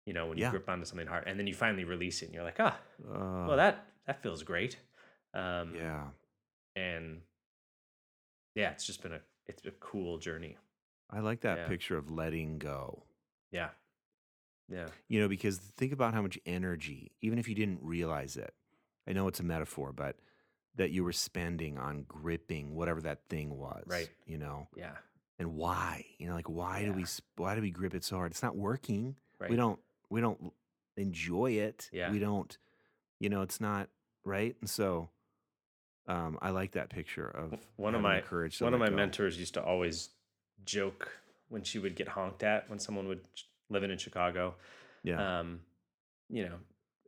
you 0.05 0.13
know 0.13 0.27
when 0.27 0.37
you 0.39 0.45
Yeah. 0.45 0.51
grip 0.51 0.69
onto 0.69 0.85
something 0.85 1.07
hard 1.07 1.25
and 1.27 1.39
then 1.39 1.47
you 1.47 1.55
finally 1.55 1.85
release 1.85 2.23
it 2.23 2.27
and 2.27 2.35
you're 2.35 2.45
like 2.45 2.61
ah 2.61 2.79
Uh, 3.03 3.47
well 3.49 3.57
that 3.57 3.87
that 4.07 4.23
feels 4.23 4.43
great 4.43 4.79
um 5.35 5.75
yeah. 5.75 6.05
and 6.75 7.23
yeah 8.55 8.71
it's 8.71 8.87
just 8.87 9.03
been 9.03 9.13
a 9.13 9.21
it's 9.47 9.65
a 9.65 9.71
cool 9.81 10.19
journey 10.19 10.57
I 11.11 11.21
like 11.21 11.43
that 11.43 11.59
Yeah. 11.59 11.69
picture 11.69 11.97
of 11.97 12.11
letting 12.11 12.59
go. 12.59 13.05
yeah 13.53 13.71
yeah 14.69 14.87
You 15.09 15.21
know, 15.21 15.29
because 15.29 15.59
think 15.59 15.93
about 15.93 16.15
how 16.15 16.23
much 16.23 16.39
energy, 16.47 17.13
even 17.21 17.39
if 17.39 17.49
you 17.49 17.55
didn't 17.55 17.81
realize 17.83 18.37
it, 18.37 18.55
I 19.09 19.13
know 19.13 19.29
it's 19.29 19.41
a 19.41 19.45
metaphor, 19.45 19.93
but 19.93 20.17
that 20.77 20.91
you 20.91 21.05
were 21.05 21.13
spending 21.13 21.79
on 21.79 22.05
gripping 22.07 22.75
whatever 22.75 23.01
that 23.03 23.21
thing 23.29 23.57
was. 23.57 23.85
Right. 23.87 24.11
You 24.27 24.39
know, 24.39 24.69
yeah 24.77 24.93
and 25.39 25.55
why? 25.55 26.05
You 26.19 26.29
know, 26.29 26.35
like 26.35 26.49
why 26.49 26.85
do 26.85 26.93
we 26.93 27.05
why 27.37 27.55
do 27.55 27.61
we 27.61 27.71
grip 27.71 27.95
it 27.95 28.05
so 28.05 28.17
hard? 28.17 28.33
It's 28.33 28.43
not 28.43 28.57
working. 28.57 29.17
right 29.39 29.51
We 29.51 29.57
don't 29.57 29.79
we 30.09 30.21
don't 30.21 30.53
enjoy 30.97 31.53
it. 31.53 31.89
Yeah. 31.93 32.11
We 32.11 32.19
don't. 32.19 32.57
You 33.19 33.29
know, 33.29 33.43
it's 33.43 33.61
not 33.61 33.89
right. 34.25 34.55
And 34.61 34.69
so, 34.69 35.09
um, 36.07 36.39
I 36.43 36.51
like 36.51 36.73
that 36.73 36.91
picture 36.91 37.27
of 37.29 37.59
one 37.77 37.95
of 37.95 38.03
my 38.03 38.21
courage. 38.21 38.61
One 38.61 38.75
of 38.75 38.81
my 38.81 38.91
go. 38.91 38.97
mentors 38.97 39.39
used 39.39 39.55
to 39.55 39.63
always 39.63 40.11
joke 40.65 41.13
when 41.49 41.63
she 41.63 41.79
would 41.79 41.95
get 41.95 42.09
honked 42.09 42.43
at 42.43 42.69
when 42.69 42.79
someone 42.79 43.09
would 43.09 43.21
living 43.71 43.91
in 43.91 43.99
Chicago. 43.99 44.55
Yeah. 45.03 45.41
Um, 45.41 45.61
you 46.29 46.45
know, 46.45 46.57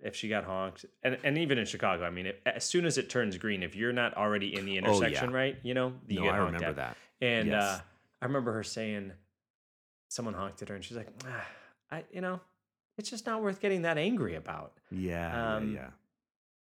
if 0.02 0.14
she 0.14 0.28
got 0.28 0.44
honked, 0.44 0.84
and 1.02 1.18
and 1.24 1.38
even 1.38 1.58
in 1.58 1.66
Chicago, 1.66 2.04
I 2.04 2.10
mean, 2.10 2.26
it, 2.26 2.40
as 2.46 2.64
soon 2.64 2.84
as 2.86 2.98
it 2.98 3.08
turns 3.10 3.36
green, 3.36 3.62
if 3.62 3.74
you're 3.74 3.92
not 3.92 4.16
already 4.16 4.54
in 4.56 4.64
the 4.64 4.78
Oh, 4.78 5.00
yeah. 5.00 5.06
intersection, 5.08 5.32
right, 5.32 5.56
you 5.62 5.74
know, 5.74 5.92
you 6.06 6.16
no, 6.20 6.22
get 6.26 6.34
I 6.34 6.36
honked 6.38 6.54
remember 6.54 6.68
at. 6.68 6.76
that. 6.76 6.96
And 7.20 7.48
Yes. 7.48 7.62
uh, 7.62 7.80
I 8.22 8.24
remember 8.26 8.52
her 8.52 8.62
saying, 8.62 9.12
someone 10.08 10.34
honked 10.34 10.62
at 10.62 10.68
her, 10.68 10.74
and 10.76 10.84
she's 10.84 10.96
like, 10.96 11.08
ah, 11.26 11.46
I, 11.90 12.04
you 12.12 12.20
know, 12.20 12.40
it's 12.96 13.10
just 13.10 13.26
not 13.26 13.42
worth 13.42 13.60
getting 13.60 13.82
that 13.82 13.98
angry 13.98 14.34
about. 14.36 14.72
Yeah. 14.90 15.56
um, 15.56 15.72
yeah. 15.74 15.80
Yeah. 15.80 15.88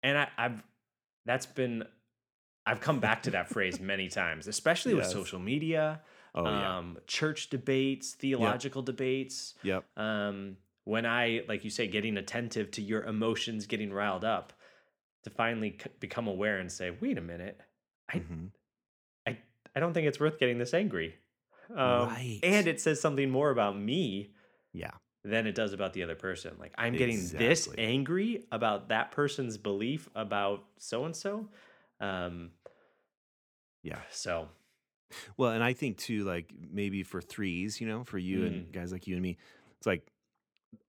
And 0.02 0.18
I, 0.18 0.28
I've 0.36 0.62
that's 1.26 1.46
been 1.46 1.84
I've 2.66 2.80
come 2.80 3.00
back 3.00 3.22
to 3.24 3.30
that 3.32 3.48
phrase 3.48 3.80
many 3.80 4.08
times, 4.08 4.46
especially 4.46 4.94
with 4.94 5.06
social 5.06 5.38
media, 5.38 6.00
Oh 6.34 6.44
yeah. 6.44 6.78
um, 6.78 6.98
church 7.06 7.48
debates, 7.50 8.12
theological 8.14 8.82
debates. 8.82 9.54
Yep. 9.62 9.84
Um, 9.96 10.56
when 10.84 11.04
I, 11.06 11.42
like 11.48 11.64
you 11.64 11.70
say, 11.70 11.86
getting 11.86 12.16
attentive 12.16 12.70
to 12.72 12.82
your 12.82 13.02
emotions, 13.04 13.66
getting 13.66 13.92
riled 13.92 14.24
up, 14.24 14.52
to 15.24 15.30
finally 15.30 15.76
c- 15.82 15.90
become 16.00 16.26
aware 16.28 16.58
and 16.58 16.70
say, 16.70 16.90
wait 17.00 17.18
a 17.18 17.20
minute, 17.20 17.60
I, 18.08 18.18
Mhm. 18.20 18.50
I, 19.26 19.38
I 19.76 19.80
don't 19.80 19.92
think 19.92 20.06
it's 20.06 20.20
worth 20.20 20.38
getting 20.38 20.58
this 20.58 20.72
angry. 20.72 21.16
Um, 21.70 22.08
Right. 22.08 22.40
And 22.42 22.66
it 22.66 22.80
says 22.80 23.00
something 23.00 23.28
more 23.28 23.50
about 23.50 23.76
me 23.78 24.32
Yeah. 24.72 24.92
than 25.24 25.46
it 25.46 25.54
does 25.54 25.72
about 25.74 25.92
the 25.92 26.02
other 26.04 26.14
person. 26.14 26.56
Like 26.58 26.72
I'm 26.78 26.94
getting 26.94 27.26
this 27.28 27.68
angry 27.76 28.46
about 28.52 28.88
that 28.88 29.10
person's 29.10 29.58
belief 29.58 30.08
about 30.14 30.64
so 30.78 31.04
and 31.04 31.14
so. 31.14 31.48
Um, 32.00 32.52
Yeah. 33.82 34.00
so 34.10 34.48
Well, 35.36 35.50
and 35.52 35.62
I 35.64 35.72
think 35.72 35.96
too, 35.98 36.24
like 36.24 36.52
maybe 36.70 37.02
for 37.02 37.20
threes, 37.20 37.80
you 37.80 37.86
know, 37.86 38.04
for 38.04 38.18
you 38.18 38.40
Mm. 38.40 38.46
and 38.46 38.72
guys 38.72 38.92
like 38.92 39.06
you 39.06 39.14
and 39.14 39.22
me, 39.22 39.36
it's 39.78 39.86
like 39.86 40.10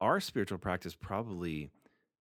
our 0.01 0.19
spiritual 0.19 0.57
practice 0.57 0.95
probably 0.95 1.71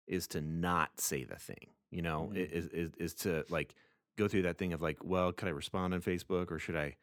is 0.08 0.28
to 0.30 0.42
not 0.42 1.00
say 1.02 1.24
the 1.24 1.36
thing, 1.38 1.72
you 1.92 2.02
know, 2.02 2.30
Mhm. 2.32 2.52
is, 2.52 2.68
is 2.68 2.92
is 2.98 3.14
to 3.16 3.46
like 3.50 3.76
go 4.18 4.28
through 4.28 4.44
that 4.44 4.58
thing 4.58 4.74
of 4.74 4.82
like, 4.82 5.04
well, 5.04 5.32
could 5.32 5.48
I 5.48 5.52
respond 5.52 5.94
on 5.94 6.02
Facebook 6.02 6.52
or 6.52 6.60
should 6.60 6.76
I, 6.76 6.96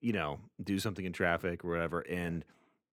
you 0.00 0.12
know, 0.12 0.40
do 0.62 0.78
something 0.78 1.04
in 1.04 1.12
traffic 1.12 1.64
or 1.64 1.70
whatever, 1.70 2.00
and 2.08 2.44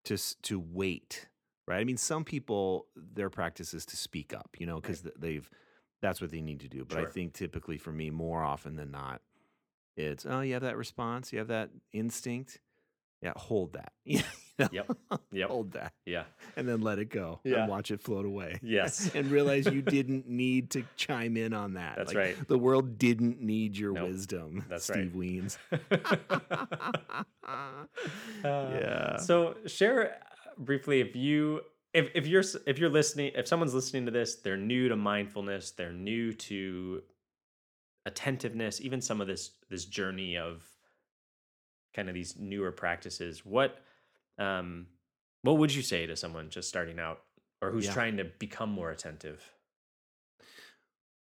just 0.04 0.42
to 0.44 0.60
wait, 0.60 1.28
right? 1.68 1.80
I 1.80 1.84
mean, 1.84 1.98
some 1.98 2.24
people 2.24 2.88
their 2.96 3.30
practice 3.30 3.74
is 3.74 3.86
to 3.88 3.98
speak 3.98 4.34
up, 4.34 4.56
you 4.60 4.66
know, 4.66 4.80
because 4.82 5.04
they've 5.18 5.50
that's 6.02 6.20
what 6.20 6.32
they 6.32 6.42
need 6.42 6.60
to 6.62 6.68
do. 6.68 6.84
But 6.86 6.98
I 6.98 7.06
think 7.06 7.34
typically 7.34 7.78
for 7.78 7.92
me, 7.94 8.10
more 8.10 8.44
often 8.44 8.76
than 8.76 8.92
not, 8.92 9.22
it's 9.98 10.26
oh, 10.26 10.42
you 10.42 10.54
have 10.54 10.64
that 10.64 10.78
response, 10.78 11.32
you 11.34 11.40
have 11.40 11.48
that 11.50 11.70
instinct. 11.92 12.60
Yeah, 13.22 13.34
hold 13.36 13.74
that. 13.74 13.94
Yeah. 14.60 14.68
Yep. 14.72 14.98
Yep. 15.32 15.50
hold 15.50 15.72
that. 15.72 15.94
yeah. 16.06 16.26
And 16.56 16.70
then 16.70 16.82
let 16.82 17.00
it 17.00 17.06
go. 17.10 17.40
Yeah. 17.44 17.62
And 17.62 17.70
watch 17.72 17.90
it 17.90 18.02
float 18.04 18.24
away. 18.26 18.60
Yes. 18.62 19.10
and 19.16 19.32
realize 19.32 19.66
you 19.66 19.82
didn't 19.98 20.30
need 20.30 20.70
to 20.72 20.84
chime 20.96 21.38
in 21.38 21.54
on 21.54 21.74
that. 21.74 21.96
That's 21.98 22.10
Like, 22.14 22.18
right. 22.38 22.48
The 22.48 22.60
world 22.60 23.00
didn't 23.00 23.42
need 23.42 23.76
your 23.76 23.94
Nope. 23.94 24.10
wisdom. 24.10 24.64
That's 24.70 24.88
right. 24.92 25.00
Steve 25.10 25.16
Wiens. 25.16 25.58
Uh, 27.44 27.86
yeah. 28.44 29.18
So 29.18 29.56
share 29.66 30.04
uh, 30.06 30.54
briefly 30.60 31.02
if 31.02 31.16
you 31.16 31.62
if 31.94 32.10
if 32.16 32.28
you're 32.28 32.44
if 32.68 32.78
you're 32.78 32.90
listening 32.90 33.32
if 33.36 33.48
someone's 33.48 33.74
listening 33.74 34.06
to 34.06 34.12
this 34.12 34.36
they're 34.36 34.58
new 34.58 34.90
to 34.90 34.96
mindfulness 34.96 35.72
they're 35.72 35.94
new 35.94 36.34
to 36.34 37.02
attentiveness 38.06 38.82
even 38.82 39.02
some 39.02 39.22
of 39.22 39.28
this 39.28 39.52
this 39.70 39.86
journey 39.86 40.38
of 40.38 40.66
kind 41.94 42.10
of 42.10 42.16
these 42.16 42.38
newer 42.38 42.72
practices 42.72 43.46
what 43.46 43.80
um 44.38 44.88
what 45.42 45.58
would 45.58 45.74
you 45.74 45.82
say 45.82 46.06
to 46.06 46.16
someone 46.16 46.50
just 46.50 46.70
starting 46.70 47.00
out 47.00 47.24
or 47.62 47.72
who's 47.72 47.86
Yeah. 47.86 47.94
trying 47.94 48.18
to 48.18 48.26
become 48.26 48.70
more 48.72 48.92
attentive 48.92 49.54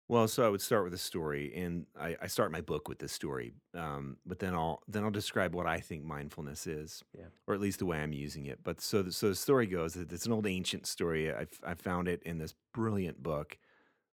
Well, 0.07 0.27
so 0.27 0.43
I 0.43 0.49
would 0.49 0.61
start 0.61 0.83
with 0.85 0.93
a 0.95 0.97
story, 0.97 1.53
and 1.53 1.85
I, 1.95 2.17
I 2.23 2.27
start 2.27 2.51
my 2.51 2.61
book 2.61 2.87
with 2.87 2.97
this 2.97 3.11
story. 3.11 3.53
Um, 3.75 4.17
but 4.25 4.39
then 4.39 4.55
I'll 4.55 4.81
then 4.87 5.03
I'll 5.03 5.11
describe 5.11 5.53
what 5.53 5.67
I 5.67 5.79
think 5.79 6.03
mindfulness 6.03 6.65
is, 6.65 7.03
Yeah. 7.13 7.29
or 7.47 7.53
at 7.53 7.59
least 7.61 7.77
the 7.77 7.85
way 7.85 7.99
I'm 7.99 8.13
using 8.13 8.47
it. 8.47 8.63
But 8.63 8.81
so 8.81 9.03
the, 9.03 9.11
so 9.11 9.29
the 9.29 9.35
story 9.35 9.67
goes 9.67 9.93
that 9.93 10.11
it's 10.11 10.25
an 10.25 10.31
old 10.31 10.47
ancient 10.47 10.87
story. 10.87 11.31
I, 11.31 11.45
I 11.63 11.75
found 11.75 12.07
it 12.07 12.23
in 12.23 12.39
this 12.39 12.55
brilliant 12.73 13.21
book 13.21 13.59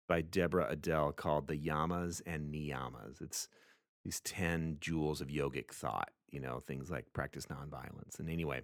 by 0.08 0.22
Deborah 0.22 0.68
Adele 0.70 1.14
called 1.14 1.48
"The 1.48 1.58
Yamas 1.58 2.22
and 2.26 2.54
Niyamas." 2.54 3.22
It's 3.22 3.48
these 4.04 4.20
ten 4.22 4.78
jewels 4.80 5.22
of 5.22 5.28
yogic 5.28 5.72
thought. 5.72 6.12
You 6.32 6.40
know, 6.40 6.60
things 6.60 6.92
like 6.92 7.14
practice 7.14 7.46
nonviolence. 7.46 8.20
And 8.20 8.30
anyway, 8.30 8.62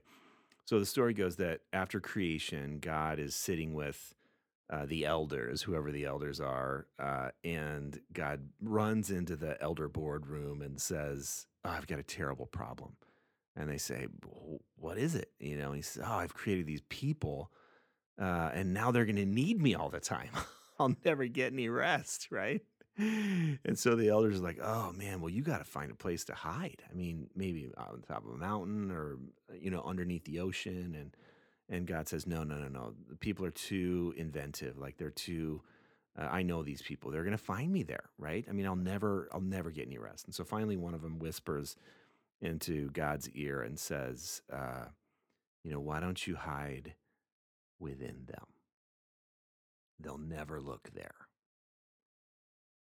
so 0.66 0.80
the 0.80 0.86
story 0.86 1.14
goes 1.14 1.38
that 1.38 1.62
after 1.74 2.00
creation, 2.00 2.80
God 2.80 3.20
is 3.20 3.36
sitting 3.36 3.74
with 3.74 4.14
uh, 4.72 4.86
the 4.86 5.06
elders, 5.06 5.62
whoever 5.62 5.92
the 5.92 6.06
elders 6.06 6.40
are, 6.40 6.88
uh, 6.98 7.30
and 7.44 8.00
God 8.14 8.50
runs 8.62 9.12
into 9.12 9.36
the 9.36 9.62
elder 9.62 9.90
boardroom 9.90 10.62
and 10.62 10.80
says, 10.80 11.48
oh, 11.66 11.70
"I've 11.72 11.88
got 11.88 12.00
a 12.00 12.04
terrible 12.04 12.46
problem." 12.46 12.96
And 13.56 13.70
they 13.70 13.78
say, 13.78 14.08
"What 14.78 14.98
is 14.98 15.16
it?" 15.16 15.32
You 15.40 15.58
know, 15.58 15.74
he 15.74 15.82
says, 15.82 16.04
"Oh, 16.06 16.14
I've 16.14 16.34
created 16.34 16.68
these 16.68 16.84
people, 16.88 17.52
uh, 18.20 18.52
and 18.54 18.74
now 18.74 18.92
they're 18.92 19.06
going 19.06 19.16
to 19.18 19.26
need 19.26 19.62
me 19.62 19.76
all 19.76 19.90
the 19.90 20.00
time. 20.00 20.30
I'll 20.82 20.96
never 21.06 21.28
get 21.28 21.54
any 21.54 21.70
rest, 21.70 22.28
right?" 22.32 22.62
And 22.98 23.80
so 23.80 23.96
the 23.96 24.10
elders 24.10 24.40
are 24.40 24.44
like, 24.44 24.60
"Oh 24.62 24.92
man, 24.92 25.22
well 25.22 25.30
you 25.30 25.42
got 25.42 25.60
to 25.60 25.64
find 25.64 25.92
a 25.92 25.96
place 25.96 26.26
to 26.26 26.34
hide. 26.34 26.84
I 26.90 26.94
mean, 26.94 27.30
maybe 27.36 27.72
on 27.78 28.04
top 28.08 28.26
of 28.26 28.32
a 28.32 28.38
mountain 28.38 28.92
or 28.92 29.18
you 29.60 29.72
know 29.72 29.82
underneath 29.82 30.26
the 30.26 30.40
ocean." 30.40 30.96
And 31.00 31.16
and 31.72 31.88
God 31.88 32.10
says, 32.10 32.28
no, 32.28 32.44
no, 32.44 32.56
no, 32.58 32.68
no. 32.68 32.94
The 33.10 33.16
people 33.16 33.46
are 33.46 33.52
too 33.52 34.14
inventive. 34.18 34.78
Like 34.78 34.98
they're 34.98 35.10
too. 35.10 35.62
Uh, 36.20 36.28
I 36.30 36.44
know 36.44 36.62
these 36.62 36.82
people. 36.82 37.10
They're 37.10 37.24
going 37.24 37.32
to 37.32 37.38
find 37.38 37.72
me 37.72 37.84
there, 37.84 38.10
right? 38.18 38.46
I 38.50 38.52
mean, 38.52 38.66
I'll 38.66 38.76
never, 38.76 39.30
I'll 39.32 39.40
never 39.40 39.72
get 39.72 39.88
any 39.88 39.98
rest. 39.98 40.26
And 40.26 40.36
so 40.36 40.44
finally, 40.44 40.76
one 40.76 40.94
of 40.94 41.02
them 41.02 41.20
whispers 41.20 41.78
into 42.42 42.90
God's 42.92 43.30
ear 43.30 43.62
and 43.62 43.80
says, 43.80 44.42
uh, 44.52 44.88
"You 45.64 45.72
know, 45.72 45.80
why 45.80 46.02
don't 46.02 46.28
you 46.28 46.36
hide 46.36 46.96
within 47.80 48.26
them? 48.28 48.46
They'll 50.02 50.18
never 50.18 50.60
look 50.62 50.92
there." 50.94 51.28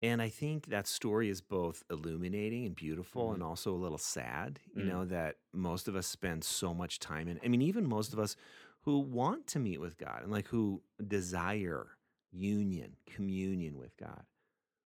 And 0.03 0.21
I 0.21 0.29
think 0.29 0.67
that 0.67 0.87
story 0.87 1.31
is 1.31 1.41
both 1.41 1.83
illuminating 1.91 2.67
and 2.67 2.77
beautiful 2.77 3.31
Mhm. 3.31 3.35
and 3.35 3.43
also 3.43 3.75
a 3.75 3.79
little 3.79 3.99
sad, 3.99 4.61
you 4.75 4.85
Mm. 4.85 4.89
know, 4.89 5.05
that 5.07 5.39
most 5.53 5.89
of 5.89 5.97
us 5.97 6.07
spend 6.07 6.45
so 6.45 6.75
much 6.75 6.99
time 6.99 7.29
in. 7.29 7.41
I 7.43 7.49
mean, 7.49 7.63
even 7.63 7.87
most 7.89 8.13
of 8.13 8.19
us 8.19 8.37
who 8.83 8.99
want 9.01 9.47
to 9.49 9.59
meet 9.59 9.81
with 9.81 9.97
God 9.97 10.23
and 10.23 10.31
like 10.31 10.49
who 10.49 10.83
desire 11.07 11.97
union, 12.31 12.97
communion 13.07 13.79
with 13.79 13.97
God, 13.97 14.27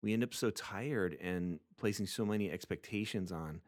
we 0.02 0.12
end 0.12 0.24
up 0.24 0.34
so 0.34 0.50
tired 0.50 1.14
and 1.14 1.60
placing 1.76 2.06
so 2.06 2.26
many 2.26 2.50
expectations 2.50 3.30
on 3.30 3.62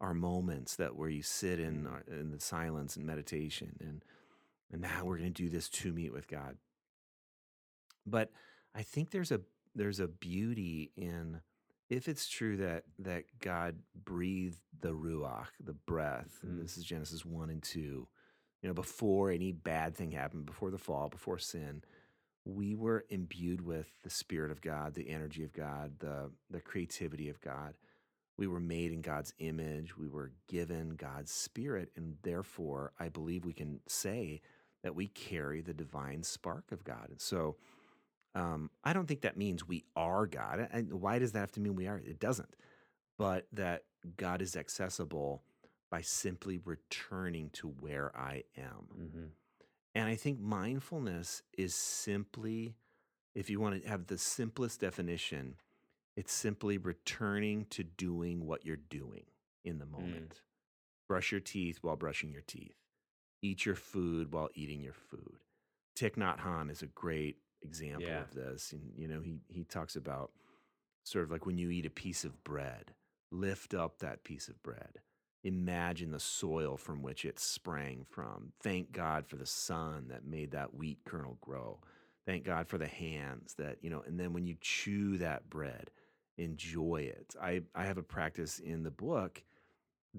our 0.00 0.14
moments 0.14 0.76
that 0.76 0.96
where 0.96 1.10
you 1.10 1.22
sit 1.22 1.60
in, 1.60 1.84
Mm. 1.84 2.08
in 2.08 2.30
the 2.30 2.40
silence 2.40 2.96
and 2.96 3.06
meditation 3.06 3.76
and 3.80 4.04
and 4.70 4.82
now 4.82 5.02
we're 5.02 5.16
going 5.16 5.32
to 5.32 5.42
do 5.42 5.48
this 5.48 5.70
to 5.70 5.94
meet 5.94 6.12
with 6.12 6.28
God. 6.28 6.58
But 8.08 8.30
I 8.74 8.82
think 8.82 9.10
there's 9.10 9.32
a 9.32 9.40
there's 9.74 10.00
a 10.00 10.08
beauty 10.08 10.92
in 10.96 11.40
if 11.90 12.08
it's 12.08 12.28
true 12.28 12.56
that 12.58 12.84
that 13.00 13.24
God 13.40 13.76
breathed 14.04 14.60
the 14.80 14.92
ruach, 14.92 15.48
the 15.62 15.74
breath, 15.74 16.40
and 16.42 16.58
Mm. 16.58 16.62
this 16.62 16.76
is 16.78 16.84
Genesis 16.84 17.24
one 17.24 17.50
and 17.50 17.62
two. 17.62 18.08
You 18.62 18.68
know, 18.68 18.74
before 18.74 19.30
any 19.30 19.52
bad 19.52 19.94
thing 19.96 20.10
happened, 20.12 20.46
before 20.46 20.70
the 20.70 20.78
fall, 20.78 21.08
before 21.08 21.38
sin, 21.38 21.82
we 22.44 22.74
were 22.74 23.04
imbued 23.10 23.60
with 23.60 23.88
the 24.02 24.10
Spirit 24.10 24.50
of 24.50 24.60
God, 24.60 24.94
the 24.94 25.10
energy 25.10 25.44
of 25.44 25.52
God, 25.52 25.98
the 26.00 26.30
the 26.50 26.60
creativity 26.60 27.28
of 27.28 27.40
God. 27.40 27.74
We 28.36 28.46
were 28.46 28.60
made 28.60 28.92
in 28.92 29.02
God's 29.02 29.34
image. 29.38 29.96
We 29.98 30.08
were 30.08 30.32
given 30.48 30.90
God's 30.90 31.32
Spirit, 31.32 31.90
and 31.96 32.16
therefore, 32.22 32.92
I 32.98 33.08
believe 33.08 33.44
we 33.44 33.52
can 33.52 33.80
say 33.88 34.42
that 34.82 34.94
we 34.94 35.08
carry 35.08 35.60
the 35.60 35.74
divine 35.74 36.22
spark 36.22 36.70
of 36.72 36.84
God. 36.84 37.08
And 37.10 37.20
so, 37.20 37.56
um, 38.38 38.70
I 38.84 38.92
don't 38.92 39.06
think 39.06 39.22
that 39.22 39.36
means 39.36 39.66
we 39.66 39.84
are 39.96 40.26
God. 40.26 40.68
And 40.72 41.00
why 41.00 41.18
does 41.18 41.32
that 41.32 41.40
have 41.40 41.52
to 41.52 41.60
mean 41.60 41.74
we 41.74 41.88
are? 41.88 41.98
It 41.98 42.20
doesn't. 42.20 42.54
But 43.18 43.46
that 43.52 43.82
God 44.16 44.40
is 44.40 44.56
accessible 44.56 45.42
by 45.90 46.02
simply 46.02 46.60
returning 46.64 47.50
to 47.54 47.68
where 47.68 48.16
I 48.16 48.44
am. 48.56 48.86
mm-hmm. 48.96 49.24
And 49.94 50.08
I 50.08 50.14
think 50.14 50.38
mindfulness 50.38 51.42
is 51.56 51.74
simply, 51.74 52.76
if 53.34 53.50
you 53.50 53.58
want 53.58 53.82
to 53.82 53.88
have 53.88 54.06
the 54.06 54.18
simplest 54.18 54.80
definition, 54.80 55.56
it's 56.16 56.32
simply 56.32 56.78
returning 56.78 57.66
to 57.70 57.82
doing 57.82 58.46
what 58.46 58.64
you're 58.64 58.76
doing 58.76 59.24
in 59.64 59.78
the 59.80 59.86
moment. 59.86 60.42
Brush 61.08 61.32
your 61.32 61.40
teeth 61.40 61.78
while 61.82 61.96
brushing 61.96 62.30
your 62.30 62.42
teeth. 62.42 62.76
Eat 63.42 63.66
your 63.66 63.74
food 63.74 64.32
while 64.32 64.50
eating 64.54 64.80
your 64.82 64.92
food. 64.92 65.38
Thich 65.98 66.14
Nhat 66.16 66.40
Hanh 66.40 66.70
is 66.70 66.82
a 66.82 66.86
great 66.86 67.38
example 67.62 68.08
Yeah. 68.08 68.20
of 68.22 68.34
this. 68.34 68.72
And, 68.72 68.92
you 68.96 69.08
know, 69.08 69.20
he, 69.20 69.40
he 69.48 69.64
talks 69.64 69.96
about 69.96 70.30
sort 71.04 71.24
of 71.24 71.30
like 71.30 71.46
when 71.46 71.58
you 71.58 71.70
eat 71.70 71.86
a 71.86 71.90
piece 71.90 72.24
of 72.24 72.44
bread, 72.44 72.92
lift 73.30 73.74
up 73.74 73.98
that 73.98 74.24
piece 74.24 74.48
of 74.48 74.62
bread. 74.62 75.00
Imagine 75.44 76.10
the 76.10 76.20
soil 76.20 76.76
from 76.76 77.02
which 77.02 77.24
it 77.24 77.38
sprang 77.38 78.04
from. 78.08 78.52
Thank 78.60 78.92
God 78.92 79.26
for 79.26 79.36
the 79.36 79.46
sun 79.46 80.08
that 80.08 80.26
made 80.26 80.50
that 80.50 80.74
wheat 80.74 80.98
kernel 81.04 81.38
grow. 81.40 81.80
Thank 82.26 82.44
God 82.44 82.68
for 82.68 82.76
the 82.76 82.86
hands 82.88 83.54
that, 83.54 83.78
you 83.80 83.88
know, 83.88 84.02
and 84.06 84.18
then 84.18 84.32
when 84.32 84.46
you 84.46 84.56
chew 84.60 85.16
that 85.18 85.48
bread, 85.48 85.90
enjoy 86.36 87.02
it. 87.02 87.34
I, 87.40 87.62
I 87.74 87.86
have 87.86 87.98
a 87.98 88.02
practice 88.02 88.58
in 88.58 88.82
the 88.82 88.90
book 88.90 89.42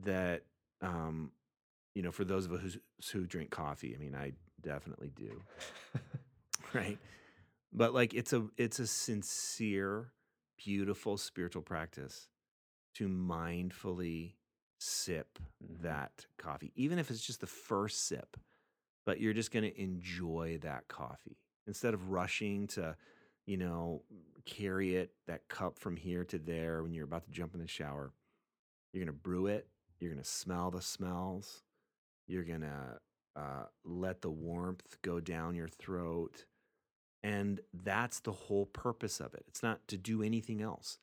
that, 0.03 0.43
um, 0.81 1.31
you 1.93 2.01
know, 2.01 2.11
for 2.11 2.23
those 2.23 2.45
of 2.45 2.53
us 2.53 2.61
who, 3.11 3.19
who 3.19 3.25
drink 3.27 3.51
coffee, 3.51 3.93
I 3.95 3.99
mean, 3.99 4.15
I 4.15 4.33
definitely 4.61 5.11
do, 5.15 5.43
right? 6.73 6.97
But 7.72 7.93
like 7.93 8.13
it's 8.13 8.34
a 8.34 8.47
it's 8.57 8.80
a 8.80 8.88
sincere, 8.88 10.13
beautiful 10.57 11.17
spiritual 11.17 11.61
practice 11.61 12.30
to 12.95 13.07
mindfully 13.07 14.34
sip 14.80 15.39
Mhm. 15.63 15.82
that 15.82 16.26
coffee, 16.38 16.72
even 16.76 16.99
if 16.99 17.11
it's 17.11 17.26
just 17.26 17.41
the 17.41 17.47
first 17.47 18.05
sip. 18.07 18.38
But 19.05 19.20
you're 19.20 19.34
just 19.34 19.51
going 19.51 19.63
to 19.63 19.82
enjoy 19.82 20.59
that 20.61 20.88
coffee 20.88 21.38
instead 21.67 21.93
of 21.93 22.09
rushing 22.11 22.67
to 22.67 22.95
you 23.45 23.57
know, 23.57 24.03
carry 24.45 24.95
it, 24.95 25.11
that 25.26 25.47
cup 25.47 25.80
from 25.80 25.97
here 25.97 26.24
to 26.24 26.38
there 26.38 26.84
when 26.84 26.93
you're 26.93 27.05
about 27.05 27.24
to 27.26 27.32
jump 27.32 27.55
in 27.55 27.59
the 27.59 27.67
shower. 27.67 28.13
You're 28.93 29.03
going 29.05 29.15
to 29.15 29.22
brew 29.22 29.47
it. 29.47 29.67
You're 29.99 30.11
going 30.11 30.24
to 30.24 30.30
smell 30.30 30.72
the 30.72 30.82
smells. 30.82 31.63
You're 32.28 32.43
going 32.43 32.61
to 32.61 32.99
uh, 33.36 33.65
let 33.84 34.22
the 34.22 34.30
warmth 34.30 34.97
go 35.01 35.20
down 35.20 35.55
your 35.55 35.67
throat. 35.67 36.45
And 37.24 37.59
that's 37.74 38.22
the 38.22 38.32
whole 38.32 38.65
purpose 38.65 39.20
of 39.20 39.34
it. 39.34 39.43
It's 39.47 39.63
not 39.63 39.88
to 39.89 39.97
do 39.97 40.24
anything 40.24 40.61
else. 40.61 40.99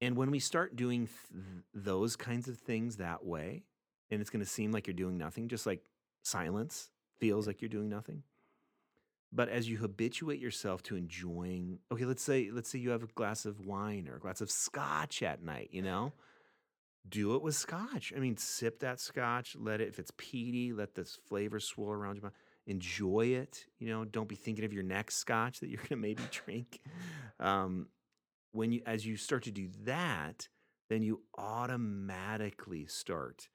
And 0.00 0.16
when 0.16 0.30
we 0.30 0.38
start 0.38 0.76
doing 0.76 1.06
th- 1.06 1.64
those 1.74 2.16
kinds 2.16 2.48
of 2.48 2.58
things 2.58 2.96
that 2.96 3.24
way, 3.24 3.64
and 4.10 4.20
it's 4.20 4.30
going 4.30 4.44
to 4.44 4.50
seem 4.50 4.72
like 4.72 4.86
you're 4.86 4.94
doing 4.94 5.18
nothing, 5.18 5.48
just 5.48 5.66
like 5.66 5.84
silence 6.22 6.90
feels 7.18 7.46
like 7.46 7.60
you're 7.60 7.68
doing 7.68 7.88
nothing. 7.88 8.22
But 9.30 9.48
as 9.48 9.68
you 9.68 9.76
habituate 9.76 10.40
yourself 10.40 10.82
to 10.84 10.96
enjoying, 10.96 11.80
okay, 11.92 12.04
let's 12.04 12.22
say 12.22 12.50
let's 12.50 12.70
say 12.70 12.78
you 12.78 12.90
have 12.90 13.02
a 13.02 13.08
glass 13.08 13.44
of 13.44 13.66
wine 13.66 14.08
or 14.08 14.16
a 14.16 14.20
glass 14.20 14.40
of 14.40 14.50
scotch 14.50 15.22
at 15.22 15.42
night, 15.42 15.68
you 15.70 15.82
know? 15.82 16.12
Do 17.08 17.34
it 17.34 17.42
with 17.42 17.54
scotch. 17.54 18.12
I 18.16 18.20
mean, 18.20 18.36
sip 18.36 18.80
that 18.80 19.00
scotch, 19.00 19.56
let 19.58 19.80
it 19.80 19.88
if 19.88 19.98
it's 19.98 20.12
peaty, 20.16 20.72
let 20.72 20.94
this 20.94 21.18
flavor 21.28 21.60
swirl 21.60 21.92
around 21.92 22.16
your 22.16 22.24
mouth. 22.24 22.32
Enjoy 22.68 23.26
it, 23.26 23.64
you 23.78 23.88
know, 23.88 24.04
don't 24.04 24.28
be 24.28 24.36
thinking 24.36 24.64
of 24.64 24.72
your 24.72 24.82
next 24.82 25.16
scotch 25.16 25.60
that 25.60 25.68
you're 25.68 25.78
going 25.88 25.88
to 25.88 25.96
maybe 25.96 26.22
drink. 26.30 26.80
Um, 27.40 27.88
when 28.52 28.72
you 28.72 28.82
as 28.86 29.04
you 29.04 29.16
start 29.16 29.42
to 29.44 29.50
do 29.50 29.68
that, 29.84 30.48
then 30.88 31.02
you 31.02 31.22
automatically 31.36 32.86
start 32.86 33.48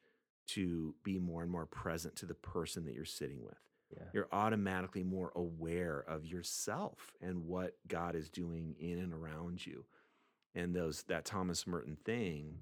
to 0.46 0.94
be 1.04 1.20
more 1.20 1.42
and 1.42 1.52
more 1.52 1.66
present 1.66 2.16
to 2.18 2.26
the 2.26 2.34
person 2.34 2.86
that 2.86 2.94
you're 2.94 3.06
sitting 3.06 3.44
with. 3.44 3.58
Yeah. 3.92 4.06
You're 4.14 4.30
automatically 4.32 5.04
more 5.04 5.32
aware 5.36 6.04
of 6.08 6.26
yourself 6.26 7.14
and 7.22 7.46
what 7.46 7.76
God 7.88 8.16
is 8.16 8.30
doing 8.30 8.76
in 8.80 9.00
and 9.00 9.14
around 9.14 9.66
you. 9.66 9.86
And 10.56 10.76
those 10.76 11.04
that 11.04 11.26
Thomas 11.26 11.66
Merton 11.66 11.98
thing 12.04 12.58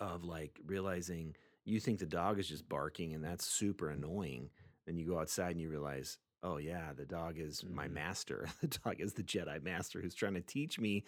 of 0.00 0.24
like 0.24 0.60
realizing 0.66 1.34
you 1.64 1.80
think 1.80 1.98
the 1.98 2.06
dog 2.06 2.38
is 2.38 2.48
just 2.48 2.68
barking 2.68 3.14
and 3.14 3.24
that's 3.24 3.46
super 3.46 3.90
annoying. 3.90 4.50
Then 4.86 4.96
you 4.96 5.06
go 5.06 5.18
outside 5.18 5.50
and 5.52 5.60
you 5.60 5.68
realize, 5.70 6.18
oh 6.42 6.58
yeah, 6.58 6.92
the 6.96 7.04
dog 7.06 7.38
is 7.38 7.64
my 7.64 7.88
Mhm. 7.88 7.92
master. 7.94 8.46
The 8.60 8.68
dog 8.68 9.00
is 9.00 9.14
the 9.14 9.22
Jedi 9.24 9.62
master 9.62 10.00
who's 10.00 10.14
trying 10.14 10.34
to 10.34 10.40
teach 10.40 10.78
me 10.78 11.04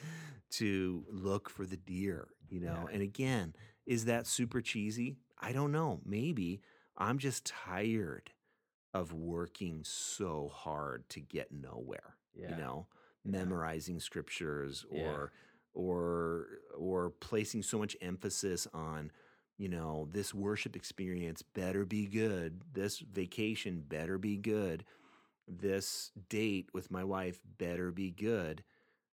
to 0.51 1.05
look 1.11 1.49
for 1.49 1.65
the 1.67 1.77
deer, 1.77 2.29
you 2.49 2.61
know? 2.61 2.87
Yeah. 2.89 2.95
And 2.95 3.03
again, 3.03 3.55
is 3.87 4.05
that 4.07 4.27
super 4.27 4.61
cheesy? 4.61 5.17
I 5.39 5.53
don't 5.53 5.73
know. 5.73 6.01
Maybe 6.05 6.61
I'm 6.97 7.19
just 7.19 7.45
tired 7.45 8.31
of 8.95 9.13
working 9.13 9.85
so 9.85 10.49
hard 10.53 11.09
to 11.11 11.21
get 11.21 11.53
nowhere, 11.53 12.17
Yeah. 12.35 12.51
you 12.51 12.57
know, 12.57 12.89
Yeah. 13.25 13.33
memorizing 13.33 14.01
scriptures 14.01 14.85
or 14.91 15.33
or 15.75 16.61
or 16.77 17.11
placing 17.11 17.63
so 17.63 17.79
much 17.79 17.97
emphasis 18.01 18.67
on 18.73 19.13
you 19.59 19.69
know 19.69 20.09
this 20.13 20.33
worship 20.33 20.77
experience 20.77 21.43
better 21.43 21.85
be 21.85 22.07
good 22.07 22.63
this 22.73 23.01
vacation 23.01 23.85
better 23.87 24.17
be 24.19 24.37
good 24.37 24.85
this 25.47 26.11
date 26.29 26.69
with 26.73 26.91
my 26.91 27.05
wife 27.05 27.41
better 27.59 27.91
be 27.91 28.11
good 28.11 28.63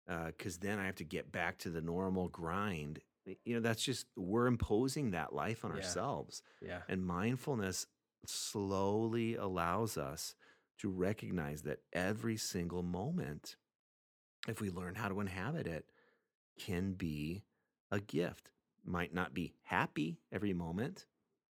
uh, 0.10 0.28
because 0.28 0.58
then 0.58 0.80
i 0.80 0.86
have 0.86 0.96
to 0.96 1.04
get 1.04 1.32
back 1.32 1.58
to 1.58 1.70
the 1.70 1.82
normal 1.82 2.28
grind 2.30 3.00
you 3.46 3.54
know 3.54 3.60
that's 3.60 3.84
just 3.84 4.08
we're 4.16 4.48
imposing 4.48 5.12
that 5.12 5.34
life 5.34 5.64
on 5.66 5.72
Yeah. 5.72 5.78
ourselves 5.78 6.42
Yeah. 6.62 6.80
and 6.88 7.06
mindfulness 7.06 7.86
slowly 8.26 9.36
allows 9.36 9.98
us 9.98 10.36
to 10.80 10.90
recognize 10.90 11.64
that 11.64 11.80
every 11.94 12.38
single 12.38 12.84
moment 12.84 13.56
if 14.48 14.62
we 14.62 14.70
learn 14.70 14.96
how 14.96 15.10
to 15.10 15.20
inhabit 15.20 15.68
it 15.68 15.86
can 16.58 16.94
be 16.94 17.44
a 17.92 18.00
gift 18.00 18.52
might 18.90 19.14
not 19.14 19.34
be 19.34 19.54
happy 19.64 20.20
every 20.32 20.54
moment 20.54 21.06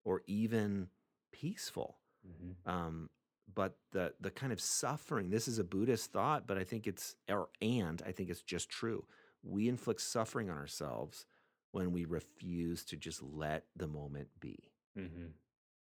or 0.05 0.23
even 0.27 0.89
peaceful. 1.33 1.99
Mhm. 2.27 2.57
um, 2.67 3.11
but 3.55 3.77
the 3.93 4.15
the 4.21 4.31
kind 4.31 4.53
of 4.53 4.61
suffering 4.61 5.29
this 5.31 5.47
is 5.49 5.59
a 5.59 5.65
buddhist 5.65 6.11
thought 6.13 6.47
but 6.47 6.57
i 6.57 6.65
think 6.65 6.87
it's 6.87 7.15
or 7.29 7.51
and 7.61 8.03
i 8.07 8.11
think 8.13 8.31
it's 8.31 8.43
just 8.43 8.71
true. 8.71 9.07
We 9.43 9.69
inflict 9.69 10.01
suffering 10.01 10.49
on 10.51 10.57
ourselves 10.57 11.27
when 11.73 11.93
we 11.93 12.07
refuse 12.07 12.85
to 12.87 12.97
just 12.97 13.23
let 13.23 13.67
the 13.77 13.87
moment 13.87 14.29
be. 14.41 14.73
Mhm. 14.97 15.35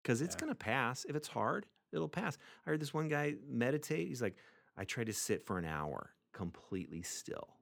because 0.01 0.21
it's 0.21 0.35
Yeah. 0.35 0.39
going 0.41 0.51
to 0.51 0.55
pass. 0.55 1.05
If 1.05 1.15
it's 1.15 1.27
hard 1.27 1.65
it'll 1.91 2.07
pass. 2.09 2.37
I 2.65 2.69
heard 2.71 2.79
this 2.79 2.93
one 2.93 3.09
guy 3.09 3.35
meditate. 3.45 4.07
He's 4.07 4.21
like 4.21 4.37
i 4.77 4.85
tried 4.85 5.07
to 5.07 5.13
sit 5.13 5.43
for 5.43 5.57
an 5.59 5.65
hour 5.65 6.15
completely 6.31 7.01
still 7.01 7.57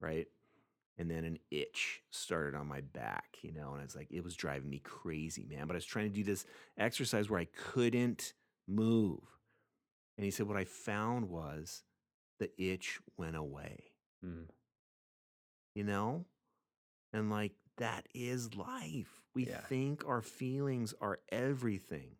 right 0.00 0.26
and 0.98 1.10
then 1.10 1.24
an 1.24 1.38
itch 1.50 2.02
started 2.10 2.54
on 2.56 2.66
my 2.66 2.80
back, 2.80 3.38
you 3.42 3.52
know, 3.52 3.74
and 3.74 3.82
it's 3.82 3.94
like 3.96 4.08
it 4.10 4.24
was 4.24 4.36
driving 4.36 4.68
me 4.68 4.80
crazy, 4.80 5.46
man. 5.48 5.66
But 5.66 5.74
I 5.74 5.78
was 5.78 5.84
trying 5.86 6.08
to 6.10 6.14
do 6.14 6.24
this 6.24 6.44
exercise 6.76 7.30
where 7.30 7.40
I 7.40 7.46
couldn't 7.56 8.34
move. 8.66 9.20
And 10.16 10.24
he 10.24 10.30
said, 10.30 10.46
What 10.48 10.56
I 10.56 10.64
found 10.64 11.28
was 11.28 11.84
the 12.40 12.50
itch 12.60 13.00
went 13.16 13.36
away, 13.36 13.84
Mm. 14.24 14.48
you 15.74 15.84
know? 15.84 16.26
And 17.12 17.30
like 17.30 17.52
that 17.76 18.06
is 18.14 18.54
life. 18.54 19.22
We 19.34 19.46
Yeah. 19.46 19.60
think 19.62 20.04
our 20.06 20.22
feelings 20.22 20.92
are 21.00 21.20
everything. 21.28 22.16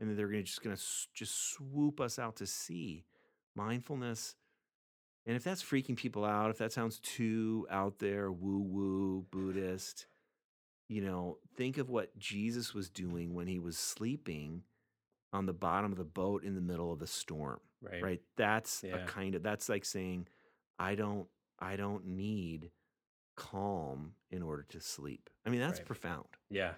And 0.00 0.10
that 0.10 0.14
they're 0.14 0.28
gonna 0.28 0.42
just 0.42 0.62
gonna 0.62 0.76
just 1.14 1.34
swoop 1.52 2.00
us 2.00 2.18
out 2.18 2.36
to 2.36 2.46
sea. 2.46 3.06
Mindfulness 3.54 4.34
and 5.26 5.36
if 5.36 5.44
that's 5.44 5.62
freaking 5.62 5.96
people 5.96 6.24
out, 6.24 6.50
if 6.50 6.58
that 6.58 6.72
sounds 6.72 6.98
too 7.00 7.66
out 7.70 7.98
there, 7.98 8.30
woo 8.32 8.60
woo, 8.60 9.26
Buddhist, 9.30 10.06
you 10.88 11.00
know, 11.02 11.38
think 11.56 11.78
of 11.78 11.88
what 11.88 12.18
Jesus 12.18 12.74
was 12.74 12.88
doing 12.90 13.34
when 13.34 13.46
he 13.46 13.58
was 13.58 13.78
sleeping 13.78 14.62
on 15.32 15.46
the 15.46 15.52
bottom 15.52 15.92
of 15.92 15.98
the 15.98 16.04
boat 16.04 16.42
in 16.42 16.54
the 16.54 16.60
middle 16.60 16.92
of 16.92 17.02
a 17.02 17.06
storm, 17.06 17.60
Right. 17.80 18.02
right? 18.02 18.20
That's 18.36 18.82
a 18.82 18.98
kind 19.06 19.34
of, 19.36 19.42
that's 19.44 19.68
like 19.68 19.84
saying, 19.84 20.26
I 20.78 20.96
don't, 20.96 21.28
I 21.60 21.76
don't 21.76 22.04
need 22.06 22.70
calm 23.36 24.14
in 24.30 24.42
order 24.42 24.64
to 24.70 24.80
sleep. 24.80 25.30
I 25.46 25.50
mean, 25.50 25.60
that's 25.60 25.78
Right. 25.78 25.86
profound. 25.86 26.26
Yeah. 26.50 26.74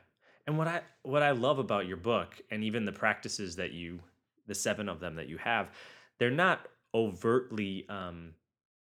And 0.46 0.58
what 0.58 0.66
I 0.68 0.82
what 1.02 1.22
I 1.22 1.30
love 1.30 1.58
about 1.58 1.86
your 1.86 1.96
book 1.96 2.40
and 2.50 2.64
even 2.64 2.84
the 2.84 2.92
practices 2.92 3.56
that 3.56 3.72
you 3.72 4.00
the 4.46 4.54
seven 4.54 4.88
of 4.88 4.98
them 5.00 5.14
that 5.16 5.28
you 5.28 5.38
have, 5.38 5.70
they're 6.18 6.30
not 6.30 6.66
overtly 6.94 7.86
um 7.88 8.34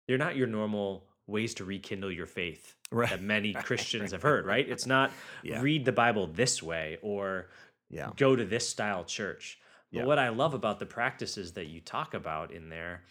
they're 0.07 0.19
not 0.19 0.37
your 0.37 0.47
normal 0.47 1.07
ways 1.27 1.55
to 1.55 1.65
rekindle 1.65 2.11
your 2.11 2.27
faith 2.27 2.75
Right. 2.91 3.09
that 3.11 3.23
many 3.23 3.53
Christians 3.69 4.11
have 4.11 4.23
heard, 4.23 4.47
right? 4.47 4.69
It's 4.69 4.87
not 4.87 5.13
Yeah. 5.45 5.61
read 5.63 5.85
the 5.85 5.93
Bible 5.93 6.27
this 6.27 6.63
way 6.63 6.99
or 7.03 7.51
Yeah. 7.89 8.11
go 8.17 8.35
to 8.35 8.45
this 8.45 8.69
style 8.69 9.05
church. 9.05 9.59
But 9.93 10.01
Yeah. 10.01 10.07
what 10.07 10.19
I 10.19 10.29
love 10.31 10.55
about 10.55 10.79
the 10.81 10.87
practices 10.87 11.53
that 11.53 11.67
you 11.67 11.81
talk 11.81 12.15
about 12.15 12.51
in 12.53 12.69
there, 12.69 13.05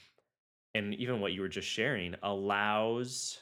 and 0.75 0.93
even 0.95 1.21
what 1.21 1.31
you 1.31 1.41
were 1.41 1.47
just 1.49 1.67
sharing, 1.69 2.15
allows 2.21 3.39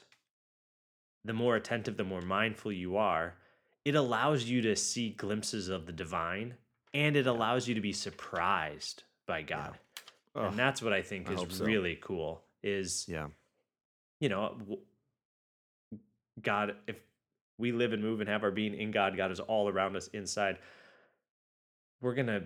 the 1.24 1.32
more 1.32 1.56
attentive, 1.56 1.96
the 1.96 2.04
more 2.04 2.22
mindful 2.22 2.72
you 2.72 2.96
are, 2.96 3.36
it 3.84 3.94
allows 3.94 4.44
you 4.44 4.62
to 4.62 4.76
see 4.76 5.10
glimpses 5.10 5.68
of 5.68 5.86
the 5.86 5.92
divine 5.92 6.54
and 6.94 7.16
it 7.16 7.26
allows 7.26 7.68
you 7.68 7.74
to 7.74 7.80
be 7.80 7.92
surprised 7.92 9.02
by 9.26 9.42
God. 9.42 9.78
Ugh, 10.38 10.46
And 10.50 10.58
that's 10.58 10.80
what 10.82 10.92
I 10.92 11.02
think 11.02 11.28
I 11.28 11.34
is 11.34 11.56
so. 11.56 11.64
really 11.64 11.98
cool 12.00 12.42
is 12.62 13.06
yeah. 13.08 13.28
you 14.20 14.28
know, 14.28 14.56
God, 16.40 16.76
if 16.86 16.96
we 17.58 17.72
live 17.72 17.92
and 17.92 18.02
move 18.02 18.20
and 18.20 18.28
have 18.28 18.44
our 18.44 18.50
being 18.50 18.74
in 18.74 18.90
God, 18.90 19.16
God 19.16 19.32
is 19.32 19.40
all 19.40 19.68
around 19.68 19.96
us 19.96 20.08
inside. 20.08 20.58
We're 22.00 22.14
going 22.14 22.26
to, 22.28 22.44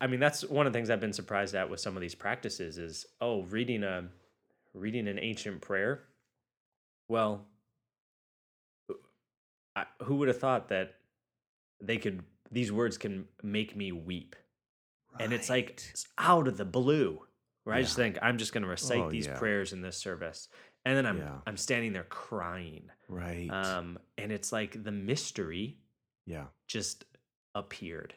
I 0.00 0.06
mean, 0.06 0.20
that's 0.20 0.44
one 0.44 0.66
of 0.66 0.72
the 0.72 0.76
things 0.76 0.90
I've 0.90 1.00
been 1.00 1.12
surprised 1.12 1.54
at 1.54 1.68
with 1.68 1.80
some 1.80 1.96
of 1.96 2.00
these 2.00 2.14
practices 2.14 2.78
is, 2.78 3.06
oh, 3.20 3.42
reading 3.42 3.82
a, 3.82 4.04
reading 4.74 5.08
an 5.08 5.18
ancient 5.18 5.60
prayer. 5.60 6.04
Well, 7.08 7.46
I, 9.74 9.86
who 10.02 10.16
would 10.16 10.28
have 10.28 10.38
thought 10.38 10.68
that 10.68 10.94
they 11.80 11.98
could, 11.98 12.22
these 12.50 12.70
words 12.70 12.96
can 12.98 13.26
make 13.42 13.74
me 13.76 13.90
weep. 13.90 14.36
And 15.20 15.32
it's 15.32 15.48
like 15.50 15.68
Right. 15.70 15.90
s- 15.94 16.06
out 16.18 16.48
of 16.48 16.56
the 16.56 16.64
blue 16.64 17.20
where 17.64 17.74
I 17.76 17.82
just 17.82 17.96
think 17.96 18.18
I'm 18.22 18.38
just 18.38 18.52
going 18.52 18.62
to 18.64 18.68
recite 18.68 18.98
Oh, 19.00 19.10
these 19.10 19.26
yeah. 19.26 19.38
prayers 19.38 19.72
in 19.72 19.80
this 19.82 19.96
service. 19.96 20.48
And 20.84 20.96
then 20.96 21.06
I'm 21.06 21.18
Yeah. 21.18 21.38
I'm 21.46 21.56
standing 21.56 21.92
there 21.92 22.04
crying. 22.04 22.90
right. 23.08 23.48
Um 23.50 23.98
and 24.18 24.32
it's 24.32 24.50
like 24.52 24.82
the 24.82 24.90
mystery 24.92 25.78
yeah. 26.26 26.46
just 26.66 27.04
appeared. 27.54 28.14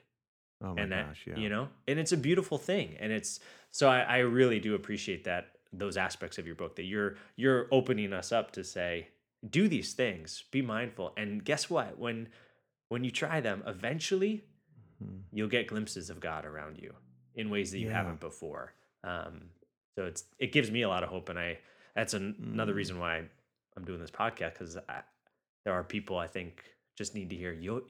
Oh 0.62 0.74
my 0.74 0.82
and 0.82 0.92
that, 0.92 1.08
gosh. 1.08 1.24
Yeah. 1.28 1.38
you 1.38 1.50
know, 1.50 1.70
and 1.88 2.00
it's 2.00 2.12
a 2.14 2.18
beautiful 2.18 2.58
thing. 2.58 2.96
And 3.00 3.12
it's 3.12 3.40
so 3.72 3.90
I, 3.90 4.00
I 4.02 4.18
really 4.20 4.60
do 4.60 4.74
appreciate 4.76 5.26
that 5.26 5.52
those 5.74 5.98
aspects 5.98 6.38
of 6.38 6.46
your 6.48 6.56
book 6.56 6.76
that 6.78 6.84
you're 6.86 7.16
you're 7.36 7.68
opening 7.72 8.14
us 8.14 8.32
up 8.32 8.52
to 8.52 8.64
say, 8.64 9.10
do 9.48 9.68
these 9.68 9.94
things, 9.94 10.46
be 10.52 10.62
mindful. 10.62 11.14
And 11.18 11.44
guess 11.44 11.70
what? 11.70 12.00
When 12.00 12.30
when 12.90 13.04
you 13.04 13.12
try 13.12 13.42
them, 13.42 13.64
eventually 13.68 14.46
Mhm. 15.04 15.24
you'll 15.32 15.50
get 15.50 15.68
glimpses 15.68 16.10
of 16.10 16.20
God 16.20 16.46
around 16.46 16.78
you 16.82 16.96
in 17.36 17.50
ways 17.50 17.72
that 17.72 17.80
you 17.80 17.88
Yeah. 17.88 17.94
haven't 17.94 18.20
before. 18.20 18.74
Um, 19.04 19.52
So 19.96 20.06
it's 20.06 20.26
it 20.40 20.52
gives 20.52 20.70
me 20.72 20.82
a 20.82 20.90
lot 20.90 21.04
of 21.04 21.10
hope, 21.10 21.30
and 21.30 21.40
I 21.40 21.60
that's 21.96 22.14
an, 22.14 22.36
another 22.40 22.74
Mm. 22.74 22.78
reason 22.78 23.00
why 23.00 23.30
I'm 23.78 23.86
doing 23.86 24.00
this 24.02 24.12
podcast 24.12 24.54
because 24.54 24.74
there 24.76 25.74
are 25.74 25.84
people 25.84 26.18
I 26.18 26.28
think 26.28 26.76
just 26.96 27.16
need 27.16 27.30
to 27.30 27.36
hear 27.36 27.52
you'll 27.54 27.88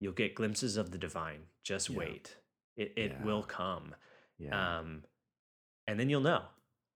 you'll 0.00 0.12
get 0.12 0.34
glimpses 0.34 0.76
of 0.76 0.90
the 0.90 0.98
divine. 0.98 1.46
Just 1.62 1.88
Yeah. 1.90 1.98
wait, 1.98 2.36
it 2.76 2.92
it 2.96 3.12
Yeah. 3.12 3.22
will 3.24 3.42
come, 3.44 3.94
Yeah. 4.38 4.78
um, 4.78 5.04
and 5.86 6.00
then 6.00 6.08
you'll 6.10 6.20
know, 6.22 6.48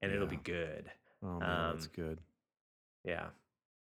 and 0.02 0.10
it'll 0.12 0.26
be 0.26 0.36
good. 0.36 0.90
oh 1.22 1.38
man, 1.38 1.74
that's 1.74 1.86
um, 1.86 1.92
good. 1.92 2.20
Yeah, 3.04 3.30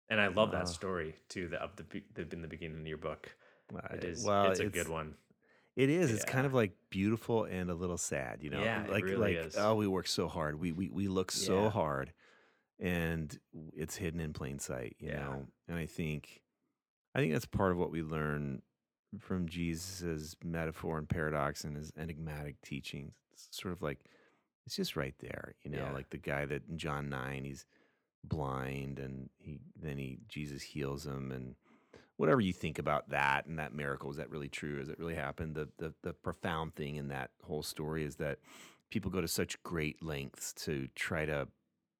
and 0.08 0.20
I 0.20 0.28
love 0.28 0.50
Uh, 0.50 0.58
that 0.58 0.68
story 0.68 1.16
too. 1.28 1.48
The 1.48 1.60
of 1.60 1.74
the, 1.76 2.02
the 2.14 2.22
in 2.32 2.40
the 2.42 2.48
beginning 2.48 2.80
of 2.80 2.86
your 2.86 2.98
book. 2.98 3.34
It 3.90 4.04
is. 4.04 4.24
well, 4.24 4.50
it's 4.50 4.60
a 4.60 4.68
good 4.68 4.88
one. 4.88 5.16
It 5.76 5.90
is. 5.90 6.10
It's 6.10 6.24
kind 6.24 6.46
of 6.46 6.54
like 6.54 6.72
beautiful 6.90 7.44
and 7.44 7.70
a 7.70 7.74
little 7.74 7.98
sad, 7.98 8.42
you 8.42 8.48
know. 8.50 8.62
Yeah, 8.62 8.86
like 8.88 9.04
really 9.04 9.36
like 9.36 9.46
is. 9.46 9.56
oh, 9.58 9.74
we 9.74 9.86
work 9.86 10.06
so 10.06 10.26
hard. 10.26 10.58
We 10.58 10.72
we 10.72 10.88
we 10.88 11.06
look 11.06 11.30
so 11.30 11.64
Yeah. 11.64 11.70
hard, 11.70 12.12
and 12.80 13.38
it's 13.74 13.96
hidden 13.96 14.20
in 14.20 14.32
plain 14.32 14.58
sight, 14.58 14.96
you 14.98 15.08
Yeah. 15.08 15.16
know. 15.20 15.46
And 15.68 15.76
I 15.76 15.84
think, 15.86 16.42
I 17.14 17.18
think 17.20 17.32
that's 17.34 17.44
part 17.46 17.72
of 17.72 17.78
what 17.78 17.90
we 17.90 18.02
learn 18.02 18.62
from 19.18 19.48
Jesus's 19.48 20.34
metaphor 20.42 20.98
and 20.98 21.08
paradox 21.08 21.64
and 21.64 21.76
his 21.76 21.92
enigmatic 21.96 22.60
teachings. 22.62 23.14
It's 23.32 23.48
sort 23.52 23.72
of 23.72 23.82
like 23.82 23.98
it's 24.64 24.76
just 24.76 24.96
right 24.96 25.14
there, 25.18 25.54
you 25.62 25.70
know. 25.70 25.78
Yeah. 25.78 25.92
Like 25.92 26.08
the 26.08 26.16
guy 26.16 26.46
that 26.46 26.62
in 26.70 26.78
John 26.78 27.10
nine, 27.10 27.44
he's 27.44 27.66
blind, 28.24 28.98
and 28.98 29.28
he 29.38 29.60
then 29.78 29.98
he 29.98 30.20
Jesus 30.26 30.62
heals 30.62 31.06
him, 31.06 31.30
and 31.32 31.54
whatever 32.16 32.40
you 32.40 32.52
think 32.52 32.78
about 32.78 33.10
that 33.10 33.46
and 33.46 33.58
that 33.58 33.74
miracle 33.74 34.10
is 34.10 34.16
that 34.16 34.30
really 34.30 34.48
true? 34.48 34.80
Is 34.80 34.88
it 34.88 34.98
really 34.98 35.14
happened? 35.14 35.54
The, 35.54 35.68
the 35.78 35.94
the 36.02 36.12
profound 36.12 36.74
thing 36.74 36.96
in 36.96 37.08
that 37.08 37.30
whole 37.42 37.62
story 37.62 38.04
is 38.04 38.16
that 38.16 38.38
people 38.90 39.10
go 39.10 39.20
to 39.20 39.28
such 39.28 39.62
great 39.62 40.02
lengths 40.02 40.52
to 40.54 40.88
try 40.94 41.26
to 41.26 41.48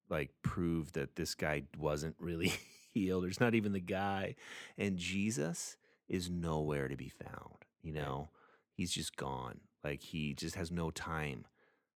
like 0.08 0.30
prove 0.42 0.92
that 0.92 1.16
this 1.16 1.34
guy 1.34 1.62
wasn't 1.78 2.14
really 2.20 2.52
healed 2.94 3.24
or 3.24 3.28
it's 3.28 3.40
not 3.40 3.54
even 3.56 3.72
the 3.72 3.80
guy 3.80 4.36
and 4.78 4.96
jesus 4.96 5.76
is 6.08 6.30
nowhere 6.30 6.86
to 6.88 6.96
be 6.96 7.08
found 7.08 7.64
you 7.82 7.92
know? 7.92 8.30
He's 8.72 8.90
just 8.90 9.16
gone. 9.16 9.60
Like 9.84 10.02
he 10.02 10.34
just 10.34 10.56
has 10.56 10.70
no 10.72 10.90
time 10.90 11.46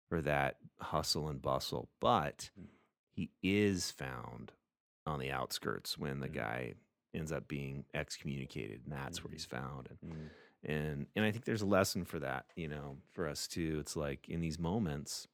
for 0.08 0.20
that 0.22 0.56
hustle 0.80 1.28
and 1.28 1.40
bustle 1.42 1.88
but 2.00 2.50
Mm. 2.58 2.66
he 3.10 3.30
is 3.42 3.90
found 3.90 4.52
on 5.06 5.18
the 5.18 5.30
outskirts 5.32 5.96
when 5.98 6.20
the 6.20 6.28
Mm. 6.28 6.34
guy 6.34 6.74
ends 7.14 7.32
up 7.32 7.48
being 7.48 7.84
excommunicated 7.94 8.80
and 8.84 8.92
that's 8.92 9.24
where 9.24 9.32
he's 9.32 9.44
found 9.46 9.88
and 9.90 9.98
Mm. 10.04 10.28
and 10.64 11.06
and 11.16 11.24
I 11.24 11.30
think 11.30 11.44
there's 11.44 11.62
a 11.62 11.66
lesson 11.66 12.04
for 12.04 12.18
that, 12.18 12.46
you 12.56 12.68
know, 12.68 12.98
for 13.12 13.28
us 13.28 13.46
too. 13.46 13.78
It's 13.80 13.96
like 13.96 14.28
in 14.28 14.40
these 14.40 14.58
moments 14.58 15.28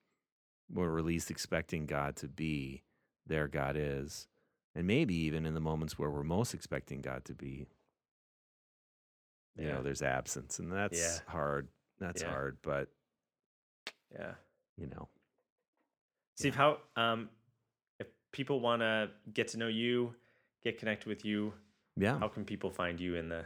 where 0.69 0.91
we're 0.91 1.01
least 1.01 1.31
expecting 1.31 1.87
God 1.87 2.17
to 2.17 2.29
be, 2.29 2.83
there 3.27 3.49
God 3.49 3.77
is. 3.77 4.29
And 4.75 4.87
maybe 4.87 5.15
even 5.15 5.47
in 5.47 5.55
the 5.55 5.61
moments 5.61 5.99
where 5.99 6.11
we're 6.11 6.25
most 6.25 6.53
expecting 6.53 7.01
God 7.01 7.25
to 7.27 7.35
be, 7.35 7.67
you 9.57 9.67
Yeah. 9.67 9.75
know, 9.75 9.83
there's 9.83 10.03
absence. 10.03 10.59
And 10.59 10.73
that's 10.73 10.99
Yeah. 10.99 11.19
hard. 11.29 11.69
That's 11.99 12.23
Yeah. 12.23 12.29
hard, 12.29 12.59
but 12.63 12.89
Yeah. 14.13 14.35
you 14.77 14.87
know. 14.89 15.09
Steve, 16.37 16.57
how 16.57 16.79
um, 16.97 17.31
if 18.01 18.09
people 18.33 18.61
want 18.61 18.83
to 18.83 19.11
get 19.33 19.49
to 19.49 19.59
know 19.59 19.69
you, 19.69 20.15
get 20.65 20.79
connected 20.79 21.09
with 21.09 21.25
you, 21.25 21.55
Yeah. 21.97 22.19
how 22.19 22.29
can 22.29 22.45
people 22.45 22.71
find 22.71 22.99
you 22.99 23.15
in 23.15 23.29
the 23.29 23.45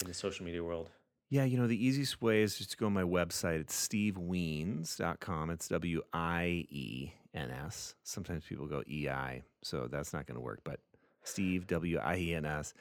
in 0.00 0.08
the 0.08 0.14
social 0.14 0.44
media 0.44 0.62
world? 0.64 0.90
Yeah, 1.28 1.44
you 1.44 1.56
know, 1.56 1.66
the 1.66 1.82
easiest 1.82 2.20
way 2.20 2.42
is 2.42 2.58
just 2.58 2.72
to 2.72 2.76
go 2.76 2.86
on 2.86 2.92
my 2.92 3.02
website. 3.04 3.60
It's 3.60 3.88
stevewiens.com. 3.88 5.50
It's 5.50 5.68
W 5.68 6.02
I 6.12 6.66
E 6.68 7.12
N 7.34 7.50
S. 7.50 7.94
Sometimes 8.02 8.44
people 8.44 8.66
go 8.66 8.82
E 8.88 9.08
I, 9.08 9.42
so 9.62 9.88
that's 9.90 10.12
not 10.12 10.26
going 10.26 10.34
to 10.36 10.42
work, 10.42 10.60
but 10.64 10.80
Steve, 11.24 11.66
W 11.68 11.98
I 11.98 12.16
E 12.16 12.34
N 12.34 12.44
S. 12.44 12.74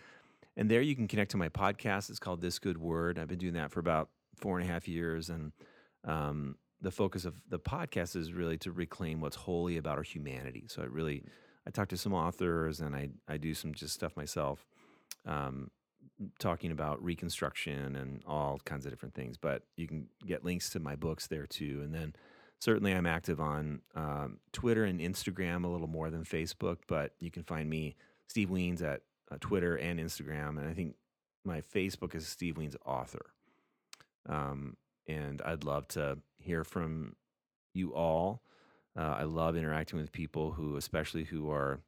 And 0.57 0.69
there 0.69 0.81
you 0.81 0.95
can 0.95 1.07
connect 1.07 1.31
to 1.31 1.37
my 1.37 1.49
podcast. 1.49 2.09
It's 2.09 2.19
called 2.19 2.41
This 2.41 2.59
Good 2.59 2.77
Word. 2.77 3.17
I've 3.17 3.29
been 3.29 3.37
doing 3.39 3.53
that 3.53 3.71
for 3.71 3.79
about 3.79 4.09
four 4.35 4.59
and 4.59 4.69
a 4.69 4.71
half 4.71 4.87
years. 4.87 5.29
And 5.29 5.53
um, 6.03 6.57
the 6.81 6.91
focus 6.91 7.23
of 7.23 7.35
the 7.49 7.59
podcast 7.59 8.15
is 8.15 8.33
really 8.33 8.57
to 8.59 8.71
reclaim 8.71 9.21
what's 9.21 9.37
holy 9.37 9.77
about 9.77 9.97
our 9.97 10.03
humanity. 10.03 10.65
So 10.67 10.81
I 10.81 10.85
really, 10.85 11.23
I 11.67 11.71
talk 11.71 11.89
to 11.89 11.97
some 11.97 12.13
authors 12.13 12.79
and 12.79 12.95
I, 12.95 13.09
I 13.27 13.37
do 13.37 13.53
some 13.53 13.73
just 13.73 13.93
stuff 13.93 14.17
myself. 14.17 14.65
Um, 15.25 15.69
talking 16.39 16.71
about 16.71 17.03
reconstruction 17.03 17.95
and 17.95 18.23
all 18.27 18.59
kinds 18.65 18.85
of 18.85 18.91
different 18.91 19.15
things. 19.15 19.37
But 19.37 19.63
you 19.75 19.87
can 19.87 20.07
get 20.25 20.43
links 20.43 20.69
to 20.71 20.79
my 20.79 20.95
books 20.95 21.27
there 21.27 21.45
too. 21.45 21.81
And 21.83 21.93
then 21.93 22.15
certainly 22.59 22.93
I'm 22.93 23.05
active 23.05 23.39
on 23.39 23.81
um, 23.95 24.37
Twitter 24.51 24.83
and 24.83 24.99
Instagram 24.99 25.63
a 25.63 25.67
little 25.67 25.87
more 25.87 26.09
than 26.09 26.23
Facebook. 26.23 26.77
But 26.87 27.13
you 27.19 27.31
can 27.31 27.43
find 27.43 27.69
me, 27.69 27.95
Steve 28.27 28.49
Wiens, 28.49 28.81
at 28.81 29.01
uh, 29.31 29.37
Twitter 29.39 29.75
and 29.75 29.99
Instagram. 29.99 30.57
And 30.57 30.67
I 30.67 30.73
think 30.73 30.95
my 31.43 31.61
Facebook 31.61 32.15
is 32.15 32.27
Steve 32.27 32.57
Wiens 32.57 32.75
Author. 32.85 33.31
Um, 34.27 34.77
and 35.07 35.41
I'd 35.43 35.63
love 35.63 35.87
to 35.89 36.19
hear 36.37 36.63
from 36.63 37.15
you 37.73 37.93
all. 37.93 38.41
Uh, 38.97 39.15
I 39.19 39.23
love 39.23 39.55
interacting 39.55 39.99
with 39.99 40.11
people 40.11 40.51
who, 40.51 40.75
especially 40.75 41.23
who 41.23 41.49
are 41.49 41.79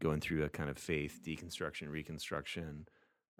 going 0.00 0.20
through 0.20 0.44
a 0.44 0.48
kind 0.48 0.68
of 0.70 0.78
faith 0.78 1.20
deconstruction, 1.24 1.88
reconstruction. 1.88 2.86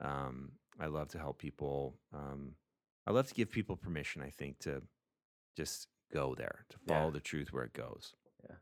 Um, 0.00 0.52
I 0.78 0.86
love 0.86 1.08
to 1.08 1.18
help 1.18 1.38
people. 1.38 1.98
Um, 2.14 2.52
I 3.06 3.10
love 3.12 3.26
to 3.28 3.34
give 3.34 3.50
people 3.50 3.76
permission, 3.76 4.22
I 4.22 4.30
think, 4.30 4.58
to 4.60 4.82
just 5.56 5.88
go 6.12 6.34
there, 6.34 6.64
to 6.70 6.78
follow 6.86 7.06
Yeah. 7.06 7.10
the 7.10 7.20
truth 7.20 7.52
where 7.52 7.64
it 7.64 7.72
goes. 7.72 8.14
Yeah. 8.48 8.56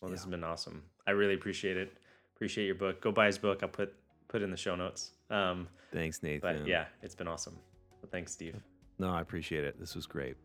Well, 0.00 0.10
this 0.10 0.20
Yeah. 0.20 0.24
has 0.24 0.30
been 0.30 0.44
awesome. 0.44 0.82
I 1.06 1.10
really 1.12 1.34
appreciate 1.34 1.76
it. 1.76 1.96
Appreciate 2.34 2.66
your 2.66 2.74
book. 2.74 3.00
Go 3.00 3.12
buy 3.12 3.26
his 3.26 3.38
book. 3.38 3.62
I'll 3.62 3.68
put 3.68 3.94
put 4.28 4.42
in 4.42 4.50
the 4.50 4.56
show 4.56 4.74
notes. 4.74 5.12
Um, 5.30 5.68
Thanks, 5.92 6.20
Nathan. 6.22 6.40
but 6.58 6.66
yeah, 6.66 6.88
it's 7.00 7.14
been 7.14 7.28
awesome. 7.28 7.56
So 8.00 8.08
thanks, 8.08 8.32
Steve. 8.32 8.60
No, 8.98 9.10
I 9.10 9.20
appreciate 9.20 9.64
it. 9.64 9.78
This 9.78 9.94
was 9.94 10.04
great. 10.06 10.36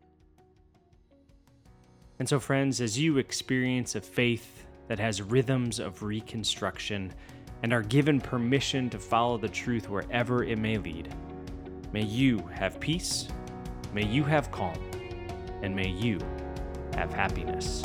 And 2.22 2.28
so, 2.28 2.38
friends, 2.38 2.80
as 2.80 2.96
you 2.96 3.18
experience 3.18 3.96
a 3.96 4.00
faith 4.00 4.64
that 4.86 5.00
has 5.00 5.20
rhythms 5.20 5.80
of 5.80 6.04
reconstruction 6.04 7.12
and 7.64 7.72
are 7.72 7.82
given 7.82 8.20
permission 8.20 8.88
to 8.90 8.98
follow 9.00 9.38
the 9.38 9.48
truth 9.48 9.88
wherever 9.88 10.44
it 10.44 10.56
may 10.56 10.78
lead, 10.78 11.12
may 11.92 12.04
you 12.04 12.38
have 12.54 12.78
peace, 12.78 13.26
may 13.92 14.06
you 14.06 14.22
have 14.22 14.52
calm, 14.52 14.78
and 15.62 15.74
may 15.74 15.88
you 15.88 16.20
have 16.94 17.12
happiness. 17.12 17.82